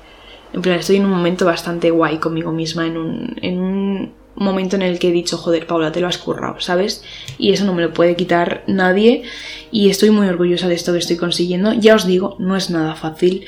en 0.56 0.62
plan, 0.62 0.80
estoy 0.80 0.96
en 0.96 1.06
un 1.06 1.12
momento 1.12 1.46
bastante 1.46 1.92
guay 1.92 2.18
conmigo 2.18 2.54
misma, 2.54 2.88
en 2.88 2.96
un, 2.96 3.36
en 3.42 3.60
un 3.60 4.14
momento 4.36 4.78
en 4.78 4.84
el 4.84 5.00
que 5.00 5.10
he 5.10 5.12
dicho, 5.12 5.38
joder, 5.38 5.68
Paula, 5.68 5.92
te 5.92 6.00
lo 6.00 6.08
has 6.08 6.18
currado, 6.18 6.62
¿sabes? 6.62 7.04
Y 7.38 7.52
eso 7.52 7.66
no 7.66 7.74
me 7.74 7.82
lo 7.82 7.94
puede 7.94 8.16
quitar 8.16 8.64
nadie 8.66 9.24
y 9.70 9.90
estoy 9.90 10.12
muy 10.12 10.28
orgullosa 10.28 10.70
de 10.70 10.76
esto 10.76 10.94
que 10.94 11.00
estoy 11.00 11.18
consiguiendo. 11.18 11.74
Ya 11.74 11.96
os 11.96 12.08
digo, 12.08 12.38
no 12.40 12.56
es 12.56 12.70
nada 12.70 12.96
fácil, 12.96 13.46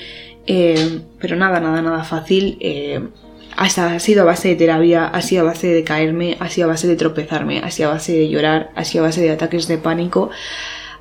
eh, 0.48 1.00
pero 1.18 1.38
nada, 1.38 1.62
nada, 1.62 1.82
nada 1.82 2.04
fácil. 2.04 2.58
Eh, 2.60 3.08
ha 3.58 4.00
sido 4.00 4.22
a 4.22 4.26
base 4.26 4.50
de 4.50 4.56
terapia, 4.56 5.08
ha 5.08 5.22
sido 5.22 5.42
a 5.42 5.46
base 5.46 5.68
de 5.68 5.84
caerme, 5.84 6.38
ha 6.40 6.50
sido 6.50 6.68
a 6.68 6.72
base 6.72 6.88
de 6.88 6.96
tropezarme, 6.96 7.60
ha 7.60 7.72
sido 7.72 7.90
a 7.90 7.94
base 7.94 8.14
de 8.14 8.30
llorar, 8.30 8.70
ha 8.76 8.84
sido 8.84 9.04
a 9.04 9.08
base 9.08 9.22
de 9.22 9.32
ataques 9.32 9.68
de 9.68 9.80
pánico, 9.80 10.30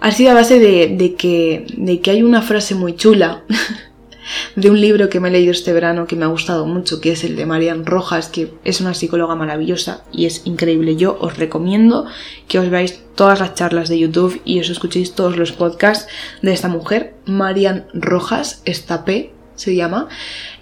ha 0.01 0.11
sido 0.11 0.31
a 0.31 0.35
base 0.35 0.59
de, 0.59 0.89
de, 0.97 1.15
que, 1.15 1.67
de 1.77 2.01
que 2.01 2.11
hay 2.11 2.23
una 2.23 2.41
frase 2.41 2.75
muy 2.75 2.97
chula 2.97 3.43
de 4.57 4.71
un 4.71 4.81
libro 4.81 5.11
que 5.11 5.21
me 5.21 5.29
he 5.29 5.33
leído 5.33 5.53
este 5.53 5.75
verano 5.75 6.07
que 6.07 6.17
me 6.17 6.25
ha 6.25 6.29
gustado 6.29 6.65
mucho, 6.65 6.99
que 7.01 7.13
es 7.13 7.25
el 7.25 7.37
de 7.37 7.45
Marian 7.45 7.85
Rojas, 7.85 8.29
que 8.29 8.55
es 8.65 8.81
una 8.81 8.95
psicóloga 8.95 9.35
maravillosa 9.35 10.05
y 10.11 10.25
es 10.25 10.47
increíble. 10.47 10.97
Yo 10.97 11.19
os 11.21 11.37
recomiendo 11.37 12.07
que 12.49 12.59
os 12.59 12.71
veáis 12.71 13.03
todas 13.15 13.39
las 13.39 13.55
charlas 13.55 13.91
de 13.91 13.99
YouTube 13.99 14.41
y 14.47 14.61
os 14.61 14.71
escuchéis 14.71 15.15
todos 15.15 15.37
los 15.37 15.53
podcasts 15.53 16.09
de 16.41 16.53
esta 16.55 16.69
mujer, 16.69 17.15
Marian 17.27 17.87
Rojas, 17.93 18.63
esta 18.65 19.05
P 19.05 19.36
se 19.57 19.75
llama, 19.75 20.09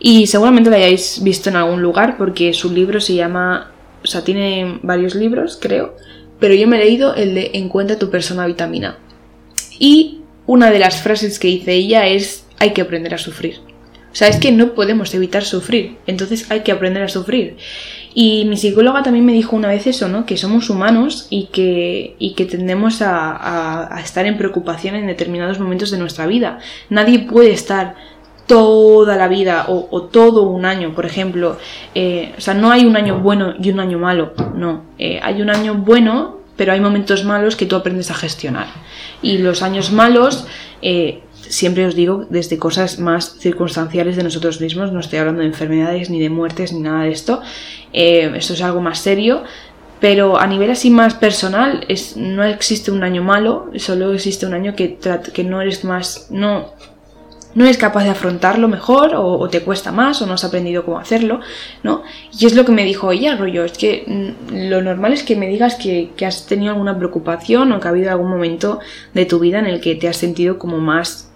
y 0.01 0.27
seguramente 0.27 0.71
la 0.71 0.77
hayáis 0.77 1.21
visto 1.23 1.51
en 1.51 1.57
algún 1.57 1.83
lugar 1.83 2.17
porque 2.17 2.55
su 2.55 2.73
libro 2.73 3.01
se 3.01 3.15
llama, 3.15 3.71
o 4.03 4.07
sea, 4.07 4.25
tiene 4.25 4.79
varios 4.83 5.15
libros, 5.15 5.59
creo, 5.61 5.97
pero 6.41 6.55
yo 6.55 6.67
me 6.67 6.77
he 6.77 6.85
leído 6.85 7.15
el 7.15 7.35
de 7.35 7.51
Encuentra 7.55 7.99
tu 7.99 8.11
persona 8.11 8.47
vitamina. 8.47 8.99
Y 9.79 10.21
una 10.47 10.71
de 10.71 10.79
las 10.79 11.01
frases 11.01 11.39
que 11.39 11.49
dice 11.49 11.73
ella 11.73 12.07
es 12.07 12.47
hay 12.59 12.73
que 12.73 12.83
aprender 12.83 13.15
a 13.15 13.19
sufrir. 13.19 13.61
O 14.13 14.17
sea, 14.17 14.29
es 14.29 14.37
que 14.37 14.53
no 14.53 14.75
podemos 14.75 15.13
evitar 15.15 15.43
sufrir, 15.43 15.97
entonces 16.07 16.49
hay 16.51 16.61
que 16.61 16.71
aprender 16.71 17.03
a 17.03 17.09
sufrir. 17.09 17.57
Y 18.15 18.45
mi 18.45 18.57
psicóloga 18.57 19.03
también 19.03 19.27
me 19.27 19.33
dijo 19.33 19.57
una 19.57 19.67
vez 19.67 19.89
eso, 19.89 20.09
¿no? 20.09 20.25
Que 20.25 20.37
somos 20.37 20.71
humanos 20.71 21.27
y 21.31 21.47
que, 21.47 22.15
y 22.21 22.35
que 22.35 22.45
tendemos 22.45 23.03
a, 23.03 23.93
a 23.93 24.01
estar 24.01 24.25
en 24.27 24.39
preocupación 24.39 24.95
en 24.95 25.09
determinados 25.09 25.59
momentos 25.59 25.91
de 25.91 25.99
nuestra 25.99 26.29
vida. 26.29 26.61
Nadie 26.91 27.19
puede 27.19 27.51
estar 27.51 27.97
toda 28.47 29.17
la 29.17 29.29
vida 29.29 29.67
o, 29.69 30.03
todo 30.03 30.43
un 30.43 30.65
año, 30.65 30.95
por 30.95 31.07
ejemplo. 31.07 31.59
Eh, 31.95 32.35
o 32.37 32.41
sea, 32.41 32.55
no 32.55 32.71
hay 32.71 32.85
un 32.85 32.97
año 32.97 33.19
bueno 33.21 33.55
y 33.61 33.71
un 33.71 33.81
año 33.81 33.99
malo, 33.99 34.33
no. 34.55 34.83
Eh, 34.99 35.21
hay 35.23 35.41
un 35.41 35.51
año 35.51 35.75
bueno, 35.75 36.39
pero 36.57 36.73
hay 36.73 36.81
momentos 36.81 37.25
malos 37.25 37.57
que 37.57 37.67
tú 37.67 37.77
aprendes 37.77 38.11
a 38.11 38.15
gestionar. 38.15 38.67
Y 39.23 39.39
los 39.39 39.63
años 39.63 39.93
malos, 39.93 40.47
eh, 40.83 41.23
siempre 41.41 41.87
os 41.87 41.95
digo, 41.95 42.27
desde 42.29 42.59
cosas 42.59 42.99
más 42.99 43.39
circunstanciales 43.39 44.17
de 44.17 44.25
nosotros 44.25 44.61
mismos, 44.61 44.93
no 44.93 45.01
estoy 45.01 45.19
hablando 45.19 45.41
de 45.41 45.49
enfermedades, 45.49 46.11
ni 46.11 46.21
de 46.21 46.31
muertes, 46.31 46.73
ni 46.73 46.81
nada 46.81 47.05
de 47.05 47.13
esto. 47.13 47.41
esto 47.93 48.53
es 48.53 48.63
algo 48.63 48.81
más 48.81 48.99
serio. 48.99 49.43
Pero 50.01 50.39
a 50.39 50.47
nivel 50.47 50.71
así 50.71 50.91
más 50.91 51.15
personal, 51.15 51.87
es, 51.89 52.17
no 52.19 52.45
existe 52.45 52.91
un 52.91 53.05
año 53.05 53.23
malo, 53.23 53.71
solo 53.77 54.13
existe 54.13 54.45
un 54.45 54.53
año 54.53 54.75
que, 54.77 54.99
que 55.33 55.45
no 55.45 55.63
eres 55.63 55.83
más, 55.85 56.27
no 57.55 57.65
eres 57.65 57.79
capaz 57.79 58.05
de 58.05 58.11
afrontarlo 58.11 58.69
mejor 58.69 59.13
o, 59.15 59.49
te 59.49 59.63
cuesta 59.63 59.93
más 59.93 60.21
o 60.23 60.27
no 60.27 60.35
has 60.35 60.45
aprendido 60.45 60.85
cómo 60.85 60.99
hacerlo, 60.99 61.41
¿no? 61.83 62.03
Y 62.39 62.47
es 62.47 62.55
lo 62.55 62.65
que 62.65 62.73
me 62.73 62.85
dijo 62.85 63.13
ella, 63.13 63.37
rollo, 63.37 63.65
es 63.65 63.79
que 63.79 64.05
mm, 64.07 64.69
lo 64.69 64.83
normal 64.83 65.13
es 65.13 65.23
que 65.23 65.37
me 65.37 65.49
digas 65.49 65.77
que, 65.77 66.13
has 66.25 66.47
tenido 66.47 66.73
alguna 66.73 66.97
preocupación 66.97 67.71
o 67.73 67.81
que 67.81 67.87
ha 67.87 67.91
habido 67.91 68.11
algún 68.11 68.31
momento 68.31 68.81
de 69.13 69.27
tu 69.27 69.39
vida 69.39 69.59
en 69.59 69.67
el 69.67 69.81
que 69.81 69.95
te 69.95 70.09
has 70.09 70.17
sentido 70.17 70.59
como 70.59 70.79
más 70.79 71.31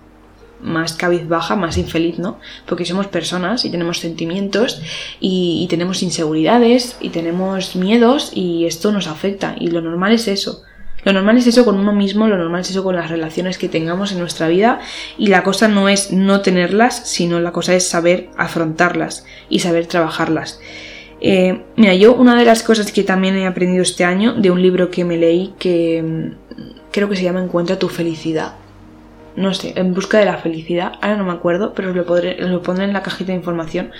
más 0.60 0.94
cabizbaja, 0.94 1.54
más 1.54 1.78
infeliz, 1.78 2.18
¿no? 2.18 2.40
Porque 2.66 2.84
somos 2.84 3.06
personas 3.06 3.64
y 3.64 3.70
tenemos 3.70 4.00
sentimientos 4.00 4.82
y 5.20 5.64
tenemos 5.70 6.02
inseguridades 6.02 6.96
y 7.00 7.10
tenemos 7.10 7.76
miedos 7.76 8.32
y 8.34 8.66
esto 8.66 8.90
nos 8.90 9.06
afecta 9.06 9.54
y 9.60 9.68
lo 9.68 9.80
normal 9.80 10.14
es 10.14 10.26
eso. 10.26 10.64
Lo 11.04 11.12
normal 11.12 11.38
es 11.38 11.46
eso 11.46 11.64
con 11.64 11.78
uno 11.78 11.92
mismo, 11.92 12.26
lo 12.26 12.36
normal 12.36 12.62
es 12.62 12.70
eso 12.70 12.82
con 12.82 12.96
las 12.96 13.10
relaciones 13.10 13.56
que 13.56 13.68
tengamos 13.68 14.12
en 14.12 14.18
nuestra 14.18 14.48
vida 14.48 14.80
y 15.16 15.28
la 15.28 15.44
cosa 15.44 15.68
no 15.68 15.88
es 15.88 16.12
no 16.12 16.40
tenerlas, 16.40 17.08
sino 17.08 17.40
la 17.40 17.52
cosa 17.52 17.74
es 17.74 17.88
saber 17.88 18.30
afrontarlas 18.36 19.24
y 19.48 19.60
saber 19.60 19.86
trabajarlas. 19.86 20.60
Eh, 21.20 21.62
mira, 21.76 21.94
yo 21.94 22.14
una 22.14 22.36
de 22.36 22.44
las 22.44 22.62
cosas 22.62 22.92
que 22.92 23.02
también 23.02 23.36
he 23.36 23.46
aprendido 23.46 23.82
este 23.82 24.04
año 24.04 24.34
de 24.34 24.50
un 24.50 24.62
libro 24.62 24.90
que 24.90 25.04
me 25.04 25.16
leí 25.16 25.54
que 25.58 26.02
mm, 26.02 26.54
creo 26.92 27.08
que 27.08 27.16
se 27.16 27.24
llama 27.24 27.42
Encuentra 27.42 27.78
tu 27.78 27.88
felicidad. 27.88 28.54
No 29.36 29.54
sé, 29.54 29.72
en 29.76 29.94
busca 29.94 30.18
de 30.18 30.24
la 30.24 30.38
felicidad, 30.38 30.94
ahora 31.00 31.16
no 31.16 31.24
me 31.24 31.32
acuerdo, 31.32 31.72
pero 31.72 31.90
os 31.90 31.96
lo, 31.96 32.04
podré, 32.04 32.36
lo 32.40 32.60
pondré 32.60 32.86
en 32.86 32.92
la 32.92 33.02
cajita 33.02 33.30
de 33.30 33.38
información 33.38 33.92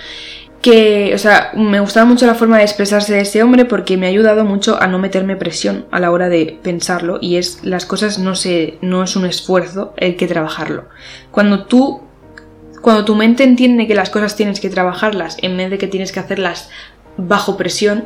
que, 0.61 1.13
o 1.15 1.17
sea, 1.17 1.51
me 1.55 1.79
gustaba 1.79 2.05
mucho 2.05 2.25
la 2.25 2.35
forma 2.35 2.57
de 2.57 2.63
expresarse 2.63 3.13
de 3.13 3.21
ese 3.21 3.43
hombre 3.43 3.65
porque 3.65 3.97
me 3.97 4.07
ha 4.07 4.09
ayudado 4.09 4.43
mucho 4.43 4.81
a 4.81 4.87
no 4.87 4.99
meterme 4.99 5.37
presión 5.37 5.85
a 5.91 5.99
la 5.99 6.11
hora 6.11 6.27
de 6.27 6.59
pensarlo 6.61 7.17
y 7.21 7.37
es 7.37 7.63
las 7.63 7.85
cosas 7.85 8.19
no 8.19 8.35
se 8.35 8.77
no 8.81 9.03
es 9.03 9.15
un 9.15 9.25
esfuerzo 9.25 9.93
el 9.97 10.17
que 10.17 10.27
trabajarlo. 10.27 10.85
Cuando 11.31 11.65
tú 11.65 12.01
cuando 12.81 13.05
tu 13.05 13.15
mente 13.15 13.43
entiende 13.43 13.87
que 13.87 13.95
las 13.95 14.09
cosas 14.09 14.35
tienes 14.35 14.59
que 14.59 14.69
trabajarlas 14.69 15.37
en 15.41 15.57
vez 15.57 15.69
de 15.69 15.77
que 15.77 15.87
tienes 15.87 16.11
que 16.11 16.19
hacerlas 16.19 16.69
bajo 17.17 17.57
presión, 17.57 18.05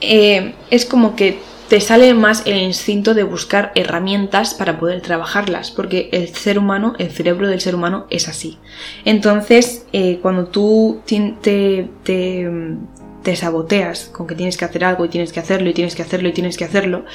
eh, 0.00 0.54
es 0.70 0.84
como 0.84 1.16
que 1.16 1.38
te 1.72 1.80
sale 1.80 2.12
más 2.12 2.42
el 2.44 2.58
instinto 2.58 3.14
de 3.14 3.22
buscar 3.22 3.72
herramientas 3.74 4.52
para 4.52 4.78
poder 4.78 5.00
trabajarlas, 5.00 5.70
porque 5.70 6.10
el 6.12 6.28
ser 6.28 6.58
humano, 6.58 6.92
el 6.98 7.10
cerebro 7.10 7.48
del 7.48 7.62
ser 7.62 7.74
humano 7.74 8.06
es 8.10 8.28
así. 8.28 8.58
Entonces, 9.06 9.86
eh, 9.94 10.18
cuando 10.20 10.48
tú 10.48 11.00
te, 11.06 11.88
te, 12.04 13.36
saboteas 13.36 14.10
con 14.12 14.26
que 14.26 14.34
tienes 14.34 14.58
que 14.58 14.66
hacer 14.66 14.84
algo 14.84 15.06
y 15.06 15.08
tienes 15.08 15.32
que 15.32 15.40
hacerlo 15.40 15.70
y 15.70 15.72
tienes 15.72 15.94
que 15.94 16.02
hacerlo 16.02 16.28
y 16.28 16.32
tienes 16.32 16.58
que 16.58 16.64
hacerlo, 16.66 17.06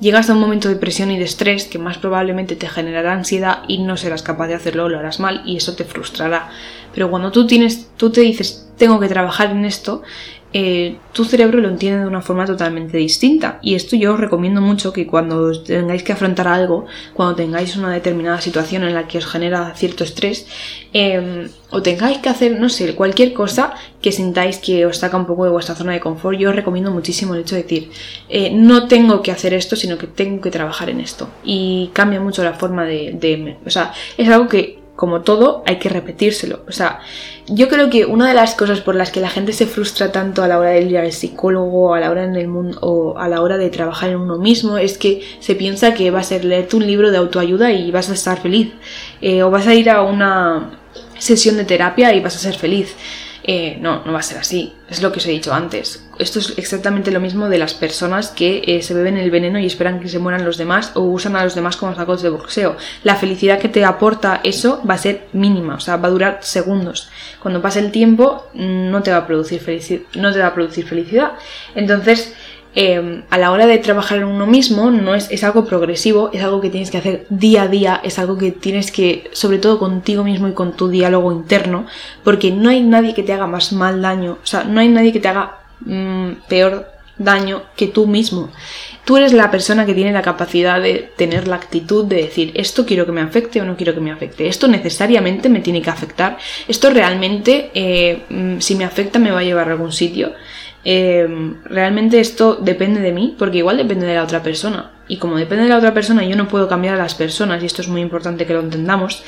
llegas 0.00 0.30
a 0.30 0.32
un 0.32 0.40
momento 0.40 0.70
de 0.70 0.76
presión 0.76 1.10
y 1.10 1.18
de 1.18 1.24
estrés 1.24 1.66
que 1.66 1.78
más 1.78 1.98
probablemente 1.98 2.56
te 2.56 2.70
generará 2.70 3.12
ansiedad 3.12 3.64
y 3.68 3.82
no 3.82 3.98
serás 3.98 4.22
capaz 4.22 4.46
de 4.46 4.54
hacerlo 4.54 4.84
o 4.84 4.88
lo 4.88 4.98
harás 4.98 5.20
mal 5.20 5.42
y 5.44 5.58
eso 5.58 5.76
te 5.76 5.84
frustrará. 5.84 6.48
Pero 6.94 7.10
cuando 7.10 7.32
tú 7.32 7.46
tienes, 7.46 7.90
tú 7.98 8.08
te 8.08 8.22
dices, 8.22 8.65
tengo 8.76 9.00
que 9.00 9.08
trabajar 9.08 9.50
en 9.50 9.64
esto, 9.64 10.02
eh, 10.58 10.96
tu 11.12 11.24
cerebro 11.24 11.60
lo 11.60 11.68
entiende 11.68 12.00
de 12.00 12.06
una 12.06 12.22
forma 12.22 12.46
totalmente 12.46 12.96
distinta. 12.96 13.58
Y 13.60 13.74
esto 13.74 13.94
yo 13.94 14.14
os 14.14 14.20
recomiendo 14.20 14.62
mucho 14.62 14.90
que 14.90 15.06
cuando 15.06 15.52
tengáis 15.60 16.02
que 16.02 16.12
afrontar 16.12 16.48
algo, 16.48 16.86
cuando 17.12 17.34
tengáis 17.34 17.76
una 17.76 17.90
determinada 17.90 18.40
situación 18.40 18.82
en 18.84 18.94
la 18.94 19.06
que 19.06 19.18
os 19.18 19.26
genera 19.26 19.74
cierto 19.74 20.02
estrés, 20.02 20.46
em, 20.94 21.50
o 21.70 21.82
tengáis 21.82 22.18
que 22.18 22.30
hacer, 22.30 22.58
no 22.58 22.70
sé, 22.70 22.94
cualquier 22.94 23.34
cosa 23.34 23.74
que 24.00 24.12
sintáis 24.12 24.56
que 24.56 24.86
os 24.86 24.96
saca 24.96 25.18
un 25.18 25.26
poco 25.26 25.44
de 25.44 25.50
vuestra 25.50 25.74
zona 25.74 25.92
de 25.92 26.00
confort, 26.00 26.38
yo 26.38 26.48
os 26.48 26.56
recomiendo 26.56 26.90
muchísimo 26.90 27.34
el 27.34 27.40
hecho 27.42 27.56
de 27.56 27.62
decir, 27.62 27.90
eh, 28.30 28.50
no 28.54 28.88
tengo 28.88 29.22
que 29.22 29.32
hacer 29.32 29.52
esto, 29.52 29.76
sino 29.76 29.98
que 29.98 30.06
tengo 30.06 30.40
que 30.40 30.50
trabajar 30.50 30.88
en 30.88 31.00
esto. 31.00 31.28
Y 31.44 31.90
cambia 31.92 32.20
mucho 32.20 32.42
la 32.42 32.54
forma 32.54 32.84
de, 32.84 33.12
de 33.12 33.58
o 33.66 33.70
sea, 33.70 33.92
es 34.16 34.26
algo 34.28 34.48
que 34.48 34.85
como 34.96 35.20
todo, 35.20 35.62
hay 35.66 35.76
que 35.78 35.90
repetírselo. 35.90 36.60
O 36.66 36.72
sea, 36.72 37.00
yo 37.46 37.68
creo 37.68 37.90
que 37.90 38.06
una 38.06 38.26
de 38.26 38.34
las 38.34 38.54
cosas 38.54 38.80
por 38.80 38.94
las 38.94 39.10
que 39.10 39.20
la 39.20 39.28
gente 39.28 39.52
se 39.52 39.66
frustra 39.66 40.10
tanto 40.10 40.42
a 40.42 40.48
la 40.48 40.58
hora 40.58 40.70
de 40.70 40.82
ir 40.82 40.98
al 40.98 41.12
psicólogo, 41.12 41.94
a 41.94 42.00
la 42.00 42.10
hora 42.10 42.24
en 42.24 42.34
el 42.34 42.48
mundo, 42.48 42.78
o 42.80 43.18
a 43.18 43.28
la 43.28 43.42
hora 43.42 43.58
de 43.58 43.68
trabajar 43.68 44.10
en 44.10 44.16
uno 44.16 44.38
mismo, 44.38 44.78
es 44.78 44.96
que 44.96 45.22
se 45.38 45.54
piensa 45.54 45.92
que 45.92 46.10
va 46.10 46.20
a 46.20 46.24
ser 46.24 46.44
leerte 46.44 46.76
un 46.76 46.86
libro 46.86 47.10
de 47.10 47.18
autoayuda 47.18 47.72
y 47.72 47.90
vas 47.90 48.08
a 48.08 48.14
estar 48.14 48.40
feliz. 48.40 48.72
Eh, 49.20 49.42
o 49.42 49.50
vas 49.50 49.66
a 49.66 49.74
ir 49.74 49.90
a 49.90 50.02
una 50.02 50.78
sesión 51.18 51.56
de 51.56 51.64
terapia 51.64 52.14
y 52.14 52.20
vas 52.20 52.36
a 52.36 52.38
ser 52.38 52.54
feliz. 52.54 52.94
Eh, 53.48 53.78
no, 53.80 54.04
no 54.04 54.12
va 54.12 54.18
a 54.18 54.22
ser 54.22 54.38
así. 54.38 54.74
Es 54.90 55.02
lo 55.02 55.12
que 55.12 55.20
os 55.20 55.26
he 55.26 55.30
dicho 55.30 55.54
antes. 55.54 56.04
Esto 56.18 56.40
es 56.40 56.58
exactamente 56.58 57.12
lo 57.12 57.20
mismo 57.20 57.48
de 57.48 57.58
las 57.58 57.74
personas 57.74 58.30
que 58.30 58.64
eh, 58.66 58.82
se 58.82 58.92
beben 58.92 59.16
el 59.16 59.30
veneno 59.30 59.60
y 59.60 59.66
esperan 59.66 60.00
que 60.00 60.08
se 60.08 60.18
mueran 60.18 60.44
los 60.44 60.56
demás 60.56 60.90
o 60.94 61.02
usan 61.02 61.36
a 61.36 61.44
los 61.44 61.54
demás 61.54 61.76
como 61.76 61.94
sacos 61.94 62.22
de 62.22 62.30
boxeo. 62.30 62.76
La 63.04 63.14
felicidad 63.14 63.60
que 63.60 63.68
te 63.68 63.84
aporta 63.84 64.40
eso 64.42 64.82
va 64.88 64.94
a 64.94 64.98
ser 64.98 65.28
mínima, 65.32 65.76
o 65.76 65.80
sea, 65.80 65.96
va 65.96 66.08
a 66.08 66.10
durar 66.10 66.38
segundos. 66.42 67.08
Cuando 67.40 67.62
pase 67.62 67.78
el 67.78 67.92
tiempo 67.92 68.48
no 68.54 69.02
te 69.04 69.12
va 69.12 69.18
a 69.18 69.26
producir, 69.28 70.06
no 70.16 70.32
te 70.32 70.40
va 70.40 70.48
a 70.48 70.54
producir 70.54 70.84
felicidad. 70.88 71.34
Entonces, 71.76 72.34
Em, 72.78 73.22
a 73.30 73.38
la 73.38 73.52
hora 73.52 73.66
de 73.66 73.78
trabajar 73.78 74.18
en 74.18 74.24
uno 74.24 74.46
mismo 74.46 74.90
no 74.90 75.14
es, 75.14 75.30
es, 75.30 75.42
algo 75.44 75.64
progresivo, 75.64 76.28
es 76.34 76.42
algo 76.42 76.60
que 76.60 76.68
tienes 76.68 76.90
que 76.90 76.98
hacer 76.98 77.26
día 77.30 77.62
a 77.62 77.68
día, 77.68 78.02
es 78.04 78.18
algo 78.18 78.36
que 78.36 78.52
tienes 78.52 78.92
que, 78.92 79.30
sobre 79.32 79.56
todo 79.56 79.78
contigo 79.78 80.22
mismo 80.24 80.46
y 80.46 80.52
con 80.52 80.76
tu 80.76 80.88
diálogo 80.90 81.32
interno, 81.32 81.86
porque 82.22 82.50
no 82.50 82.68
hay 82.68 82.82
nadie 82.82 83.14
que 83.14 83.22
te 83.22 83.32
haga 83.32 83.46
más 83.46 83.72
mal 83.72 84.02
daño, 84.02 84.32
o 84.42 84.46
sea, 84.46 84.64
no 84.64 84.80
hay 84.80 84.88
nadie 84.88 85.10
que 85.14 85.20
te 85.20 85.28
haga 85.28 85.56
mm, 85.86 86.32
peor 86.50 86.86
daño 87.16 87.62
que 87.76 87.86
tú 87.86 88.06
mismo. 88.06 88.50
Tú 89.06 89.16
eres 89.16 89.32
la 89.32 89.50
persona 89.50 89.86
que 89.86 89.94
tiene 89.94 90.12
la 90.12 90.20
capacidad 90.20 90.78
de 90.78 91.10
tener 91.16 91.48
la 91.48 91.56
actitud 91.56 92.04
de 92.04 92.16
decir 92.16 92.52
esto 92.56 92.84
quiero 92.84 93.06
que 93.06 93.12
me 93.12 93.22
afecte 93.22 93.58
o 93.58 93.64
no 93.64 93.78
quiero 93.78 93.94
que 93.94 94.00
me 94.00 94.12
afecte, 94.12 94.48
esto 94.48 94.68
necesariamente 94.68 95.48
me 95.48 95.60
tiene 95.60 95.80
que 95.80 95.88
afectar, 95.88 96.36
esto 96.68 96.90
realmente 96.90 97.70
eh, 97.72 98.24
mm, 98.28 98.58
si 98.58 98.74
me 98.74 98.84
afecta 98.84 99.18
me 99.18 99.30
va 99.30 99.38
a 99.38 99.44
llevar 99.44 99.68
a 99.70 99.72
algún 99.72 99.92
sitio. 99.92 100.34
Em, 100.88 101.64
realmente 101.64 102.20
esto 102.20 102.54
depende 102.62 103.00
de 103.00 103.10
mí, 103.10 103.34
porque 103.36 103.58
igual 103.58 103.76
depende 103.76 104.06
de 104.06 104.14
la 104.14 104.22
otra 104.22 104.44
persona. 104.44 104.92
Y 105.08 105.16
como 105.16 105.36
depende 105.36 105.64
de 105.64 105.70
la 105.70 105.78
otra 105.78 105.92
persona, 105.92 106.22
yo 106.24 106.36
no 106.36 106.46
puedo 106.46 106.68
cambiar 106.68 106.94
a 106.94 106.98
las 106.98 107.16
personas, 107.16 107.60
y 107.60 107.66
esto 107.66 107.82
es 107.82 107.88
muy 107.88 108.00
importante 108.00 108.46
que 108.46 108.54
lo 108.54 108.60
entendamos, 108.60 109.24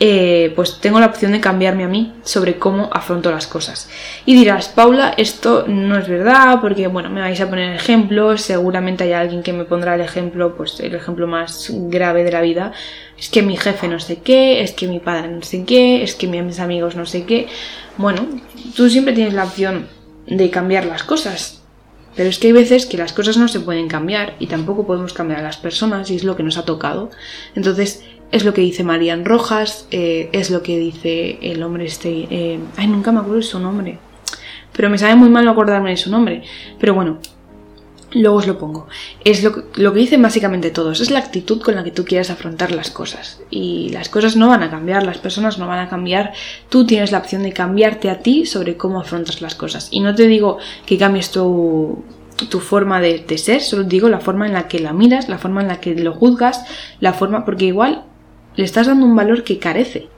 eh, 0.00 0.54
pues 0.56 0.80
tengo 0.80 0.98
la 0.98 1.06
opción 1.06 1.32
de 1.32 1.42
cambiarme 1.42 1.84
a 1.84 1.88
mí 1.88 2.14
sobre 2.22 2.58
cómo 2.58 2.88
afronto 2.90 3.30
las 3.30 3.46
cosas. 3.46 3.90
Y 4.24 4.34
dirás, 4.34 4.68
Paula, 4.68 5.12
esto 5.18 5.66
no 5.68 5.98
es 5.98 6.08
verdad, 6.08 6.62
porque 6.62 6.86
bueno, 6.86 7.10
me 7.10 7.20
vais 7.20 7.40
a 7.42 7.50
poner 7.50 7.74
ejemplos, 7.74 8.40
seguramente 8.40 9.04
hay 9.04 9.12
alguien 9.12 9.42
que 9.42 9.52
me 9.52 9.66
pondrá 9.66 9.96
el 9.96 10.00
ejemplo, 10.00 10.56
pues 10.56 10.80
el 10.80 10.94
ejemplo 10.94 11.26
más 11.26 11.70
grave 11.70 12.24
de 12.24 12.32
la 12.32 12.40
vida. 12.40 12.72
Es 13.18 13.28
que 13.28 13.42
mi 13.42 13.58
jefe 13.58 13.88
no 13.88 14.00
sé 14.00 14.20
qué, 14.20 14.62
es 14.62 14.72
que 14.72 14.88
mi 14.88 15.00
padre 15.00 15.28
no 15.28 15.42
sé 15.42 15.66
qué, 15.66 16.02
es 16.02 16.14
que 16.14 16.28
mis 16.28 16.60
amigos 16.60 16.96
no 16.96 17.04
sé 17.04 17.26
qué. 17.26 17.46
Bueno, 17.98 18.26
tú 18.74 18.88
siempre 18.88 19.12
tienes 19.12 19.34
la 19.34 19.44
opción 19.44 19.86
de 20.26 20.50
cambiar 20.50 20.86
las 20.86 21.02
cosas. 21.02 21.62
Pero 22.16 22.28
es 22.28 22.38
que 22.38 22.48
hay 22.48 22.52
veces 22.52 22.86
que 22.86 22.96
las 22.96 23.12
cosas 23.12 23.36
no 23.36 23.48
se 23.48 23.60
pueden 23.60 23.88
cambiar 23.88 24.34
y 24.38 24.46
tampoco 24.46 24.86
podemos 24.86 25.12
cambiar 25.12 25.40
a 25.40 25.42
las 25.42 25.56
personas 25.56 26.10
y 26.10 26.16
es 26.16 26.24
lo 26.24 26.36
que 26.36 26.44
nos 26.44 26.58
ha 26.58 26.64
tocado. 26.64 27.10
Entonces, 27.56 28.04
es 28.30 28.44
lo 28.44 28.54
que 28.54 28.60
dice 28.60 28.84
Marian 28.84 29.24
Rojas, 29.24 29.86
eh, 29.90 30.28
es 30.32 30.50
lo 30.50 30.62
que 30.62 30.78
dice 30.78 31.38
el 31.42 31.62
hombre 31.62 31.86
este... 31.86 32.26
Eh, 32.30 32.60
ay, 32.76 32.86
nunca 32.86 33.10
me 33.10 33.18
acuerdo 33.18 33.38
de 33.38 33.42
su 33.42 33.58
nombre. 33.58 33.98
Pero 34.72 34.90
me 34.90 34.98
sabe 34.98 35.14
muy 35.16 35.28
mal 35.28 35.44
no 35.44 35.50
acordarme 35.50 35.90
de 35.90 35.96
su 35.96 36.10
nombre. 36.10 36.42
Pero 36.78 36.94
bueno, 36.94 37.18
luego 38.14 38.36
os 38.36 38.46
lo 38.46 38.58
pongo. 38.58 38.86
Es 39.24 39.42
lo, 39.42 39.64
lo, 39.74 39.92
que 39.92 40.00
dicen 40.00 40.22
básicamente 40.22 40.70
todos. 40.70 41.00
Es 41.00 41.10
la 41.10 41.18
actitud 41.18 41.60
con 41.60 41.74
la 41.74 41.84
que 41.84 41.90
tú 41.90 42.04
quieras 42.04 42.30
afrontar 42.30 42.72
las 42.72 42.90
cosas. 42.90 43.40
Y 43.50 43.90
las 43.90 44.08
cosas 44.08 44.36
no 44.36 44.48
van 44.48 44.62
a 44.62 44.70
cambiar, 44.70 45.02
las 45.02 45.18
personas 45.18 45.58
no 45.58 45.66
van 45.66 45.80
a 45.80 45.88
cambiar. 45.88 46.32
Tú 46.68 46.86
tienes 46.86 47.12
la 47.12 47.18
opción 47.18 47.42
de 47.42 47.52
cambiarte 47.52 48.10
a 48.10 48.20
ti 48.20 48.46
sobre 48.46 48.76
cómo 48.76 49.00
afrontas 49.00 49.42
las 49.42 49.54
cosas. 49.54 49.88
Y 49.90 50.00
no 50.00 50.14
te 50.14 50.26
digo 50.26 50.58
que 50.86 50.98
cambies 50.98 51.30
tu, 51.30 52.04
tu 52.48 52.60
forma 52.60 53.00
de, 53.00 53.18
de, 53.26 53.38
ser, 53.38 53.60
solo 53.60 53.84
digo 53.84 54.08
la 54.08 54.20
forma 54.20 54.46
en 54.46 54.52
la 54.52 54.68
que 54.68 54.78
la 54.78 54.92
miras, 54.92 55.28
la 55.28 55.38
forma 55.38 55.62
en 55.62 55.68
la 55.68 55.80
que 55.80 55.94
lo 55.94 56.12
juzgas, 56.12 56.64
la 57.00 57.12
forma, 57.12 57.44
porque 57.44 57.66
igual 57.66 58.04
le 58.56 58.64
estás 58.64 58.86
dando 58.86 59.06
un 59.06 59.16
valor 59.16 59.44
que 59.44 59.58
carece. 59.58 60.08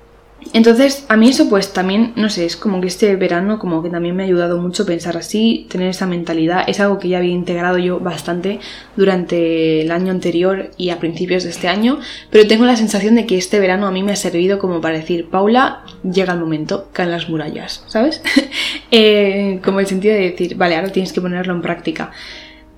Entonces, 0.53 1.05
a 1.09 1.17
mí 1.17 1.29
eso 1.29 1.49
pues 1.49 1.73
también, 1.73 2.13
no 2.17 2.29
sé, 2.29 2.45
es 2.45 2.57
como 2.57 2.81
que 2.81 2.87
este 2.87 3.15
verano 3.17 3.59
como 3.59 3.83
que 3.83 3.91
también 3.91 4.15
me 4.15 4.23
ha 4.23 4.27
ayudado 4.27 4.59
mucho 4.59 4.87
pensar 4.87 5.17
así, 5.17 5.67
tener 5.69 5.89
esa 5.89 6.07
mentalidad, 6.07 6.65
es 6.67 6.81
algo 6.81 6.99
que 6.99 7.09
ya 7.09 7.19
había 7.19 7.33
integrado 7.33 7.79
yo 7.79 8.01
bastante 8.01 8.61
durante 8.97 9.83
el 9.83 9.91
año 9.91 10.13
anterior 10.13 10.71
y 10.77 10.91
a 10.91 10.99
principios 10.99 11.45
de 11.45 11.51
este 11.51 11.69
año, 11.69 11.99
pero 12.31 12.47
tengo 12.47 12.65
la 12.65 12.77
sensación 12.77 13.17
de 13.17 13.27
que 13.27 13.37
este 13.37 13.61
verano 13.61 13.87
a 13.87 13.91
mí 13.91 14.03
me 14.03 14.13
ha 14.13 14.17
servido 14.17 14.59
como 14.59 14.81
para 14.81 14.99
decir, 14.99 15.29
Paula, 15.29 15.85
llega 16.03 16.33
el 16.33 16.41
momento, 16.41 16.89
caen 16.93 17.11
las 17.11 17.29
murallas, 17.29 17.85
¿sabes? 17.89 18.23
eh, 18.91 19.61
como 19.65 19.81
el 19.81 19.87
sentido 19.87 20.15
de 20.15 20.31
decir, 20.31 20.57
vale, 20.57 20.77
ahora 20.77 20.93
tienes 20.93 21.13
que 21.13 21.21
ponerlo 21.21 21.55
en 21.55 21.63
práctica. 21.63 22.13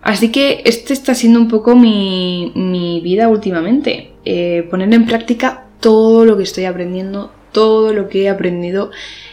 Así 0.01 0.31
que 0.31 0.63
este 0.65 0.93
está 0.93 1.15
siendo 1.15 1.39
un 1.41 1.49
poco 1.49 1.75
mi, 1.77 2.53
mi 2.55 3.01
vida 3.01 3.29
últimamente. 3.29 4.13
Eh, 4.25 4.67
poner 4.71 4.93
en 4.95 5.07
práctica 5.07 5.65
todo 5.81 6.25
lo 6.25 6.37
que 6.37 6.45
estoy 6.45 6.65
aprendiendo, 6.65 7.33
todo 7.59 7.93
lo 7.93 8.09
que 8.09 8.23
he 8.23 8.29
aprendido 8.29 8.93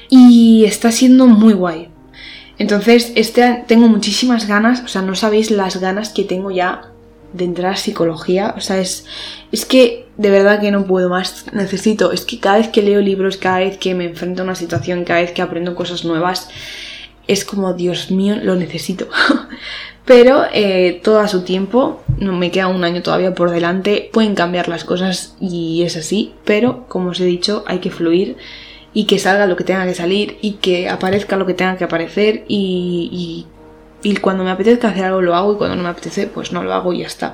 y 0.09 0.65
está 0.65 0.91
siendo 0.91 1.27
muy 1.27 1.53
guay. 1.53 1.89
Entonces, 2.57 3.11
este 3.13 3.63
tengo 3.67 3.87
muchísimas 3.87 4.47
ganas, 4.47 4.81
o 4.81 4.87
sea, 4.87 5.03
no 5.03 5.13
sabéis 5.13 5.51
las 5.51 5.79
ganas 5.79 6.09
que 6.09 6.23
tengo 6.23 6.49
ya 6.49 6.89
de 7.33 7.43
entrar 7.45 7.73
a 7.73 7.77
psicología, 7.77 8.55
o 8.57 8.61
sea, 8.61 8.79
es, 8.79 9.05
es 9.51 9.65
que 9.65 10.07
de 10.17 10.31
verdad 10.31 10.59
que 10.59 10.71
no 10.71 10.87
puedo 10.87 11.07
más, 11.07 11.45
necesito, 11.53 12.11
es 12.13 12.25
que 12.25 12.39
cada 12.39 12.57
vez 12.57 12.69
que 12.69 12.81
leo 12.81 12.99
libros, 12.99 13.37
cada 13.37 13.59
vez 13.59 13.77
que 13.77 13.93
me 13.93 14.05
enfrento 14.05 14.41
a 14.41 14.45
una 14.45 14.55
situación, 14.55 15.03
cada 15.03 15.21
vez 15.21 15.31
que 15.33 15.43
aprendo 15.43 15.75
cosas 15.75 16.03
nuevas, 16.03 16.49
es 17.27 17.45
como, 17.45 17.75
Dios 17.75 18.09
mío, 18.09 18.37
lo 18.41 18.55
necesito. 18.55 19.07
Pero 20.05 20.43
eh, 20.53 21.01
todo 21.03 21.19
a 21.19 21.27
su 21.27 21.43
tiempo, 21.43 22.03
no 22.19 22.33
me 22.33 22.51
queda 22.51 22.67
un 22.67 22.83
año 22.83 23.01
todavía 23.01 23.33
por 23.33 23.49
delante, 23.49 24.09
pueden 24.13 24.35
cambiar 24.35 24.67
las 24.67 24.83
cosas 24.83 25.35
y 25.41 25.81
es 25.81 25.97
así, 25.97 26.33
pero 26.45 26.85
como 26.87 27.09
os 27.09 27.19
he 27.19 27.25
dicho, 27.25 27.63
hay 27.65 27.79
que 27.79 27.89
fluir 27.89 28.37
y 28.93 29.05
que 29.05 29.17
salga 29.17 29.47
lo 29.47 29.55
que 29.55 29.63
tenga 29.63 29.85
que 29.85 29.95
salir 29.95 30.37
y 30.41 30.53
que 30.53 30.89
aparezca 30.89 31.37
lo 31.37 31.47
que 31.47 31.55
tenga 31.55 31.75
que 31.77 31.83
aparecer 31.85 32.45
y, 32.47 33.45
y, 34.03 34.09
y 34.09 34.15
cuando 34.17 34.43
me 34.43 34.51
apetezca 34.51 34.89
hacer 34.89 35.05
algo 35.05 35.21
lo 35.21 35.35
hago 35.35 35.53
y 35.53 35.57
cuando 35.57 35.75
no 35.75 35.81
me 35.81 35.89
apetece 35.89 36.27
pues 36.27 36.51
no 36.51 36.63
lo 36.63 36.71
hago 36.71 36.93
y 36.93 36.99
ya 36.99 37.07
está. 37.07 37.33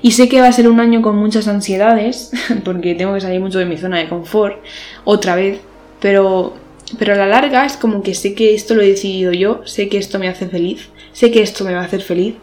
Y 0.00 0.12
sé 0.12 0.30
que 0.30 0.40
va 0.40 0.48
a 0.48 0.52
ser 0.52 0.66
un 0.66 0.80
año 0.80 1.02
con 1.02 1.14
muchas 1.14 1.46
ansiedades 1.46 2.32
porque 2.64 2.94
tengo 2.94 3.12
que 3.12 3.20
salir 3.20 3.40
mucho 3.40 3.58
de 3.58 3.66
mi 3.66 3.76
zona 3.76 3.98
de 3.98 4.08
confort 4.08 4.56
otra 5.04 5.36
vez, 5.36 5.60
pero, 6.00 6.54
pero 6.98 7.12
a 7.12 7.16
la 7.16 7.26
larga 7.26 7.66
es 7.66 7.76
como 7.76 8.02
que 8.02 8.14
sé 8.14 8.34
que 8.34 8.54
esto 8.54 8.74
lo 8.74 8.80
he 8.80 8.88
decidido 8.88 9.32
yo, 9.32 9.60
sé 9.66 9.90
que 9.90 9.98
esto 9.98 10.18
me 10.18 10.28
hace 10.28 10.48
feliz 10.48 10.88
sé 11.18 11.32
que 11.32 11.42
esto 11.42 11.64
me 11.64 11.74
va 11.74 11.80
a 11.80 11.84
hacer 11.84 12.02
feliz 12.02 12.36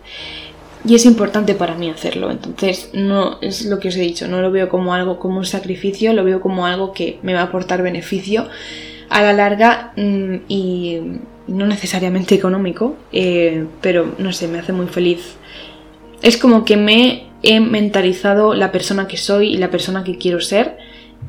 y 0.86 0.96
es 0.96 1.06
importante 1.06 1.56
para 1.56 1.76
mí 1.76 1.90
hacerlo. 1.90 2.30
Entonces, 2.30 2.90
no 2.92 3.40
es 3.42 3.66
lo 3.66 3.80
que 3.80 3.88
os 3.88 3.96
he 3.96 4.02
dicho, 4.02 4.28
no 4.28 4.42
lo 4.42 4.52
veo 4.52 4.68
como 4.68 4.94
algo, 4.94 5.18
como 5.18 5.38
un 5.38 5.46
sacrificio, 5.46 6.12
lo 6.12 6.26
veo 6.26 6.42
como 6.42 6.66
algo 6.66 6.92
que 6.92 7.18
me 7.24 7.34
va 7.34 7.40
a 7.40 7.44
aportar 7.44 7.82
beneficio 7.82 8.50
a 9.10 9.22
la 9.22 9.32
larga 9.32 9.94
mm, 9.96 10.36
y 10.50 11.00
no 11.48 11.68
necesariamente 11.68 12.36
económico, 12.36 12.98
eh, 13.14 13.66
pero 13.80 14.14
no 14.18 14.34
sé, 14.34 14.50
me 14.50 14.60
hace 14.60 14.74
muy 14.74 14.88
feliz. 14.88 15.38
Es 16.22 16.36
como 16.36 16.66
que 16.66 16.76
me 16.76 17.28
he 17.44 17.62
mentalizado 17.62 18.56
la 18.56 18.74
persona 18.74 19.08
que 19.08 19.16
soy 19.16 19.54
y 19.54 19.58
la 19.58 19.72
persona 19.72 20.04
que 20.04 20.18
quiero 20.18 20.42
ser. 20.42 20.78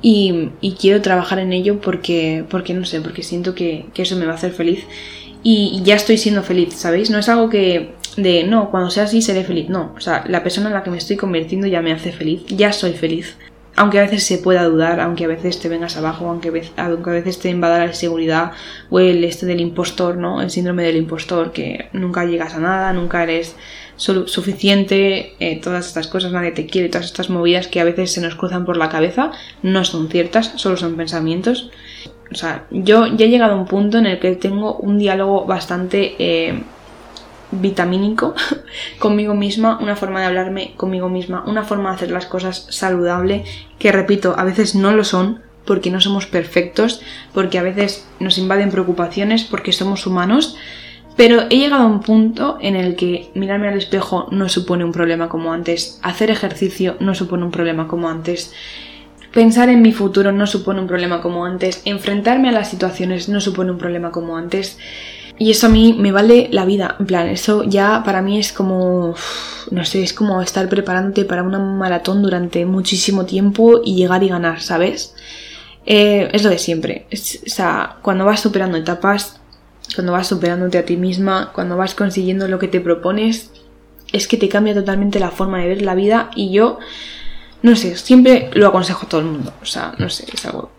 Y, 0.02 0.50
quiero 0.78 1.00
trabajar 1.00 1.38
en 1.38 1.52
ello 1.54 1.80
porque, 1.80 2.44
porque 2.50 2.74
no 2.74 2.84
sé, 2.84 3.00
porque 3.00 3.22
siento 3.22 3.54
que, 3.54 3.86
que 3.94 4.02
eso 4.02 4.16
me 4.16 4.26
va 4.26 4.32
a 4.32 4.34
hacer 4.34 4.52
feliz 4.52 4.84
y 5.48 5.80
ya 5.84 5.94
estoy 5.94 6.18
siendo 6.18 6.42
feliz, 6.42 6.74
¿sabéis? 6.74 7.08
No 7.08 7.20
es 7.20 7.28
algo 7.28 7.48
que 7.48 7.94
de, 8.16 8.42
no, 8.42 8.68
cuando 8.68 8.90
sea 8.90 9.04
así 9.04 9.22
seré 9.22 9.44
feliz, 9.44 9.68
no, 9.68 9.94
o 9.96 10.00
sea, 10.00 10.24
la 10.26 10.42
persona 10.42 10.66
en 10.66 10.74
la 10.74 10.82
que 10.82 10.90
me 10.90 10.98
estoy 10.98 11.14
convirtiendo 11.16 11.68
ya 11.68 11.80
me 11.82 11.92
hace 11.92 12.10
feliz, 12.10 12.42
ya 12.48 12.72
soy 12.72 12.94
feliz. 12.94 13.36
Aunque 13.76 14.00
a 14.00 14.02
veces 14.02 14.24
se 14.24 14.38
pueda 14.38 14.64
dudar, 14.64 14.98
aunque 14.98 15.24
a 15.24 15.28
veces 15.28 15.60
te 15.60 15.68
vengas 15.68 15.96
abajo, 15.96 16.28
aunque, 16.28 16.48
a 16.48 16.90
veces 16.90 17.38
te 17.38 17.48
invada 17.48 17.78
la 17.78 17.86
inseguridad 17.86 18.52
o 18.90 18.98
el 18.98 19.22
este 19.22 19.46
del 19.46 19.60
impostor, 19.60 20.16
¿no? 20.16 20.42
El 20.42 20.50
síndrome 20.50 20.82
del 20.82 20.96
impostor, 20.96 21.52
que 21.52 21.90
nunca 21.92 22.24
llegas 22.24 22.54
a 22.54 22.58
nada, 22.58 22.92
nunca 22.92 23.22
eres 23.22 23.54
suficiente, 23.96 25.36
eh, 25.38 25.60
todas 25.60 25.86
estas 25.86 26.08
cosas, 26.08 26.32
nadie 26.32 26.50
te 26.50 26.66
quiere, 26.66 26.88
todas 26.88 27.06
estas 27.06 27.30
movidas 27.30 27.68
que 27.68 27.78
a 27.78 27.84
veces 27.84 28.10
se 28.10 28.20
nos 28.20 28.34
cruzan 28.34 28.64
por 28.64 28.76
la 28.76 28.88
cabeza, 28.88 29.30
no 29.62 29.84
son 29.84 30.08
ciertas, 30.08 30.54
solo 30.56 30.76
son 30.76 30.96
pensamientos. 30.96 31.70
O 32.30 32.34
sea, 32.34 32.64
yo 32.70 33.06
ya 33.06 33.26
he 33.26 33.28
llegado 33.28 33.54
a 33.54 33.56
un 33.56 33.66
punto 33.66 33.98
en 33.98 34.06
el 34.06 34.18
que 34.18 34.34
tengo 34.36 34.76
un 34.76 34.98
diálogo 34.98 35.44
bastante 35.44 36.16
eh, 36.18 36.62
vitamínico 37.50 38.34
conmigo 38.98 39.34
misma, 39.34 39.78
una 39.80 39.96
forma 39.96 40.20
de 40.20 40.26
hablarme 40.26 40.74
conmigo 40.76 41.08
misma, 41.08 41.44
una 41.46 41.64
forma 41.64 41.90
de 41.90 41.96
hacer 41.96 42.10
las 42.10 42.26
cosas 42.26 42.66
saludable, 42.70 43.44
que 43.78 43.92
repito, 43.92 44.34
a 44.36 44.44
veces 44.44 44.74
no 44.74 44.92
lo 44.92 45.04
son, 45.04 45.42
porque 45.64 45.90
no 45.90 46.00
somos 46.00 46.26
perfectos, 46.26 47.02
porque 47.32 47.58
a 47.58 47.62
veces 47.62 48.06
nos 48.20 48.38
invaden 48.38 48.70
preocupaciones, 48.70 49.44
porque 49.44 49.72
somos 49.72 50.06
humanos, 50.06 50.56
pero 51.16 51.42
he 51.50 51.56
llegado 51.56 51.84
a 51.84 51.86
un 51.86 52.00
punto 52.00 52.58
en 52.60 52.76
el 52.76 52.94
que 52.94 53.30
mirarme 53.34 53.68
al 53.68 53.78
espejo 53.78 54.28
no 54.30 54.48
supone 54.48 54.84
un 54.84 54.92
problema 54.92 55.28
como 55.28 55.52
antes, 55.52 55.98
hacer 56.02 56.30
ejercicio 56.30 56.96
no 57.00 57.14
supone 57.14 57.44
un 57.44 57.50
problema 57.50 57.88
como 57.88 58.08
antes, 58.08 58.52
Pensar 59.36 59.68
en 59.68 59.82
mi 59.82 59.92
futuro 59.92 60.32
no 60.32 60.46
supone 60.46 60.80
un 60.80 60.86
problema 60.86 61.20
como 61.20 61.44
antes, 61.44 61.82
enfrentarme 61.84 62.48
a 62.48 62.52
las 62.52 62.70
situaciones 62.70 63.28
no 63.28 63.42
supone 63.42 63.70
un 63.70 63.76
problema 63.76 64.10
como 64.10 64.38
antes. 64.38 64.78
Y 65.38 65.50
eso 65.50 65.66
a 65.66 65.68
mí 65.68 65.94
me 65.98 66.10
vale 66.10 66.48
la 66.52 66.64
vida. 66.64 66.96
En 66.98 67.04
plan, 67.04 67.28
eso 67.28 67.62
ya 67.62 68.02
para 68.02 68.22
mí 68.22 68.38
es 68.38 68.50
como, 68.50 69.14
no 69.70 69.84
sé, 69.84 70.02
es 70.02 70.14
como 70.14 70.40
estar 70.40 70.66
preparándote 70.70 71.26
para 71.26 71.42
una 71.42 71.58
maratón 71.58 72.22
durante 72.22 72.64
muchísimo 72.64 73.26
tiempo 73.26 73.82
y 73.84 73.94
llegar 73.94 74.22
y 74.22 74.30
ganar, 74.30 74.62
¿sabes? 74.62 75.14
Eh, 75.84 76.30
es 76.32 76.42
lo 76.42 76.48
de 76.48 76.56
siempre. 76.56 77.06
o 77.12 77.16
sea, 77.50 77.96
cuando 78.00 78.24
vas 78.24 78.40
superando 78.40 78.78
etapas, 78.78 79.38
cuando 79.94 80.12
vas 80.12 80.28
superándote 80.28 80.78
a 80.78 80.86
ti 80.86 80.96
misma, 80.96 81.50
cuando 81.52 81.76
vas 81.76 81.94
consiguiendo 81.94 82.48
lo 82.48 82.58
que 82.58 82.68
te 82.68 82.80
propones, 82.80 83.50
es 84.14 84.28
que 84.28 84.38
te 84.38 84.48
cambia 84.48 84.72
totalmente 84.72 85.20
la 85.20 85.30
forma 85.30 85.58
de 85.58 85.68
ver 85.68 85.82
la 85.82 85.94
vida 85.94 86.30
y 86.34 86.52
yo 86.52 86.78
no 87.62 87.76
sé, 87.76 87.96
siempre 87.96 88.50
lo 88.54 88.68
aconsejo 88.68 89.06
a 89.06 89.08
todo 89.08 89.20
el 89.20 89.26
mundo. 89.26 89.52
O 89.62 89.66
sea, 89.66 89.94
no 89.98 90.08
sé, 90.08 90.26
es 90.32 90.46
algo, 90.46 90.70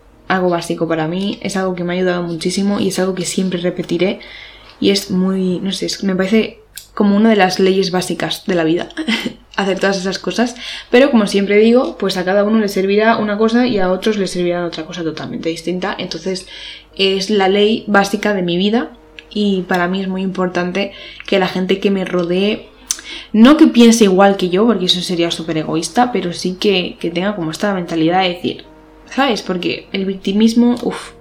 básico 0.48 0.86
para 0.86 1.08
mí, 1.08 1.38
es 1.42 1.56
algo 1.56 1.74
que 1.74 1.84
me 1.84 1.92
ha 1.92 1.96
ayudado 1.96 2.22
muchísimo 2.22 2.80
y 2.80 2.88
es 2.88 2.98
algo 2.98 3.14
que 3.14 3.24
siempre 3.24 3.60
repetiré. 3.60 4.20
Y 4.80 4.90
es 4.90 5.10
muy, 5.10 5.58
no 5.60 5.72
sé, 5.72 5.88
me 6.02 6.14
parece 6.14 6.60
como 6.94 7.16
una 7.16 7.30
de 7.30 7.36
las 7.36 7.58
leyes 7.58 7.90
básicas 7.90 8.44
de 8.46 8.54
la 8.54 8.64
vida, 8.64 8.88
hacer 9.56 9.78
todas 9.78 9.96
esas 9.96 10.18
cosas. 10.18 10.56
Pero 10.90 11.10
como 11.10 11.26
siempre 11.26 11.58
digo, 11.58 11.96
pues 11.98 12.16
a 12.16 12.24
cada 12.24 12.44
uno 12.44 12.58
le 12.58 12.68
servirá 12.68 13.16
una 13.16 13.38
cosa 13.38 13.66
y 13.66 13.78
a 13.78 13.90
otros 13.90 14.18
le 14.18 14.26
servirá 14.26 14.64
otra 14.64 14.84
cosa 14.84 15.02
totalmente 15.02 15.48
distinta. 15.48 15.94
Entonces 15.98 16.46
es 16.96 17.30
la 17.30 17.48
ley 17.48 17.84
básica 17.86 18.34
de 18.34 18.42
mi 18.42 18.56
vida 18.56 18.90
y 19.30 19.62
para 19.62 19.88
mí 19.88 20.00
es 20.00 20.08
muy 20.08 20.22
importante 20.22 20.92
que 21.26 21.38
la 21.38 21.48
gente 21.48 21.80
que 21.80 21.90
me 21.90 22.04
rodee 22.04 22.68
no 23.32 23.56
que 23.56 23.66
piense 23.66 24.04
igual 24.04 24.36
que 24.36 24.48
yo, 24.48 24.66
porque 24.66 24.86
eso 24.86 25.00
sería 25.00 25.30
súper 25.30 25.58
egoísta, 25.58 26.12
pero 26.12 26.32
sí 26.32 26.56
que, 26.58 26.96
tenga 27.00 27.36
como 27.36 27.50
esta 27.50 27.74
mentalidad 27.74 28.22
de 28.22 28.28
decir, 28.30 28.64
¿sabes? 29.06 29.42
Porque 29.42 29.88
el 29.92 30.04
victimismo, 30.04 30.76
uff, 30.82 31.12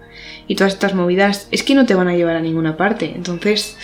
y 0.48 0.56
todas 0.56 0.74
estas 0.74 0.94
movidas 0.94 1.48
es 1.52 1.64
que 1.64 1.76
no 1.76 1.86
te 1.86 1.96
van 1.96 2.08
a 2.08 2.16
llevar 2.16 2.36
a 2.36 2.42
ninguna 2.42 2.78
parte. 2.78 3.12
Entonces 3.16 3.78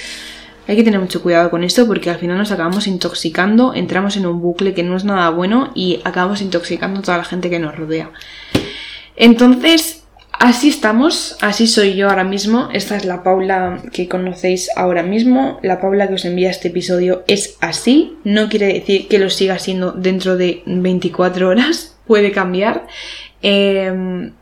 hay 0.68 0.78
que 0.78 0.84
tener 0.84 1.00
mucho 1.00 1.22
cuidado 1.22 1.50
con 1.50 1.64
esto 1.64 1.86
porque 1.86 2.10
al 2.10 2.18
final 2.18 2.38
nos 2.38 2.52
acabamos 2.52 2.88
intoxicando, 2.88 3.74
entramos 3.74 4.16
en 4.16 4.26
un 4.26 4.42
bucle 4.42 4.74
que 4.74 4.84
no 4.84 4.96
es 4.96 5.04
nada 5.04 5.30
bueno 5.30 5.72
y 5.76 6.00
acabamos 6.06 6.42
intoxicando 6.42 7.02
a 7.02 7.04
toda 7.04 7.18
la 7.18 7.26
gente 7.26 7.50
que 7.50 7.60
nos 7.60 7.76
rodea. 7.76 8.12
Entonces, 9.16 10.03
Así 10.44 10.68
estamos, 10.68 11.38
así 11.40 11.68
soy 11.68 11.96
yo 11.96 12.10
ahora 12.10 12.26
mismo. 12.26 12.68
Esta 12.74 12.98
es 12.98 13.06
la 13.06 13.24
Paula 13.24 13.82
que 13.94 14.10
conocéis 14.10 14.70
ahora 14.76 15.02
mismo. 15.02 15.58
La 15.64 15.80
Paula 15.80 16.10
que 16.10 16.16
os 16.16 16.26
envía 16.26 16.50
este 16.50 16.68
episodio 16.68 17.24
es 17.28 17.56
así. 17.62 18.18
No 18.26 18.50
quiere 18.50 18.74
decir 18.74 19.08
que 19.08 19.20
lo 19.20 19.30
siga 19.30 19.58
siendo 19.58 19.94
dentro 19.94 20.36
de 20.36 20.62
24 20.66 21.48
horas. 21.48 21.98
Puede 22.08 22.34
cambiar. 22.34 22.86
Em, 23.42 24.34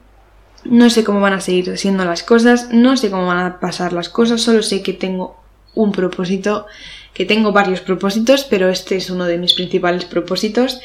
no 0.66 0.90
sé 0.90 1.04
cómo 1.04 1.22
van 1.22 1.34
a 1.34 1.40
seguir 1.40 1.78
siendo 1.78 2.04
las 2.04 2.24
cosas. 2.24 2.70
No 2.72 2.98
sé 2.98 3.12
cómo 3.12 3.28
van 3.28 3.46
a 3.46 3.60
pasar 3.60 3.94
las 3.94 4.10
cosas. 4.10 4.42
Solo 4.42 4.64
sé 4.64 4.82
que 4.82 4.94
tengo 4.94 5.40
un 5.76 5.92
propósito. 5.92 6.66
Que 7.14 7.26
tengo 7.26 7.52
varios 7.52 7.82
propósitos, 7.82 8.44
pero 8.46 8.70
este 8.70 8.96
es 8.96 9.12
uno 9.12 9.26
de 9.26 9.38
mis 9.38 9.54
principales 9.54 10.06
propósitos. 10.06 10.82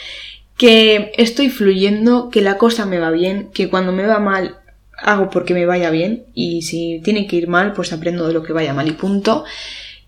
que 0.59 1.13
estoy 1.17 1.49
fluyendo, 1.49 2.29
que 2.29 2.43
la 2.43 2.59
cosa 2.59 2.85
me 2.85 2.99
va 2.99 3.11
bien, 3.11 3.49
que 3.55 3.71
cuando 3.71 3.93
me 3.93 4.07
va 4.07 4.19
mal 4.19 4.57
hago 4.99 5.31
porque 5.31 5.55
me 5.55 5.67
vaya 5.67 5.91
bien 5.91 6.27
y 6.35 6.63
si 6.63 7.01
tiene 7.05 7.27
que 7.27 7.37
ir 7.37 7.49
mal 7.49 7.73
pues 7.73 7.93
aprendo 7.93 8.27
de 8.27 8.35
lo 8.35 8.43
que 8.43 8.53
vaya 8.53 8.75
mal 8.75 8.89
y 8.89 8.93
punto 8.93 9.45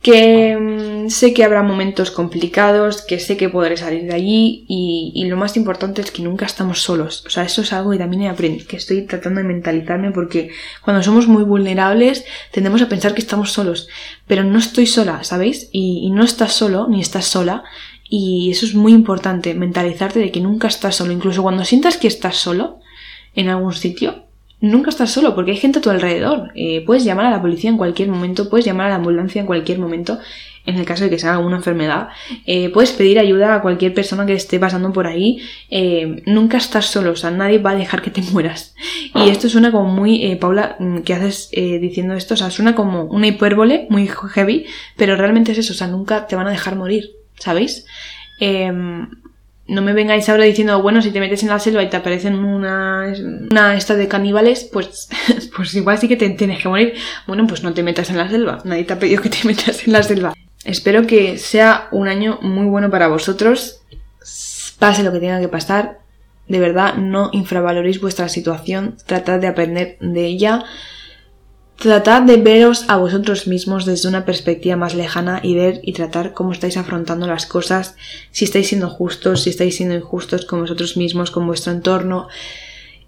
que 0.03 0.57
mm, 0.57 1.11
sé 1.11 1.35
que 1.35 1.45
habrá 1.45 1.63
momentos 1.63 2.11
complicados, 2.11 3.03
que 3.03 3.19
sé 3.19 3.37
que 3.37 3.49
podré 3.49 3.77
salir 3.77 4.05
de 4.05 4.15
allí 4.15 4.65
y, 4.69 5.25
lo 5.29 5.37
más 5.37 5.57
importante 5.57 6.01
es 6.01 6.11
que 6.11 6.23
nunca 6.23 6.47
estamos 6.47 6.81
solos. 6.81 7.25
O 7.27 7.31
sea, 7.31 7.43
eso 7.43 7.63
es 7.63 7.73
algo 7.73 7.91
que 7.91 7.99
también 7.99 8.23
he 8.23 8.29
aprendido, 8.29 8.67
que 8.67 8.77
estoy 8.77 9.03
tratando 9.03 9.41
de 9.41 9.47
mentalizarme 9.47 10.13
porque 10.13 10.51
cuando 10.83 11.03
somos 11.03 11.27
muy 11.27 11.43
vulnerables 11.43 12.25
tendemos 12.53 12.81
a 12.81 12.89
pensar 12.89 13.15
que 13.15 13.21
estamos 13.21 13.53
solos, 13.53 13.89
pero 14.27 14.45
no 14.45 14.59
estoy 14.59 14.87
sola, 14.87 15.25
¿sabéis? 15.25 15.69
Y, 15.73 16.01
y 16.07 16.11
no 16.11 16.25
estás 16.25 16.53
solo 16.53 16.87
ni 16.89 17.01
estás 17.01 17.27
sola 17.27 17.65
y 18.09 18.51
eso 18.51 18.65
es 18.65 18.75
muy 18.75 18.93
importante, 18.93 19.53
mentalizarte 19.55 20.19
de 20.19 20.31
que 20.31 20.41
nunca 20.41 20.69
estás 20.69 20.97
solo, 20.97 21.13
incluso 21.13 21.43
cuando 21.43 21.65
sientas 21.65 21.99
que 21.99 22.09
estás 22.09 22.37
solo 22.37 22.81
en 23.35 23.49
algún 23.49 23.75
sitio, 23.75 24.28
nunca 24.61 24.91
estás 24.91 25.11
solo 25.11 25.35
porque 25.35 25.53
hay 25.53 25.57
gente 25.57 25.79
a 25.79 25.83
tu 25.83 25.91
alrededor. 25.91 26.51
Eh, 26.55 26.83
puedes 26.85 27.05
llamar 27.05 27.27
a 27.27 27.31
la 27.31 27.41
policía 27.41 27.71
en 27.71 27.77
cualquier 27.77 28.09
momento, 28.09 28.49
puedes 28.49 28.67
llamar 28.67 28.87
a 28.87 28.91
la 28.91 28.95
ambulancia 28.97 29.41
en 29.41 29.47
cualquier 29.47 29.79
momento, 29.79 30.19
en 30.67 30.77
el 30.77 30.85
caso 30.85 31.05
de 31.05 31.11
que 31.11 31.19
sea 31.19 31.35
alguna 31.35 31.57
enfermedad. 31.57 32.09
Eh, 32.47 32.71
puedes 32.71 32.93
pedir 32.93 33.19
ayuda 33.19 33.55
a 33.55 33.63
cualquier 33.63 33.95
persona 33.95 34.27
que 34.27 34.35
esté 34.35 34.59
pasando 34.59 34.93
por 34.93 35.07
ahí. 35.07 35.41
Eh, 35.71 36.23
nunca 36.27 36.59
estás 36.59 36.87
solo, 36.87 37.13
o 37.13 37.17
sea, 37.17 37.31
nadie 37.31 37.59
va 37.59 37.71
a 37.71 37.77
dejar 37.77 38.03
que 38.03 38.11
te 38.11 38.23
mueras. 38.33 38.75
Y 39.15 39.31
esto 39.31 39.49
suena 39.49 39.71
como 39.71 39.93
muy, 39.93 40.37
Paula, 40.37 40.77
mm, 40.79 40.99
¿qué 40.99 41.15
haces 41.15 41.51
diciendo 41.51 42.15
esto? 42.15 42.35
O 42.35 42.37
sea, 42.37 42.51
suena 42.51 42.75
como 42.75 43.05
una 43.05 43.27
hipérbole 43.27 43.87
muy 43.91 44.09
heavy, 44.09 44.67
pero 44.97 45.17
realmente 45.17 45.53
es 45.53 45.59
eso, 45.59 45.73
o 45.73 45.77
sea, 45.77 45.87
nunca 45.87 46.27
te 46.27 46.37
van 46.37 46.47
a 46.47 46.51
dejar 46.51 46.77
morir, 46.77 47.13
¿sabéis? 47.39 47.87
No 49.69 49.83
me 49.83 49.93
vengáis 49.93 50.29
ahora 50.29 50.45
diciendo, 50.45 50.81
bueno, 50.83 51.03
si 51.03 51.11
te 51.11 51.21
metes 51.21 51.43
en 51.43 51.51
la 51.51 51.59
selva 51.59 51.83
y 51.83 51.91
te 51.91 51.97
aparecen 51.99 52.35
una, 52.37 53.13
una 53.51 53.77
esta 53.77 53.95
de 53.95 54.09
caníbales, 54.09 54.69
pues, 54.73 55.09
pues 55.57 55.75
igual 55.75 55.99
sí 55.99 56.09
que 56.09 56.17
te 56.17 56.31
tienes 56.31 56.63
que 56.63 56.69
morir. 56.69 56.95
Bueno, 57.27 57.47
pues 57.47 57.63
no 57.63 57.75
te 57.75 57.83
metas 57.83 58.11
en 58.11 58.17
la 58.17 58.29
selva. 58.29 58.61
Nadie 58.65 58.85
te 58.85 58.95
ha 58.95 58.99
pedido 58.99 59.23
que 59.23 59.29
te 59.29 59.39
metas 59.45 59.87
en 59.87 59.93
la 59.93 60.03
selva. 60.03 60.35
Espero 60.65 61.07
que 61.07 61.39
sea 61.39 61.89
un 61.93 62.09
año 62.09 62.39
muy 62.43 62.67
bueno 62.67 62.91
para 62.91 63.09
vosotros. 63.09 63.83
Pase 64.79 65.03
lo 65.03 65.13
que 65.13 65.21
tenga 65.21 65.41
que 65.41 65.49
pasar. 65.49 65.99
De 66.49 66.59
verdad, 66.59 66.95
no 66.95 67.31
infravaloréis 67.33 68.01
vuestra 68.01 68.29
situación. 68.29 68.97
Tratad 69.07 69.39
de 69.39 69.49
aprender 69.49 69.99
de 70.01 70.25
ella. 70.25 70.65
Tratad 71.79 72.23
de 72.23 72.39
veros 72.39 72.87
a 72.89 72.97
vosotros 72.97 73.47
mismos 73.47 73.85
desde 73.85 74.09
una 74.09 74.25
perspectiva 74.25 74.75
más 74.75 74.97
lejana 74.97 75.39
y 75.45 75.55
ver 75.55 75.81
y 75.85 75.93
tratar 75.93 76.33
cómo 76.33 76.51
estáis 76.51 76.77
afrontando 76.77 77.29
las 77.29 77.47
cosas, 77.47 77.95
si 78.33 78.45
estáis 78.45 78.67
siendo 78.67 78.91
justos, 78.91 79.43
si 79.43 79.51
estáis 79.51 79.77
siendo 79.77 79.95
injustos 79.95 80.45
con 80.45 80.61
vosotros 80.61 80.97
mismos, 80.97 81.31
con 81.31 81.47
vuestro 81.47 81.73
entorno 81.73 82.27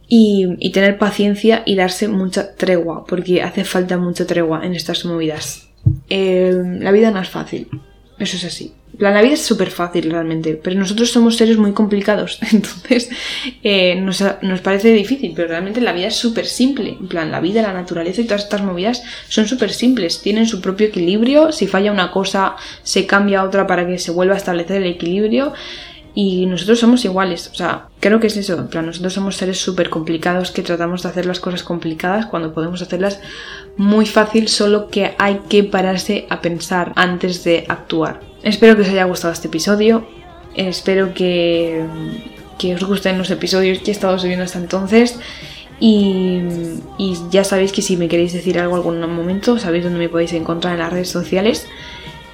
y, 0.06 0.70
tener 0.70 0.98
paciencia 0.98 1.64
y 1.66 1.74
darse 1.74 2.06
mucha 2.06 2.54
tregua, 2.54 3.04
porque 3.06 3.42
hace 3.42 3.64
falta 3.64 3.98
mucha 3.98 4.24
tregua 4.24 4.64
en 4.64 4.74
estas 4.74 5.04
movidas. 5.04 5.68
Eh, 6.08 6.62
la 6.78 6.92
vida 6.92 7.10
no 7.10 7.20
es 7.20 7.28
fácil, 7.28 7.68
eso 8.18 8.36
es 8.36 8.44
así 8.44 8.72
la 9.00 9.22
vida 9.22 9.34
es 9.34 9.42
súper 9.42 9.70
fácil 9.70 10.10
realmente, 10.10 10.60
pero 10.62 10.78
nosotros 10.78 11.10
somos 11.10 11.36
seres 11.36 11.56
muy 11.56 11.72
complicados, 11.72 12.38
entonces 12.52 13.08
eh, 13.62 13.96
nos, 13.96 14.22
nos, 14.42 14.60
parece 14.60 14.92
difícil, 14.92 15.32
pero 15.34 15.48
realmente 15.48 15.80
la 15.80 15.92
vida 15.92 16.08
es 16.08 16.16
súper 16.16 16.46
simple. 16.46 16.96
En 17.00 17.08
plan, 17.08 17.30
la 17.30 17.40
vida, 17.40 17.62
la 17.62 17.72
naturaleza 17.72 18.20
y 18.20 18.24
todas 18.24 18.44
estas 18.44 18.62
movidas 18.62 19.02
son 19.28 19.48
súper 19.48 19.72
simples, 19.72 20.20
tienen 20.20 20.46
su 20.46 20.60
propio 20.60 20.88
equilibrio, 20.88 21.52
si 21.52 21.66
falla 21.66 21.92
una 21.92 22.10
cosa 22.10 22.56
se 22.82 23.06
cambia 23.06 23.44
otra 23.44 23.66
para 23.66 23.86
que 23.86 23.98
se 23.98 24.10
vuelva 24.10 24.34
a 24.34 24.38
establecer 24.38 24.82
el 24.82 24.88
equilibrio. 24.88 25.52
Y 26.14 26.46
nosotros 26.46 26.80
somos 26.80 27.04
iguales, 27.04 27.50
o 27.52 27.54
sea, 27.54 27.86
creo 28.00 28.18
que 28.18 28.26
es 28.26 28.36
eso, 28.36 28.58
en 28.58 28.66
plan, 28.66 28.86
nosotros 28.86 29.12
somos 29.12 29.36
seres 29.36 29.60
súper 29.60 29.90
complicados 29.90 30.50
que 30.50 30.62
tratamos 30.62 31.04
de 31.04 31.08
hacer 31.08 31.24
las 31.24 31.38
cosas 31.38 31.62
complicadas 31.62 32.26
cuando 32.26 32.52
podemos 32.52 32.82
hacerlas 32.82 33.20
muy 33.76 34.06
fácil, 34.06 34.48
solo 34.48 34.88
que 34.88 35.14
hay 35.18 35.40
que 35.48 35.62
pararse 35.62 36.26
a 36.28 36.40
pensar 36.40 36.92
antes 36.96 37.44
de 37.44 37.64
actuar. 37.68 38.20
Espero 38.42 38.74
que 38.74 38.82
os 38.82 38.88
haya 38.88 39.04
gustado 39.04 39.32
este 39.32 39.48
episodio. 39.48 40.06
Espero 40.54 41.14
que, 41.14 41.84
os 42.74 42.84
gusten 42.84 43.18
los 43.18 43.30
episodios 43.30 43.78
que 43.78 43.90
he 43.90 43.94
estado 43.94 44.18
subiendo 44.18 44.44
hasta 44.44 44.58
entonces. 44.58 45.18
Y, 45.78 46.42
ya 47.30 47.44
sabéis 47.44 47.72
que 47.72 47.82
si 47.82 47.96
me 47.96 48.08
queréis 48.08 48.32
decir 48.32 48.58
algo 48.58 48.76
algún 48.76 49.00
momento, 49.00 49.58
sabéis 49.58 49.84
dónde 49.84 49.98
me 49.98 50.08
podéis 50.08 50.32
encontrar 50.32 50.74
en 50.74 50.80
las 50.80 50.92
redes 50.92 51.08
sociales. 51.08 51.66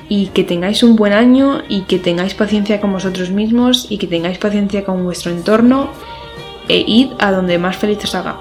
Y 0.09 0.29
que 0.29 0.45
tengáis 0.45 0.83
un 0.83 0.97
buen 0.97 1.13
año 1.13 1.63
y 1.69 1.83
que 1.83 1.99
tengáis 1.99 2.35
paciencia 2.35 2.81
con 2.81 2.93
vosotros 2.93 3.31
mismos 3.31 3.87
y 3.91 3.99
que 3.99 4.07
tengáis 4.07 4.39
paciencia 4.39 4.85
con 4.85 5.03
vuestro 5.03 5.33
entorno 5.33 5.91
e 6.69 6.85
id 6.87 7.09
a 7.19 7.33
donde 7.33 7.59
más 7.59 7.77
feliz 7.77 8.03
os 8.05 8.15
haga. 8.15 8.37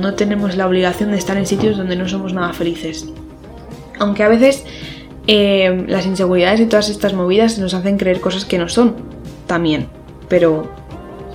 No 0.00 0.14
tenemos 0.14 0.56
la 0.56 0.66
obligación 0.66 1.12
de 1.12 1.18
estar 1.18 1.36
en 1.36 1.46
sitios 1.46 1.76
donde 1.76 1.96
no 1.96 2.08
somos 2.08 2.32
nada 2.32 2.52
felices. 2.52 3.06
Aunque 3.98 4.22
a 4.22 4.28
veces 4.28 4.64
eh, 5.26 5.84
las 5.88 6.06
inseguridades 6.06 6.60
y 6.60 6.66
todas 6.66 6.88
estas 6.88 7.14
movidas 7.14 7.58
nos 7.58 7.74
hacen 7.74 7.96
creer 7.96 8.20
cosas 8.20 8.44
que 8.44 8.58
no 8.58 8.68
son 8.68 8.94
también, 9.46 9.88
pero 10.28 10.70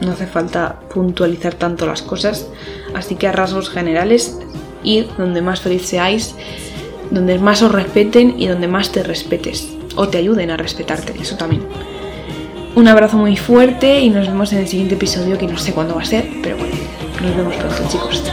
no 0.02 0.12
hace 0.12 0.28
falta 0.28 0.80
puntualizar 0.94 1.56
tanto 1.56 1.86
las 1.86 2.02
cosas, 2.02 2.48
así 2.94 3.16
que 3.16 3.28
a 3.28 3.32
rasgos 3.32 3.70
generales, 3.70 4.39
id 4.84 5.06
donde 5.18 5.42
más 5.42 5.62
feliz 5.62 5.86
seáis, 5.86 6.36
donde 7.12 7.38
más 7.38 7.62
os 7.62 7.72
respeten 7.72 8.36
y 8.39 8.47
donde 8.47 8.68
más 8.68 8.91
te 8.91 9.03
respetes, 9.03 9.70
o 9.95 10.07
te 10.07 10.18
ayuden 10.18 10.49
a 10.49 10.57
respetarte, 10.57 11.14
eso 11.22 11.36
también. 11.36 11.64
Un 12.74 12.88
abrazo 12.88 13.18
muy 13.18 13.36
fuerte 13.36 13.99
y 13.99 14.09
nos 14.09 14.28
vemos 14.28 14.53
en 14.53 14.59
el 14.59 14.68
siguiente 14.68 14.95
episodio 14.95 15.38
que 15.38 15.45
no 15.45 15.57
sé 15.57 15.74
cuándo 15.74 15.95
va 15.95 16.01
a 16.01 16.05
ser, 16.05 16.28
pero 16.41 16.57
bueno, 16.57 16.74
nos 17.22 17.36
vemos 17.36 17.55
pronto 17.55 17.84
chicos. 17.89 18.24